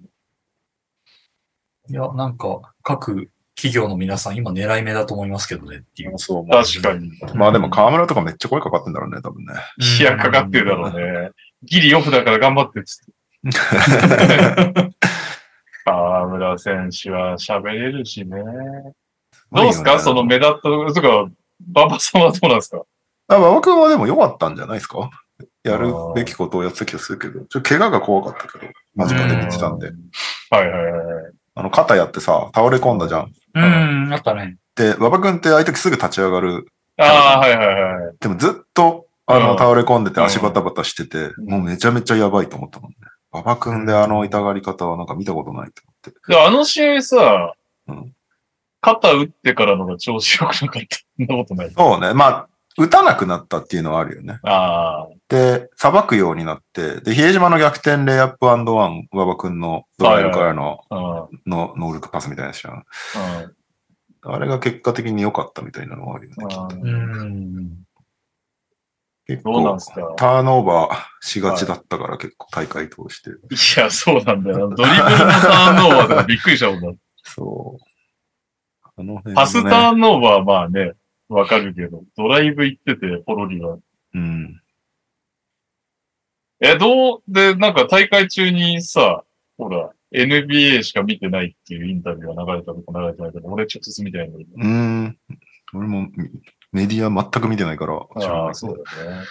[1.90, 6.18] いや、なんか、各企業の皆さん、今狙い目だと思いますけどねっていう。
[6.18, 7.12] そう確かに。
[7.36, 9.54] まあでも河村とかめっちゃ声かかってんだろうね、多分ね。
[9.80, 11.32] 視野かかってるだろうね。
[11.64, 13.14] ギリオフだから頑張ってっつって。
[15.86, 18.38] 河村選手は喋れるしね。
[19.52, 20.00] どうすか？
[20.00, 21.28] その目立ったところとか、
[21.74, 22.82] 馬場さんはどうなんですか？
[23.28, 25.10] あ、馬場君はでも良かったんじゃないですか？
[25.64, 29.92] やるべきことをやってた気がするけど、ちょっと怪我が怖かったけど、間近で見てたんで。
[30.50, 31.34] はいはいはい。
[31.56, 33.32] あの、肩やってさ、倒れ込んだじゃん。
[33.56, 34.58] うん、あったね。
[34.76, 36.68] で、馬場君ってああいう時すぐ立ち上がる。
[36.98, 38.16] ああ、はいはいはい。
[38.20, 42.98] でもずっと、あの、うん倒れ込んでてうん足バタバタしてて、うんもうめちゃめちゃやばいと思ったもんね。
[43.32, 46.34] 馬場君であの痛がり方はなんか見たことないと思って。
[46.34, 47.54] であの試合さ、
[47.88, 48.12] うん
[48.82, 50.98] 肩打ってからのが調子良くなかった。
[51.18, 51.72] そんなことない。
[51.72, 52.14] そうね。
[52.14, 54.40] まあ、打たなくなったっていうのはあるよね。
[54.44, 60.82] あで、さばくようになって、で、比江島の逆転レイアップワン、馬場君のドライブからの。
[61.46, 62.84] のノールックパスみたいなやつじゃ
[64.28, 66.46] あれが結果的に良かったみたいなのはあるよね。
[66.48, 67.86] きっとうん。
[69.28, 69.78] 結構
[70.18, 73.32] ターンオーバーしがちだったから結構大会通して。
[73.32, 73.34] い
[73.80, 74.76] や、そうなんだよな。
[74.76, 76.92] ドリブルのターンオーバーとかびっくりしたもんだ。
[77.24, 77.84] そう。
[78.98, 80.94] あの辺、ね、パスターンオーバーはまあね、
[81.30, 83.78] わかるけど、ドライブ行ってて、ポロリは。
[84.14, 84.62] うん。
[86.62, 89.24] え、どう、で、なんか大会中にさ、
[89.58, 94.52] ほら、NBA しか見てないっていうインタビューが流れたとか流れてないけど、俺直接見てないんだけど。
[94.56, 95.18] うん。
[95.74, 96.08] 俺も
[96.72, 99.26] メディア全く見てないからああ、そうだね。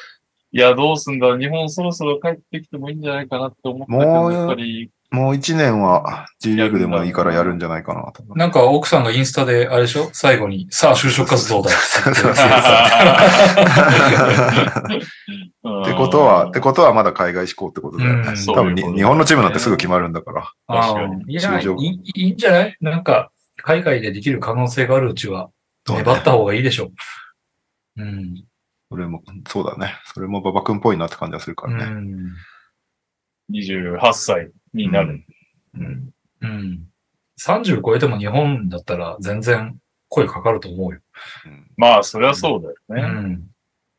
[0.53, 8.23] いや、どうすんだ日本そろそろ帰ってきてもいいんじゃないかなって思ったけど、やっぱり、もう一年は G リーグでもいいからやるんじゃないかなと。
[8.35, 10.11] なんか奥さんがインスタで、あれでしょ？
[10.12, 11.70] 最後に、さあ就職活動だ。
[11.70, 11.74] っ
[15.82, 18.32] ってことは、ってことはまだ海外志向ってことだよね。
[18.47, 20.53] 多分に日本のチームなんてすぐ決まるんだから。
[20.66, 21.35] 確かにああい？
[21.35, 22.77] や、いいいいんじゃない？
[22.81, 25.51] なんか、海外でできる可能性があるうちは、
[25.89, 26.91] 粘った方がいいでしょ
[27.97, 28.03] う。
[28.03, 28.45] うん。
[28.91, 29.95] それも、そうだね。
[30.12, 32.01] それも馬場君っぽいなって感じがするかうらね。
[32.01, 32.16] ん。
[33.53, 35.25] 28歳になる。
[35.75, 36.11] うん。
[36.41, 36.87] うん。
[37.41, 39.77] 30超えても日本だったら全然
[40.09, 41.01] 声かかると思うよ。
[41.47, 43.03] うんまあ、そりゃそうだようね。
[43.03, 43.43] ん。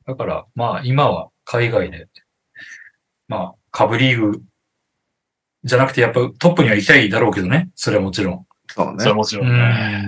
[0.05, 2.07] だから、まあ今は海外で、
[3.27, 4.41] まあ、カブリーグ
[5.63, 7.69] じゃなくてやっぱトップには行きたいだろうけどね。
[7.75, 8.45] それはもちろん。
[8.67, 9.17] そうねそれは。
[9.17, 9.55] もちろんね。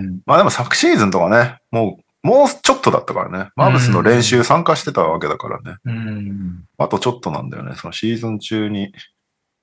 [0.01, 0.21] ん。
[0.25, 3.49] まあでも昨シーズンとかね、もう、もうちょっとだったからね。
[3.55, 5.77] マーブスの練習参加してたわけだからね。
[5.85, 6.65] うん。
[6.77, 7.75] あとちょっとなんだよね。
[7.75, 8.91] そのシーズン中に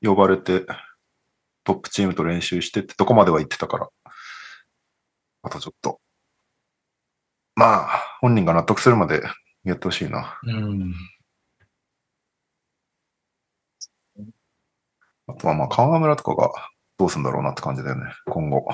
[0.05, 0.67] 呼ばれて、
[1.65, 3.89] トップチームと練習してってとこまでは行ってたから。
[5.43, 6.01] あとちょっと。
[7.57, 9.23] まあ、本人が納得するまで
[9.65, 10.39] やってほしいな。
[10.43, 10.95] うん。
[15.27, 16.51] あとはまあ、河村とかが
[16.99, 18.13] どうするんだろうなって感じだよね。
[18.27, 18.69] 今後。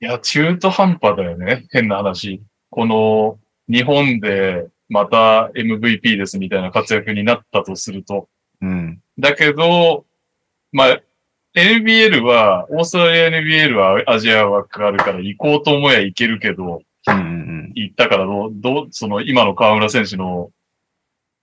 [0.00, 1.66] いや、中途半端だよね。
[1.70, 2.42] 変な話。
[2.70, 3.38] この、
[3.68, 8.28] 日本でまた MVP ですみたいな活躍になったとすると。
[8.60, 9.00] うん。
[9.18, 10.04] だけど、
[10.72, 11.00] まあ、
[11.54, 20.50] NBL は、オーストラリア NBL はアジア枠あるから行こうと思えば行けるけど、うんうん行ったからどう、どう、その今の河村選手の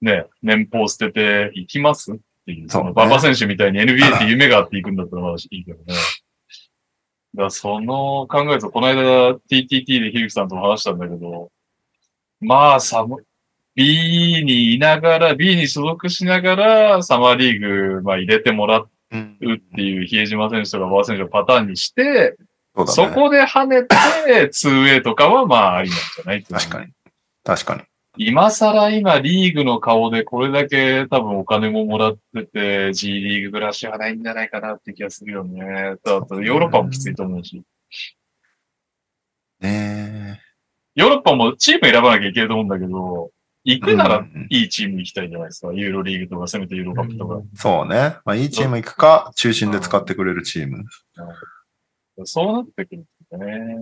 [0.01, 2.11] ね、年俸捨てて行きます？
[2.13, 5.93] っていう、その馬場選手みたいに NBA って夢があって行くんだったらまだいいけどね。
[7.33, 11.51] だその考えると、この間 TTT でひるきさんとも話したんだけど、
[12.39, 13.25] まあ、サム、
[13.75, 19.37] B にいながら、B に所属しながら、サマーリーグ、まあ入れてもらうん。
[19.39, 22.35] うっていう、比江島選手とか馬場選手のパターンにして、
[22.75, 22.91] そね。
[22.91, 23.95] そこで跳ねて、
[24.47, 26.91] 2way とかはまあありなんじゃない確かに。
[27.43, 27.83] 確かに。
[28.19, 35.61] 今更今リーグの顔でこれだけ多分お金ももらってて、G リーグ暮らしはないんじゃないかなって気がするよね。
[35.63, 37.61] あとヨーロッパもきついと思うし。
[39.59, 40.41] ね
[40.95, 43.29] ヨーロッパもチーム選ばなきゃいけないと思うんだけど、
[43.67, 43.79] 行え。
[43.79, 45.73] くならうんいいチーム行きたいじゃないですか。
[45.73, 47.41] ユーロリーグとか、せめてユーロカップとか。
[47.53, 48.17] そうね。
[48.23, 50.85] まあ、いいチーム行くか、中心で使ってくれるチーム。
[52.23, 53.75] そうなってくるんだね。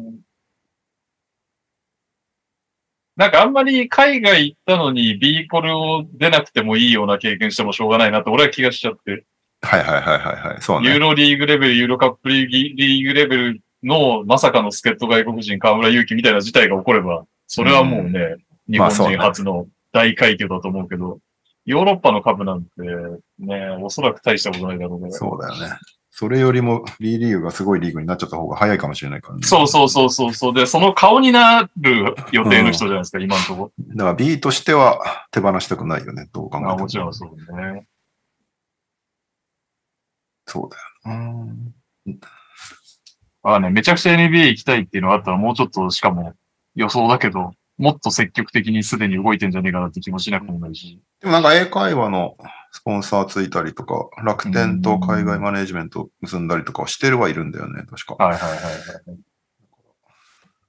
[3.16, 9.26] なんかあんまり海外行ったのに B コルを出なくてもいいような経験してもしょうがないなって俺は気がしちゃって。
[9.62, 10.62] はいはいはいはいはい。
[10.62, 10.90] そうね。
[10.90, 18.38] ユーロリーグレベル、ユーロカップリーグレベルのまさかの助っ人外国人河村勇輝みたいな事態が起これば、それはもうね、
[18.70, 21.20] 日本まあそうね人初の大快挙だと思うけど、
[21.64, 22.70] ヨーロッパの株なんて
[23.40, 25.14] ね、おそらく大したことないだろうから。
[25.14, 25.78] そうだよね。
[26.12, 29.44] それよりも B リーグがすごいリーグになっちゃった方が早いかもしれないからね。
[29.44, 30.54] そうそうそうそうそう。
[30.54, 33.96] で、その顔になる予定の人じゃないですか、今のところ。
[33.96, 36.30] だから B としては手放したくないよね。
[36.34, 36.68] どう考えても。
[36.68, 37.88] まあもちろんそうね。
[40.46, 40.70] そう
[41.06, 42.18] だよな。
[43.44, 46.34] まあね、めちゃくちゃ NBA 行きたいっていうのがあったらもうちょっとしかも
[46.76, 51.02] 予想だけど、もっと積極的にすでに動いてんじゃねえかなって気もしなくもないし。
[51.20, 52.38] でもなんか英会話の
[52.72, 57.84] スポンサーついたりとか、楽天と海外マネージメント結んだりとかはしてるはいるんだよね。
[57.90, 58.16] 確か。
[58.16, 59.20] はいはいはいはい。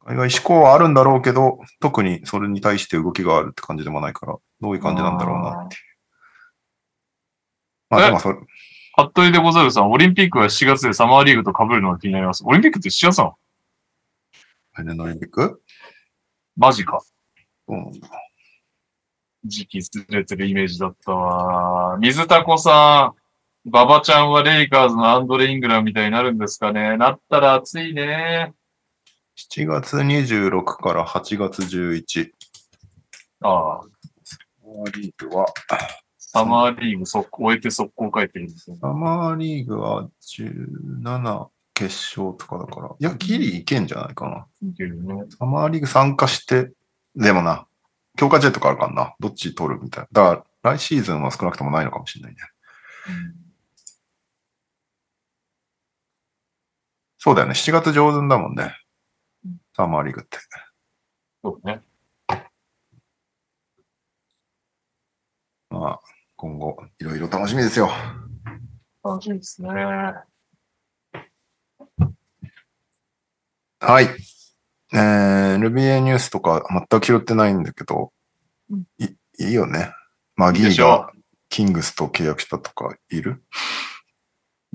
[0.08, 5.82] 海外志向はあるんだろうけど、特にそれに対して動きがあるって感じでもないから、どういう感じなんだろうなっていう。
[7.90, 8.38] まあでもそれ、
[8.96, 12.44] 服部でござるさん、オリンピックは7月でサマーリーグと被るのが気になります。
[12.46, 13.34] オリンピックって7月なの？
[14.74, 15.60] 来年のオリンピック？
[16.56, 17.00] マジか。
[17.68, 18.08] そうなんだ。
[19.44, 21.98] 時期ずれてるイメージだったわ。
[21.98, 26.96] 水田子さん、馬場ちゃんはレイカーズのアンドレ・イングラムみたいになるんですかね。
[26.96, 28.54] なったら暑いね。
[29.36, 32.30] 7月26から8月11。
[33.42, 33.80] ああ、
[34.24, 35.46] サマーリーグは、
[36.16, 38.80] サマーリーグ速攻終えて速攻帰ってるんですよね。
[38.80, 41.46] サマーリーグは17
[41.76, 44.46] 決勝とかだから、いや、ギリいけんじゃないかな。
[44.66, 45.24] いけるね。
[45.38, 46.72] サマーリーグ参加して、
[47.14, 47.66] でもな、
[48.16, 50.08] 強化試合とかあるからな、どっち取るみたいな。
[50.10, 52.38] だから、来シーズンは少なくともないのかもしれないね。
[57.18, 58.74] そうだよね、7月上旬だもんね。
[59.76, 60.38] サマーリーグって。
[61.44, 61.82] そうね。
[65.68, 66.00] まあ、
[66.36, 67.90] 今後、いろいろ楽しみですよ。
[69.04, 69.68] 楽しみですね。
[73.80, 74.04] はい。
[74.92, 78.12] えー、NBA ニュースとか全く拾ってないんだけど、
[78.98, 79.04] い
[79.38, 79.92] いいよね。
[80.36, 81.10] マギーが
[81.48, 83.42] キングスと契約したとかいる？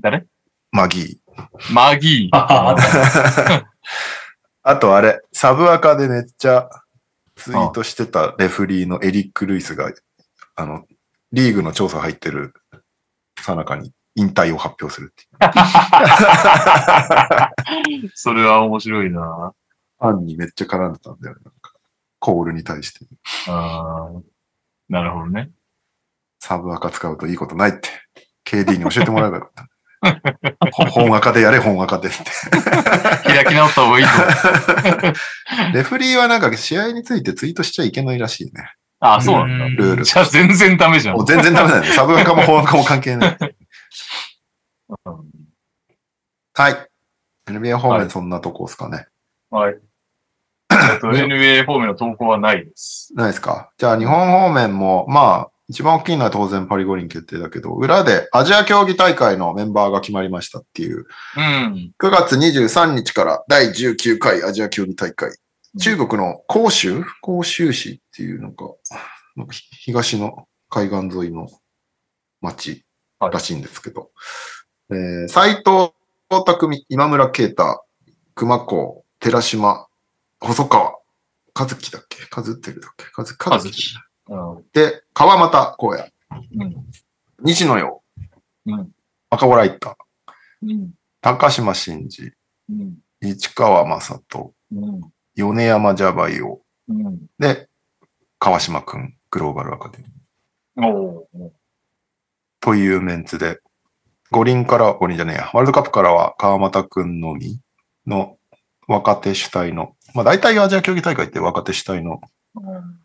[0.00, 0.26] 誰？
[0.70, 1.20] マギ
[1.72, 2.36] マギー。
[2.36, 3.64] ああー。
[4.64, 6.68] あとあれ、サブアカでめっちゃ
[7.34, 9.92] ツイートしてたレフリーのエリック・ルイスが、
[10.54, 10.86] あの、
[11.32, 12.54] リーグの調査入ってる
[13.40, 15.26] さなかに引退を発表するってい
[18.06, 18.10] う。
[18.14, 19.52] それは面白いな。
[19.98, 21.40] ファンにめっちゃ絡んでたんだよね。
[21.44, 21.72] なんか
[22.18, 23.06] コールに対して。
[23.48, 24.22] あー
[24.88, 25.50] なるほどね。
[26.40, 27.88] サブアカ使うといいことないって。
[28.44, 29.68] KD に教えてもらえばよかった。
[30.72, 32.18] ほ 本赤でやれ、本赤でって。
[33.24, 34.10] 開き直った方がいいぞ。
[35.72, 38.74] レフリーはなんか試合についてツイートしちゃいけないらしいね。
[38.98, 39.82] ああ、そうなんだ。
[39.82, 40.04] ルール。
[40.04, 41.24] じゃあ全然ダメじゃん。
[41.24, 41.88] 全然ダメだよね。
[41.92, 43.38] サブアカも本赤も関係ない。
[45.04, 45.30] うん
[46.54, 46.88] はい。
[47.46, 49.06] NBA 方はい面そんなとこですかね。
[49.50, 49.78] はい。
[50.70, 53.12] えっと、NWA 方面の投稿はないです。
[53.14, 53.72] ないですか？
[53.78, 61.06] じゃあ日本方面も、まあ、一番大きいのは当然パリ五輪決定だけど、裏でアジア競技大会のメンバーが決まりましたっていう、
[61.36, 61.92] うん。
[61.98, 65.30] 9月23日から第19回アジア競技大会。
[65.80, 67.02] 中国の広州？
[67.24, 68.66] 広州市っていうなんか、
[69.36, 71.48] なんかひ東の海岸沿いの
[72.42, 72.84] 町
[73.20, 74.10] らしいんですけど、
[74.94, 75.92] えー斉藤
[76.28, 77.84] 匠、今村啓太、
[78.34, 79.86] 熊子、寺島、
[80.40, 80.98] 細川、
[81.54, 82.18] 和樹だっけ？
[82.34, 83.04] 和輝だっけ？
[83.16, 83.98] 和和樹和樹。
[84.28, 84.64] うん。
[84.72, 86.04] で、川又荒野、
[86.60, 86.86] うん。
[87.42, 88.02] 西野陽、
[88.66, 88.90] うん。
[89.30, 89.94] 赤穂ライター、
[90.62, 90.94] うん。
[91.20, 92.32] 高島真司、
[92.70, 92.98] うん。
[93.20, 95.00] 市川正人、うん。
[95.34, 97.26] 米山ジャバイオ、うん。
[97.38, 97.68] で、
[98.38, 100.86] 川島くん、グローバルアカデミー。
[100.86, 101.50] おー
[102.60, 103.60] というメンツで、
[104.32, 107.60] 五輪から、五輪じゃねえや、ワールドカップからは川又くんのみ
[108.06, 108.38] の
[108.88, 112.20] 若手主体の、まあ大体アジア競技大会って若手主体の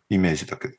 [0.08, 0.74] イメージだけど、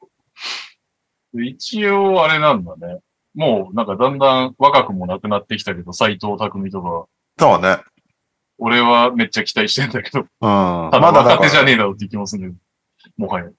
[1.42, 3.00] 一応、あれなんだね。
[3.36, 7.06] もう、なんかだんだん若くもなくなってきたけど、斎藤匠とか、
[7.38, 7.78] そうね。
[8.58, 10.28] 俺はめっちゃ期待してんだけど、うん。
[10.42, 12.60] まただ若手じゃねえだろって気もするんだ
[13.04, 13.50] けど、もはや。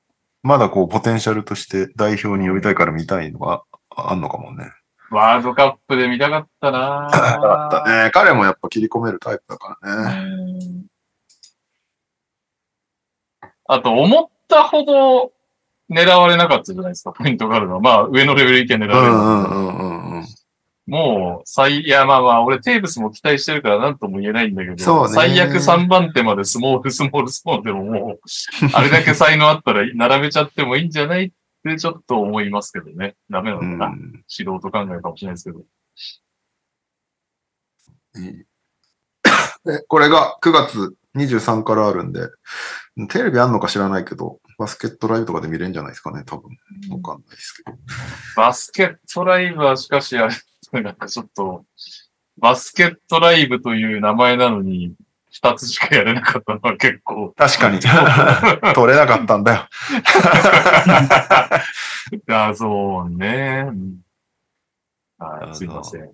[0.42, 3.62] まだこう、ポテンシャルとして代表に呼びたいから見たいのが
[3.94, 4.72] あんのかもね。
[5.10, 8.10] ワールドカップで見たかったなぁだったね。
[8.12, 10.24] 彼もやっぱ切り込めるタイプだからね。
[10.24, 10.86] うん
[13.72, 15.30] あと、思ったほど
[15.88, 17.78] 狙われなかったじゃないですか、ポイントガードが。
[17.78, 19.12] まあ、上のレベルいけ狙うわれる。
[19.12, 20.24] んうんうんうんうん。
[20.88, 28.20] もう、最、いや、まあまあ、俺テーブスも期待してるから何とも言えないんだけど、最悪3番手までスモール、スモール、スモールでももう、
[28.72, 31.32] あれだけ才能あったら並べちゃってもいいんじゃない
[31.68, 33.16] ってちょっと思いますけどね。
[33.28, 33.86] ダメなのかな。
[33.86, 35.64] うん素人考えかもしれないですけど。
[38.16, 38.44] いい
[39.64, 42.28] でこれが9月23からあるんで、
[43.08, 46.50] テレビあんのか知らないけど、バスケットライブとかで見れるんじゃないですかね、多分。
[46.90, 47.78] わかんないですけど。
[48.36, 50.28] バスケットライブはしかしあ
[50.72, 51.64] れ、なんかちょっと、
[52.36, 54.94] バスケットライブという名前なのに、
[55.30, 57.32] 二つしかやれなかったのは結構。
[57.36, 57.78] 確かに。
[58.74, 59.68] 取れなかったんだよ。
[62.28, 63.64] あそうね。
[63.68, 64.00] うん
[65.18, 66.00] はい、すいません。
[66.00, 66.08] や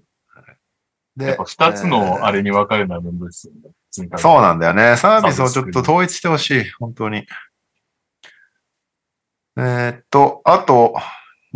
[1.17, 3.71] でっぱ二つのあれ、れに分かれるのは面倒ですよね。
[4.19, 4.97] そうなんだよね。
[4.97, 6.71] サービスをちょっと統一してほしい。
[6.73, 7.27] 本当に。
[9.57, 10.95] えーっと、あと、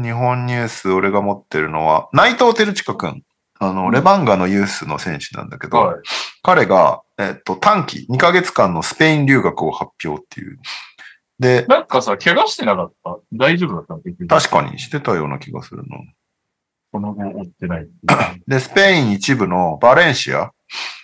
[0.00, 3.22] 日本ニュース、俺が持ってるのは、内藤照親くん。
[3.60, 6.00] あの、うんレバンガのユースの選手なんだけど、はい。
[6.42, 10.58] 彼が、えっと、短期、2ヶ月間のスペイン留学を発表っていう。
[11.38, 13.18] で、なんかさ、怪我してなかった？
[13.32, 13.86] 大丈夫だっ
[14.28, 14.40] た。
[14.40, 15.84] 確かにしてたような気がするの。
[16.92, 17.88] その後追ってない。
[18.48, 20.50] で、スペイン一部のバレンシア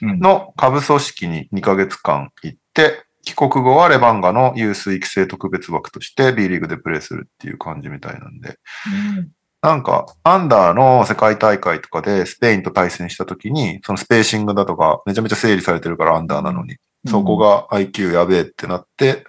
[0.03, 0.19] うん。
[0.19, 8.59] の下部組織に2ヶ月間行って、帰国後はレバンガのユース育成特別枠として B リーグでプレーするっていう感じみたいなんで、
[9.67, 16.77] なんか、アンダーの世界大会とかでスペインと対戦した時に、そのスペーシングだとか、めちゃめちゃ整理されてるからアンダーなのに。
[17.05, 19.25] そこが IQ やべえってなって、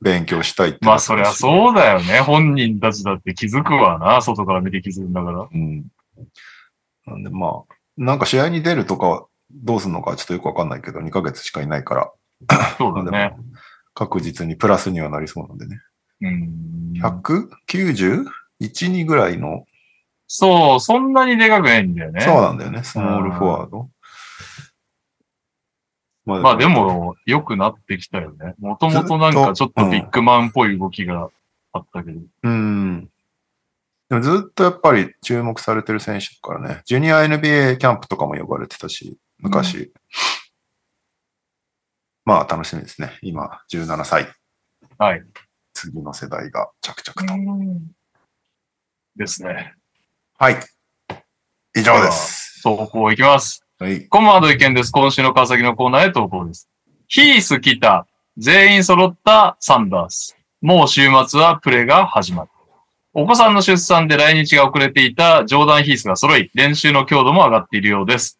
[0.00, 1.34] 勉強したいってまあ、そりゃう。
[1.34, 2.20] そうだよね。
[2.20, 4.22] 本人たちだって気づくわな。
[4.22, 5.46] 外から見て気づくんだから。
[5.52, 5.84] うん。
[7.06, 12.10] なんでまあ、なんか試合に出るとかどうするのかちょっとよくわかんないけど、2ヶ月しかいないから、
[12.78, 13.36] そうだね。
[13.92, 15.82] 確実にプラスにはなりそうなんでね。
[16.22, 16.94] うん。
[18.60, 19.64] 191、2ぐらいの、
[20.26, 22.20] そう、そんなにでかくないんだよね。
[22.20, 23.88] そうなんだよね、スモールフォワード。
[26.26, 28.54] ままあで、も、良くなってきたよね。
[28.58, 31.30] もともとなんかちょっとビッグマンっぽい動きが
[31.72, 32.20] あったけど。
[32.42, 33.08] うん。
[34.10, 36.82] でもずっとやっぱり注目されてる選手だからね。
[36.84, 39.90] ジュニア NBA キャンプとかも呼ばれてたし、昔。
[42.26, 43.18] まあ楽しみですね。
[43.22, 44.28] 今、17歳。
[44.98, 45.22] はい。
[45.72, 47.97] 次の世代が着々と。
[49.18, 49.74] ですね。
[50.38, 50.56] はい。
[51.76, 52.62] 以上です。
[52.62, 53.64] 投稿いきます。
[53.78, 54.06] はい。
[54.06, 54.92] コマード意見です。
[54.92, 56.68] 今週の川崎のコーナーへ投稿です。
[57.08, 58.06] ヒース来た。
[58.36, 60.36] 全員揃ったサンダース。
[60.60, 62.50] もう週末はプレーが始まる。
[63.12, 68.38] お子さんの出産で来日が遅れていたジョーダン・ヒースが揃い、練習の強度も上がっているようです。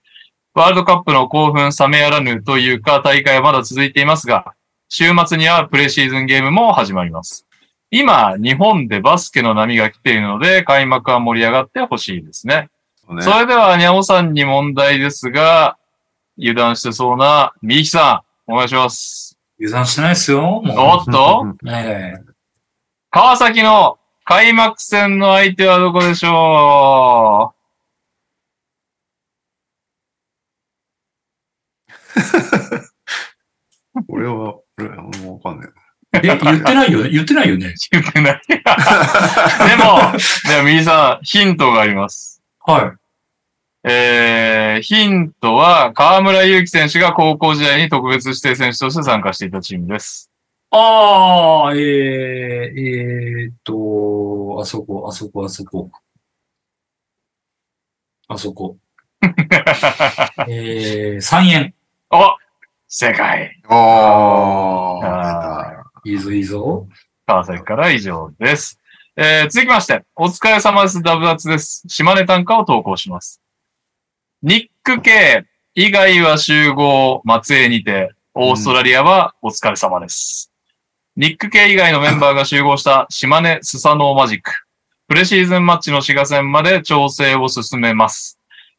[0.55, 4.55] ワールドカップの興奮冷めやらぬというか大会はまだ続いていますが、
[4.89, 7.48] 週末にはプレシーズンゲームも始まります。
[7.91, 12.69] 今、日本でバスケの波が来ているので、開幕は盛り上がってほしいですね。
[13.09, 15.79] ねそれでは、にゃおさんに問題ですが、
[16.39, 19.39] 油断してそうな、みゆきさん、お願いします。
[19.59, 20.43] 油断してないですよ。
[20.63, 21.47] もおっと？
[21.63, 21.65] う。
[21.67, 22.23] ね
[23.11, 27.55] 川崎の開幕戦の相手はどこでしょ
[34.09, 35.71] 俺は、俺はもうわかんない。
[36.13, 36.45] え、言って
[36.75, 37.11] ないよね？
[37.11, 37.67] 言ってないよね？
[37.69, 38.41] う言ってない。
[38.49, 38.57] で
[39.77, 40.13] も、
[40.49, 42.43] でも、みゆきさん、ヒントがあります。
[42.61, 42.95] は
[43.85, 50.31] えー、ヒントは、河村勇輝選手が高校時代に特別指定選手として参加していたチームです。
[50.73, 50.77] い。
[50.77, 55.91] ああ、えー、えーっと、あそこ、あそこ、あそこ。
[58.29, 58.77] あそこ。
[60.49, 61.75] えー、三円。
[62.11, 62.37] お
[62.89, 63.61] 正解。
[63.69, 66.87] あああ、いいぞ、いいぞ。
[67.27, 68.81] 川崎から以上です。
[69.17, 71.03] えー続きまして、お疲れ様です。
[71.03, 71.83] ダブダツです。
[71.89, 73.41] 島根短歌を投稿します。
[74.43, 75.45] ニック系
[75.75, 80.53] 以外は集合、松江にて、オーストラリアはお疲れ様です。
[81.17, 84.53] ニック系以外のメンバーが集合した島根スサノーマジック。
[85.09, 88.39] プレシーズンマッチの滋賀戦まで調整を進めます。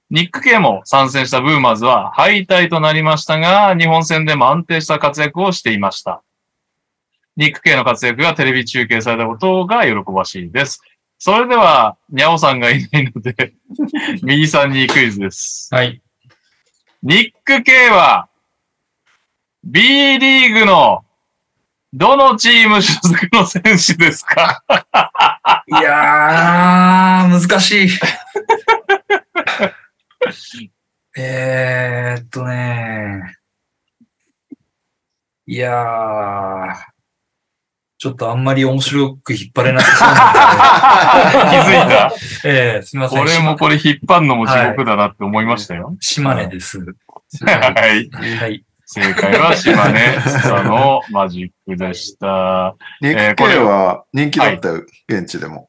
[0.09, 6.23] ニック系も参戦したブーマーズは敗退となりましたが、日本戦でも安定した活躍をしていました。
[7.37, 10.81] ニック系の活躍がテレビ中継されたことが喜ばしいです。
[11.17, 13.53] それでは、にゃおさんがいないので、
[14.23, 15.69] 右さんにクイズです。
[15.73, 16.01] はい。
[17.03, 18.29] ニック系は、
[19.63, 21.03] B リーグの
[21.91, 24.63] どのチーム所属の選手ですか？
[25.67, 27.89] いやー、難しい。
[31.17, 33.35] えーっとね。
[35.47, 36.75] いやー、
[37.99, 39.85] ちょっとあんまり面白く引っ張れなさ
[41.33, 41.85] そう気づいた。
[41.85, 42.15] なんで。
[42.45, 43.21] えー、すみません。
[43.21, 45.97] 俺もこれ引っ張るのも地獄だなって思いましたよ。
[45.99, 46.79] 島根です。
[46.79, 46.85] は
[47.93, 48.09] い。
[48.09, 48.65] はい。
[48.85, 52.77] 正解は島根スサのマジックでした。
[53.01, 55.67] ニック系は人気だったよ、現地でも。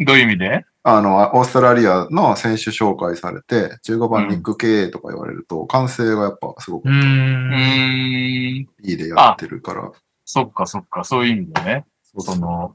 [0.00, 0.64] どういう意味で？
[0.82, 6.92] あの、オーストラリアの選手紹介されて、15番ニック系とか言われると、歓声がやっぱすごくうー。
[6.92, 8.66] うーん。
[8.66, 9.92] いいでやってるから、
[10.34, 11.84] そっかそっか、そういう意味でね。
[12.18, 12.72] その、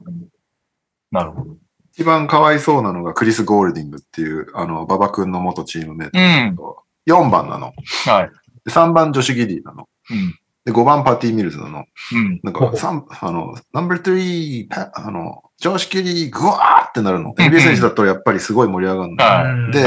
[1.10, 1.56] なるほど。
[1.90, 7.26] 一番かわいそうなのがクリス・ゴールディングっていう、あの、馬場君の元チームメイトうん。
[7.26, 7.72] 4番なの。
[8.06, 8.30] はい。
[8.64, 9.88] で3番ジョシュ・ギディなの。
[10.08, 10.38] うん。
[10.68, 11.86] で、5番パティ・ミルズなの。
[12.12, 12.40] うん。
[12.42, 17.32] なんか、 三あの、ナンバー3、パあの、ジョシュ・ギディ、グワーってなるの。
[17.38, 19.16] NBA 選手だとやっぱりすごい盛り上がる
[19.64, 19.72] の。
[19.72, 19.82] で、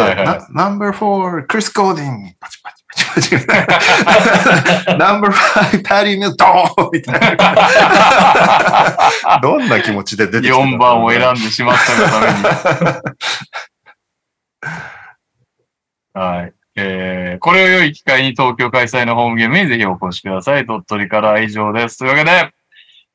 [0.53, 2.83] ナンバー4、クリス・ゴーディン、パチパチ
[3.13, 3.45] パチパチ。
[4.97, 7.55] ナンバー5、パティ・ミルズ、ドーンみたいな。
[9.43, 12.43] どんな気持ちで出てきた4番を選んでしまったがために。
[16.13, 16.53] はい。
[16.81, 20.65] えー、これを良い機会に東京開催のホームゲームにぜひお越しください。
[20.65, 21.99] 鳥取からは以上です。
[21.99, 22.53] というわけで、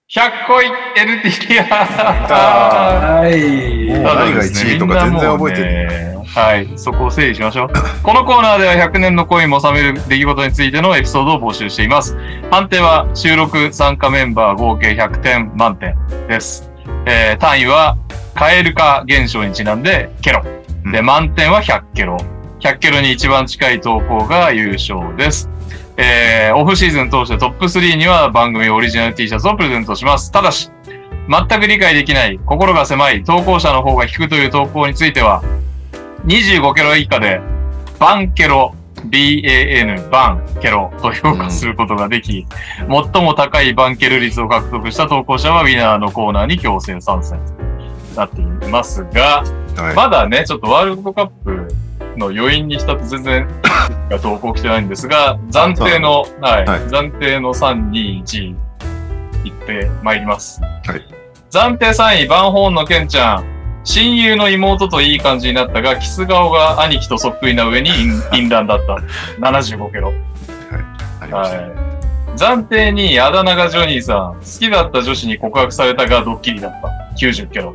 [0.08, 1.64] 100個い NTR!
[1.64, 3.88] はい。
[3.90, 6.16] もう何が1位とか全然覚えててない。
[6.26, 6.78] はい。
[6.78, 7.68] そこを整理しましょう。
[8.04, 12.16] このコーナーでは100年の恋も冷める出来事についてのエピソードを募集しています。
[12.52, 15.96] 判定は収録参加メンバー合計100点満点
[16.28, 16.70] です。
[17.06, 17.98] えー単位は、
[18.34, 20.42] 蛙化現象にちなんで、ケロ。
[20.92, 22.16] で、満点は100ケロ。
[22.60, 25.50] 100ケロに一番近い投稿が優勝です。
[25.98, 30.30] えー、オフシーズン通してトップ3には番組オリジナル T シャツをプレゼントします。
[30.30, 30.70] ただし、
[31.28, 35.42] 全く理解できない、心が狭い投稿者の方が引くという投稿については、
[36.26, 37.40] 25キロ以下で、
[37.98, 38.74] バンケロ、
[39.08, 42.46] BAN、バンケロと評価することができ、
[42.78, 42.88] 最
[43.22, 47.38] も高いバンケル率を獲得した投稿者はウィナーのコーナーに強制参戦
[48.14, 49.44] となっていますが、
[49.76, 51.68] はいまだね、ちょっとワールドカップ
[52.16, 53.48] の余韻に浸って全然
[54.10, 58.54] が投稿来てないんですが、暫定の、はい、はい暫定の3、2、1、
[59.44, 60.60] いってまいります。
[60.60, 61.16] はい
[61.50, 63.44] 暫定3位、バンホーンのケンちゃん。
[63.84, 68.98] 親友の妹といい感じになったが、キス顔が兄貴とそっくりな上に淫淫乱だった。
[69.40, 70.12] 75キロ。
[71.20, 71.68] ありましたね。
[71.68, 71.72] はい。
[72.36, 74.34] 暫定2位、あだ名がジョニーさん。
[74.34, 76.88] 好きだった女子に告白されたがドッキリだった。
[77.16, 77.74] 90キロ。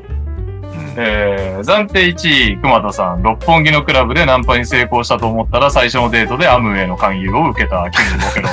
[0.74, 3.24] うんえー、暫定1位、熊田さん。
[3.24, 8.50] 六本木のクラブでナンパに成功したと思ったら最初のデートでアムウェイの勧誘を受けた95キロ。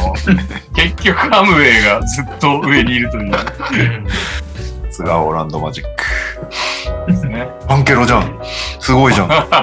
[0.74, 3.32] 結局アムウェイがずっと上にいるという
[4.90, 7.10] ツガオランドマジック。
[7.10, 7.48] ですね。
[7.68, 8.40] アンケロじゃん。
[8.80, 9.28] すごいじゃん。
[9.28, 9.54] 確か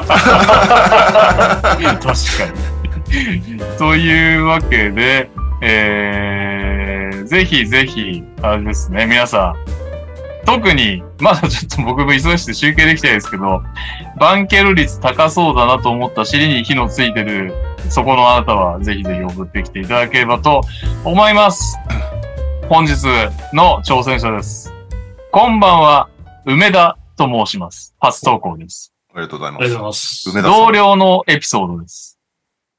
[2.00, 3.60] に。
[3.78, 5.30] というわけで、
[5.62, 9.56] えー、ぜひぜひ、あれですね、皆さん、
[10.46, 13.64] 特に、まだちょっと僕も忙しくて集計できてないですけど、
[14.20, 17.54] バンケル率高そうだなと思った尻に火のついてる、
[17.90, 20.62] そこのあなたは、ぜひぜひ送ってきていただければと
[21.04, 21.78] 思います。
[22.70, 22.94] 本日
[23.54, 24.74] の挑戦者です。
[25.32, 26.10] こんばんは、
[26.46, 27.96] 梅田と申します。
[28.00, 28.94] 初投稿です。
[29.14, 30.26] ありがとうございありがとうごます。
[30.26, 30.50] ざいます。
[30.50, 30.66] 梅田。
[30.66, 32.20] 同僚のエピソードです。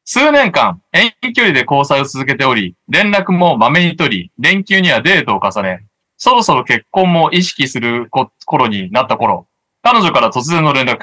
[0.05, 5.86] 数年間、遠距離で交際を続けており、連絡もまめに取り、連休にはデートを重ね、
[6.17, 8.09] そろそろ結婚も意識する
[8.45, 9.47] 頃になった頃、
[9.83, 10.99] 彼女から突然の連絡。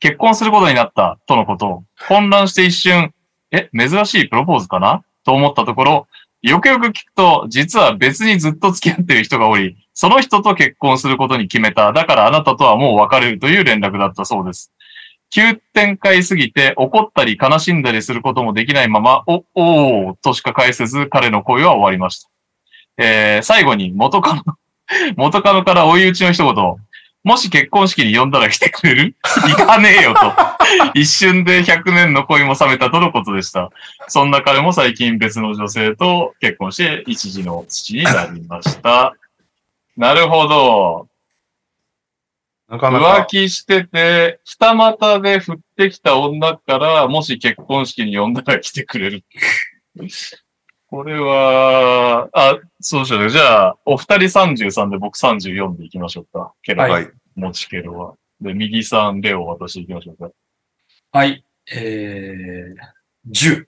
[0.00, 3.12] 結婚することになった、とのことを、混乱して一瞬、
[3.50, 5.02] え、珍しいプロポーズかな？
[5.24, 6.06] と思ったところ、
[6.42, 11.92] よくよく聞くと、実は別にずっと付き合っている人がおり、その人と結婚することに決めた。
[11.92, 14.72] だからあなたとはもう別れるという連絡だったそうです。
[15.30, 22.30] 急展開すぎて怒ったり悲しんだりすることもできないまま、お、おーとしか返せず彼の恋は終わりました。
[22.98, 24.42] えー、最後に元カノ、
[25.16, 26.76] 元カノから追い打ちの一言、
[27.24, 29.14] もし結婚式に呼んだら来てくれる？
[29.24, 30.20] 行かねえよと。
[30.94, 33.70] 一瞬で100年の恋も冷めたとのことでした。
[34.08, 39.14] そんな彼も最近別の女性と結婚して一時の父になりました。
[39.96, 41.08] なるほど。
[42.68, 49.24] なかな浮か、気してて、二股で降ってきた女から、もし結婚式に呼んだら来てくれる。
[50.90, 53.28] これは、あ、そうしよう。
[53.28, 56.54] じゃあ、お二人33で僕34で行きましょうか。
[56.62, 57.10] ケロ、はいはい。
[57.34, 58.14] 持ちケロは。
[58.40, 60.30] で、右さん、レオ、私行きましょうか。
[61.12, 61.44] はい。
[61.70, 63.66] えー、10。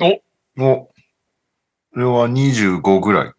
[0.00, 0.20] お、
[0.56, 0.92] こ
[1.94, 3.32] れは25ぐらい。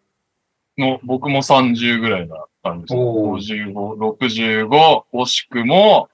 [0.78, 2.94] の、僕も30ぐらいな感じです。
[2.96, 6.08] おー55、65、惜しくも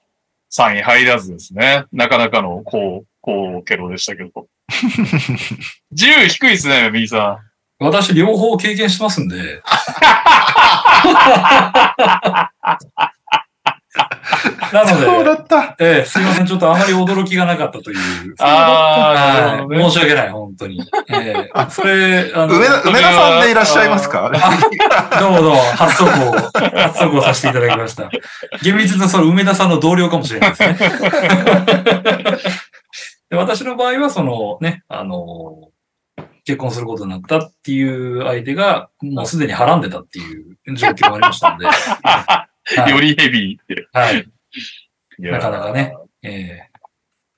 [0.51, 1.85] 3位入らずですね。
[1.93, 4.47] なかなかの高、高ケロでしたけど。
[5.95, 7.39] 10低いですね、右さ
[7.81, 7.83] ん。
[7.83, 9.61] 私、両方経験してますんで。
[14.71, 15.75] なのそうだで、った。
[15.79, 16.45] ええすいません。
[16.45, 17.97] ちょっとあまり驚きがなかったという。
[18.39, 19.83] あー、なるはいほどね。
[19.89, 20.79] 申し訳ない、本当に。
[21.09, 24.31] ええそれ、あの、梅田、梅田さんでいらっしゃいますか？
[25.19, 26.11] どうもどうも、初投稿、
[26.77, 28.09] 初投稿させていただきました。
[28.61, 30.77] 厳密にその梅田さんの同僚かもしれないですね。
[33.29, 35.69] で私の場合は、そのね、あの、
[36.45, 42.49] 結婚することになったっていう相手が、もうすでにはらんでたっていう状況がありましたので、 は
[42.87, 42.91] い。
[42.91, 43.87] よりヘビーって。
[43.93, 44.27] はい。
[45.19, 45.93] なかなかね。
[46.23, 46.61] え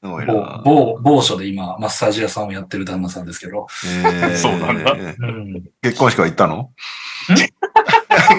[0.03, 0.61] すごえいな。
[0.63, 4.93] 某、某、某所で今、マッサージ屋さんをやってる旦那さんですけど、えー そうなんだ。
[4.93, 6.71] うん、結婚式は行ったの？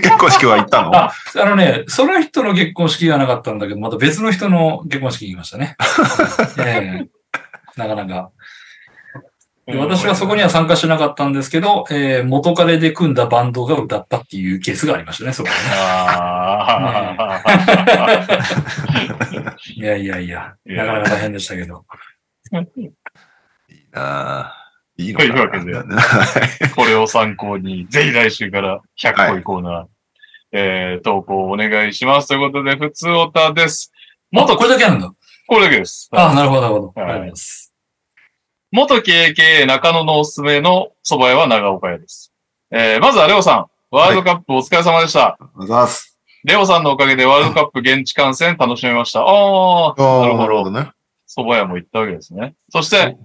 [0.02, 0.94] 結婚式は行ったの？
[0.96, 5.76] あ、あのね、その人の結婚式がなかったんだけど、また別の人の結婚式に行きましたね。
[6.58, 7.21] ええ
[7.76, 8.30] なかなか。
[9.66, 15.60] で私はそこには参加しなかったんですけど、えー元彼で組んだバンドが歌ったっていうケースがありましたね、そこはね。
[17.38, 17.42] あ
[19.76, 21.84] いやいやいや、いやなかなか大変でしたけど。
[22.76, 22.90] いい
[23.92, 29.86] なぁいいのかなというわけでー これを参考に、ぜひ来週から100個いコーナー、
[30.52, 32.28] えー、投稿お願いします。
[32.28, 33.92] ということで、普通オタです。
[34.30, 35.12] もっとこれだけあるんだ。
[35.46, 36.08] これだけです。
[36.12, 36.92] ああ、なるほど、なるほど。
[36.96, 37.61] あはいりがとうございます。
[38.72, 42.32] 元 KK 中野のおすすめの蕎麦屋は長岡屋です。
[42.70, 45.26] えー、まずはレオさん、ワールドカップお疲れ様でした。
[45.26, 46.18] ありがとうございます。
[46.44, 49.20] レオさんのおかげでワールドカップ現地観戦楽しめました。
[49.20, 50.70] ああ、なるほど。
[50.70, 50.90] ね。
[51.28, 52.54] 蕎麦屋も行ったわけですね。
[52.70, 53.18] そして、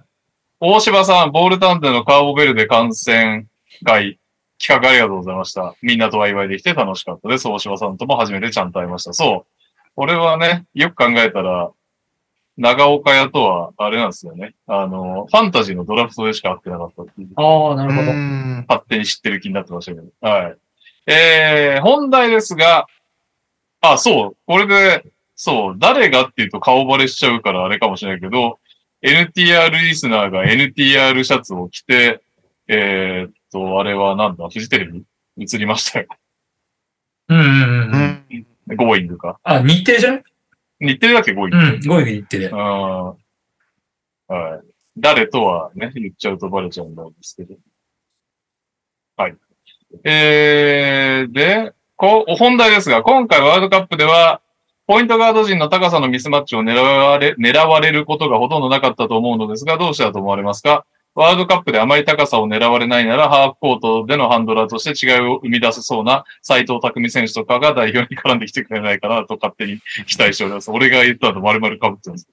[0.60, 3.48] 大柴さん、ボールタンでのカーボベルデ観戦
[3.86, 4.20] 会、
[4.60, 5.76] 企画ありがとうございました。
[5.82, 7.48] みんなとワイワイできて楽しかったです。
[7.48, 9.14] 大柴さんとも初めてちゃんと会いました。
[9.14, 9.52] そう。
[9.96, 11.72] 俺はね、よく考えたら、
[12.58, 14.56] 長岡屋とは、あれなんですよね。
[14.66, 17.30] あの、ファンタジーのドラフトでしか会ってなかったっていう。
[17.36, 18.12] ああ、なるほど。
[18.12, 18.66] ん。
[18.68, 20.08] 勝手に知ってる気になってましたけど。
[20.22, 20.58] はい。
[21.06, 22.88] えー、本題ですが、
[23.82, 25.06] あ、そう、これで、
[25.36, 28.60] そう、誰がっていうと顔バレしちゃうからあれかもしれないけど、
[29.04, 32.22] NTR リスナーが NTR シャツを着て、
[32.68, 35.04] えーっと、あれはなんだ、フジテレビ？
[35.40, 36.08] 映りましたよ。
[37.30, 38.24] うんうん
[38.68, 38.76] うん。
[38.76, 39.40] ゴーイングか。
[39.44, 40.24] あ、日程じゃない
[40.80, 41.92] 日テレだっけゴーイング。
[41.92, 42.46] うん、5位日程で。
[42.48, 42.58] うん。
[42.58, 43.16] は
[44.64, 44.68] い。
[44.98, 47.56] 誰とはね、言っちゃうとバレちゃうんですけど。
[49.16, 49.36] はい。
[50.04, 54.42] えー、で、こう、本題ですが、今回ワールドカップでは、
[54.86, 60.86] ポイントガード陣の高さのミスマッチを狙われ、狙われることがほとんどなかったと思うのですが、どうしたと思われますか？
[61.18, 70.70] ワールドカップであまり高さを狙われないなら、ハーフコートでのハンドラーとして違いを生み出せそうな斎藤匠選手とかが代表に絡んできてくれないかなと勝手に期待しております。
[70.70, 72.30] 俺が言ったの丸々被ってるんです。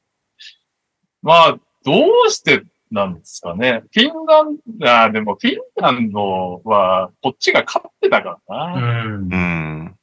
[1.22, 1.92] まあ、ど
[2.26, 3.84] うしてなんですかね。
[3.90, 9.04] フィンランド、あーでもフィンランドはこっちが勝ってたからうな。
[9.06, 9.36] んう。
[9.36, 9.94] ん。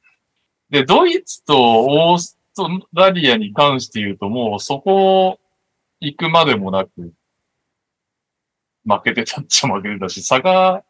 [0.71, 5.39] で、ドイツとオーストラリアに関して言うともうそこ
[5.99, 7.13] 行くまでもなく、
[8.85, 10.83] 負けてたっちゃ負けてたし、差が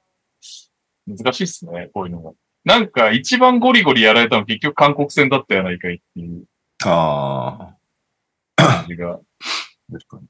[1.08, 2.32] 難しいっすね、こういうのが。
[2.64, 6.44] なんか一番ゴリゴリやられたの結局韓国戦だったやないかいっていう
[6.86, 7.76] あ
[8.56, 9.14] 感じが。
[9.14, 9.20] あ。
[9.92, 10.28] 確かに。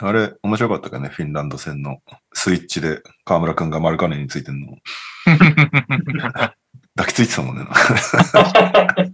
[0.00, 1.98] あれ、面白かったかね、フィンランド戦の
[2.32, 4.76] スイッチで河村くんがマルカネについてんの。
[6.94, 7.66] 抱きついてたもんね。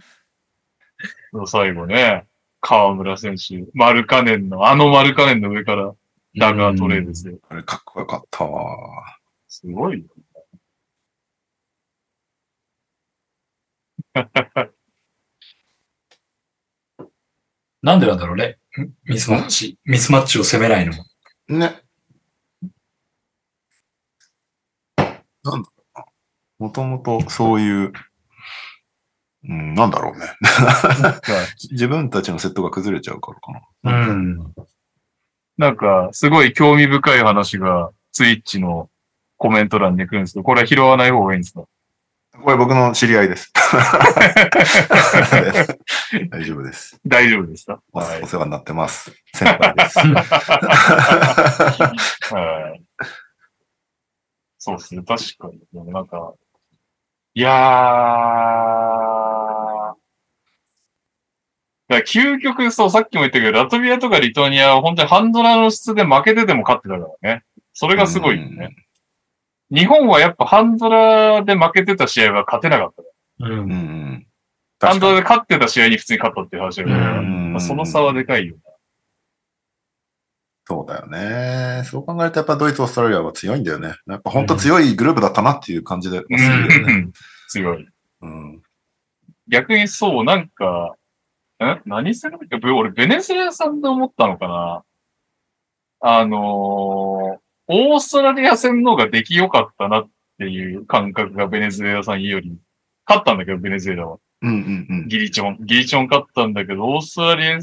[1.47, 2.27] 最後ね、
[2.67, 5.93] 河村選手、マルカネンの、あのマルカネンの上から
[6.35, 7.37] ダガートレーですよ。
[7.47, 9.19] あれ、かっこよかったわ。
[9.47, 10.05] すごいよ。
[17.83, 18.57] なんでなんだろうね。
[19.03, 19.77] ミスマッチ。
[19.85, 20.93] ミスマッチを攻めないの。
[21.47, 21.83] ね。
[25.43, 26.05] なんだろうな。
[26.57, 27.93] もともとそういう、
[29.47, 30.25] うん、なんだろうね。
[31.71, 33.51] 自分たちのセットが崩れちゃうからか
[33.83, 34.07] な。
[34.09, 34.53] うん。
[35.57, 38.89] なんか、すごい興味深い話が、ツイッチの
[39.37, 41.63] コメント欄に来るんですけど、これは拾わない方がいいんですか？
[42.43, 43.51] これ僕の知り合いです。
[46.29, 46.99] 大丈夫です。
[47.05, 47.79] 大丈夫ですか？
[47.93, 48.27] おはいお。
[48.27, 49.11] 世話になってます。
[49.33, 49.99] 先輩です。
[52.33, 52.81] はい。
[54.57, 55.61] そうですね、確かに。
[55.93, 56.33] なんか、
[57.35, 57.53] いやー、
[61.87, 67.43] だから究極、そう、さっきも言ったけど、ラトビアとかリトアニアは本当にハンドラーの質で負けてても勝ってたからね。
[67.73, 68.75] それがすごいよね。
[69.71, 73.45] 日本はやっぱハンドラーで負けてた試合は勝てなかった。
[73.45, 73.49] う。
[73.49, 74.27] うんん。
[74.79, 78.55] ハンドラーで勝ってた試合に普通に勝ったっていう話だから、うんまあ、その差はでかいよ。
[80.67, 81.83] そうだよね。
[81.85, 83.93] そう考えるとやっぱドイツ、オーストラリアは強いんだよね。
[84.07, 86.23] やっぱ本当強いグループだったなっていう感じで、う。
[86.35, 87.13] ん、
[87.49, 87.87] 強い。
[88.21, 88.61] うん。
[89.47, 90.95] 逆にそう、なんか、
[91.59, 91.81] え？
[91.85, 92.37] 何する？
[92.37, 94.83] か俺、ベネズエラさんで思ったのかな？
[96.01, 102.57] あのー、オーストラリア戦の方が出来良かったなっていう感覚がベネズエラさんより、
[103.07, 104.17] 勝ったんだけど、ベネズエラは。
[104.41, 105.07] うんうんうん。
[105.07, 105.57] ギリチョン。
[105.61, 107.57] ギリチョン勝ったんだけど、オーストラリア、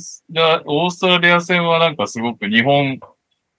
[0.64, 2.98] オーストラリア戦はなんかすごく日本、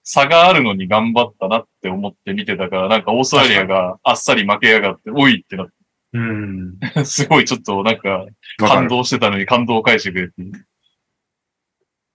[0.05, 5.67] 差があるのに頑張ったなって思って見てたから、なんかオーストラリアがあっさり負けやがって、おいってなっ
[6.13, 6.79] うん。
[6.79, 8.25] て、 すごいちょっとなんか、
[8.57, 8.89] 感る。
[8.89, 10.33] 動してたのに感動を返してくれって。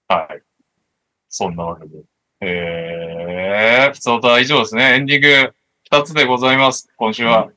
[0.07, 0.43] はい。
[1.29, 1.99] そんなわけで。
[2.41, 4.95] えー、普通歌は以上ですね。
[4.95, 5.55] エンディング
[5.91, 6.89] 二つでございます。
[6.97, 7.51] 今週は。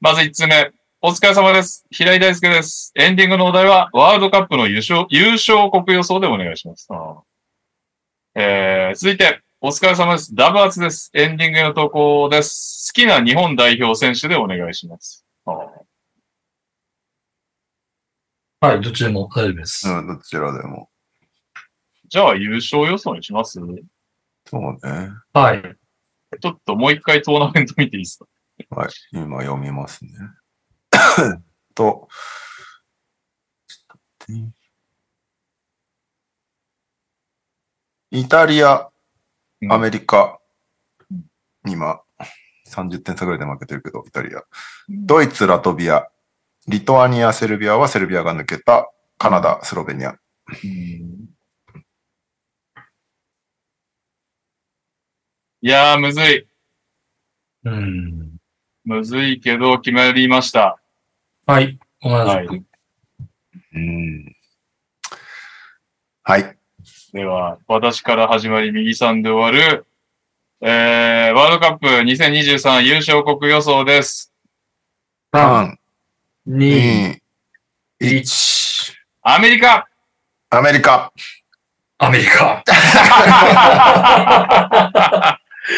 [0.00, 0.70] まず一つ目。
[1.00, 1.86] お疲れ様です。
[1.90, 2.92] 平井大輔です。
[2.94, 6.88] エンディングのお題は、ワールドカップの優勝、優勝国予想でお願いします。
[8.34, 10.34] えー、続いて、お疲れ様です。
[10.34, 11.08] ダブアツです。
[11.14, 12.92] エンディングの投稿です。
[12.92, 15.24] 好きな日本代表選手でお願いします。
[15.46, 15.70] は
[18.74, 19.88] い、どっちでも大丈夫です。
[19.88, 20.90] うん、どちらでも。
[22.08, 23.60] じゃあ優勝予想にします？
[24.50, 25.10] そうね。
[25.32, 25.62] はい。
[26.40, 28.18] ちょっともう一回トーナメント見ていいです
[28.68, 28.74] か？
[28.74, 28.88] はい。
[29.12, 30.10] 今読みますね。
[31.76, 32.08] と、
[33.68, 34.50] ちょっと待ってね
[38.10, 38.88] イタリア、
[39.70, 40.38] アメリカ、
[41.66, 42.00] 今、
[42.68, 44.42] 30点差ぐらいで負けてるけど、イタリア。
[44.88, 46.08] ドイツ、ラトビア、
[46.68, 50.10] リトアニア、セルビアはセルビアが抜けた、カナダ、スロベニア。
[50.10, 50.14] う
[50.66, 51.32] ん
[55.64, 56.48] いやー、むずい。
[57.62, 58.36] うん。
[58.84, 60.80] むずいけど、決まりました。
[61.46, 61.78] はい。
[62.02, 62.64] 同じはいく。。
[63.74, 64.36] うん。
[66.24, 66.58] はい。
[67.12, 69.84] では、私から始まり、右さんで終わる、
[70.62, 74.32] えー、ワールドカップ2023優勝国予想です。
[75.34, 75.76] 3、
[76.48, 77.20] 3、2、
[78.00, 78.94] 2、1。
[79.20, 79.86] アメリカ
[80.48, 81.12] アメリカ。
[81.98, 82.64] アメリカ。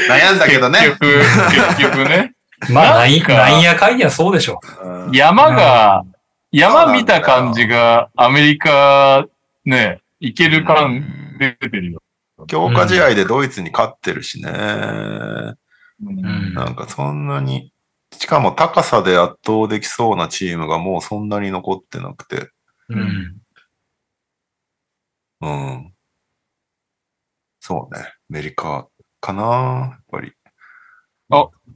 [0.09, 0.79] 悩んだけどね。
[0.83, 2.35] 結局、結局ね。
[2.71, 4.61] まあ、なんかなんやかんやそうでしょ。
[4.85, 6.05] うん山が、
[6.53, 9.27] 山見た感じが、アメリカ、
[9.65, 12.03] ね、いける感出てるよ。
[12.47, 14.51] 強化試合でドイツに勝ってるしね。
[14.51, 15.55] うん
[16.01, 17.73] うんなんかそんなに、
[18.13, 22.51] しかも高さで圧倒できそうなチームがもうそんなに残ってなくて。
[22.89, 23.37] うん。
[25.41, 25.95] うん。
[27.61, 28.03] そうね。
[28.03, 28.89] アメリカ
[29.21, 30.33] かなやっぱり。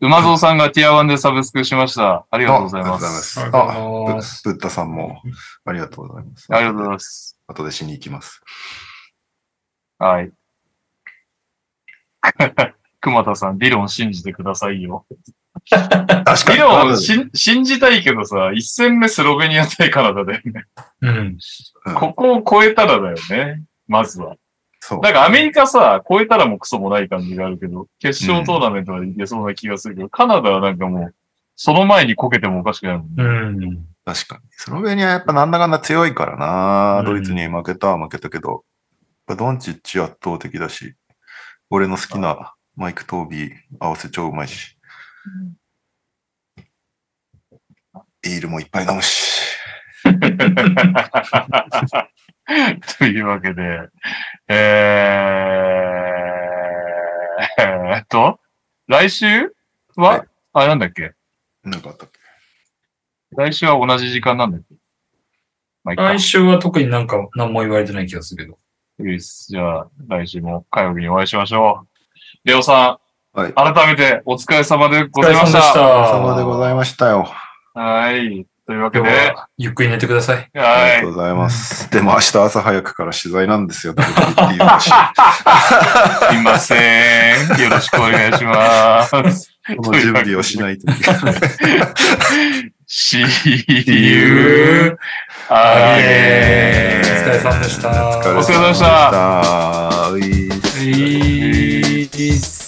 [0.00, 2.26] 馬蔵さんがティア1でサブスクしました。
[2.30, 3.40] ありがとうございまあす。
[3.40, 4.14] ありがとうございありがとうございま。
[4.16, 5.22] ますすあ、ブブッダさんも
[5.64, 6.46] ありがとうございます。
[6.50, 7.38] ありがとうございます。
[7.46, 8.42] 後でしに行きます。
[9.98, 10.30] はい。
[13.00, 15.06] 熊田さん、理論信じてくださいよ。
[15.70, 16.54] 確かに。
[16.54, 20.64] 理論し信じたいけどさ、一戦目スロベニア対カナダだよね。
[21.02, 21.16] うん。
[21.16, 21.38] うん
[21.94, 23.62] ここを超えたらだよね。
[23.86, 24.36] まずは。
[24.80, 25.00] そう。
[25.00, 31.14] なんかアメリカさ、超えたらもうクソもない感じがあるけど、決勝トーナメントまでいけそうな気がするけど、カナダはなんかもう、
[31.56, 33.12] その前にこけてもおかしくないもんね。
[33.16, 33.86] うん。
[34.04, 34.42] 確かに。
[34.50, 38.64] スロベニアやっぱなんだかんだ強いからな、うんドイツに負けたは負けたけど、
[39.36, 40.94] ドンチッチ圧倒的だし、
[41.70, 44.76] 俺の好きなマイク・トービー合わせ超うまいし、
[48.22, 49.38] ビールもいっぱい飲むし。
[52.98, 53.88] というわけで、
[54.48, 58.40] えー、えーっと、
[58.86, 59.54] 来週
[59.96, 60.28] は、はい。
[60.54, 61.12] あ、なんだっけ？
[61.62, 62.18] なんかあったっけ？
[63.36, 64.74] 来週は同じ時間なんだっけ？
[65.94, 68.58] 来週は特になんか何も言われてない気がするけど。
[69.00, 71.88] いいですじゃあ、来週も火曜日にお会いしましょう。
[72.48, 72.98] レオさ
[73.32, 73.50] はい。
[73.50, 75.80] ん、改めてお疲れ様でございましお疲れ様でしたた。
[76.18, 77.28] 様でございましたよ。
[77.74, 78.46] はい。
[78.66, 80.50] というわけで、はゆっくり寝てください。
[80.54, 81.12] ありはいがとう。
[81.14, 81.90] ございます。
[81.90, 83.94] でも明日朝早くから取材なんですよ。
[83.96, 84.00] す
[86.34, 87.62] いません。
[87.62, 89.12] よろしくお願いします。
[89.78, 91.34] この準備をしないといけない。
[92.90, 93.20] See
[93.86, 94.96] you
[95.50, 97.02] お again.
[97.02, 97.90] 疲れ様でした。
[98.18, 98.80] お疲れ様でし
[102.62, 102.67] た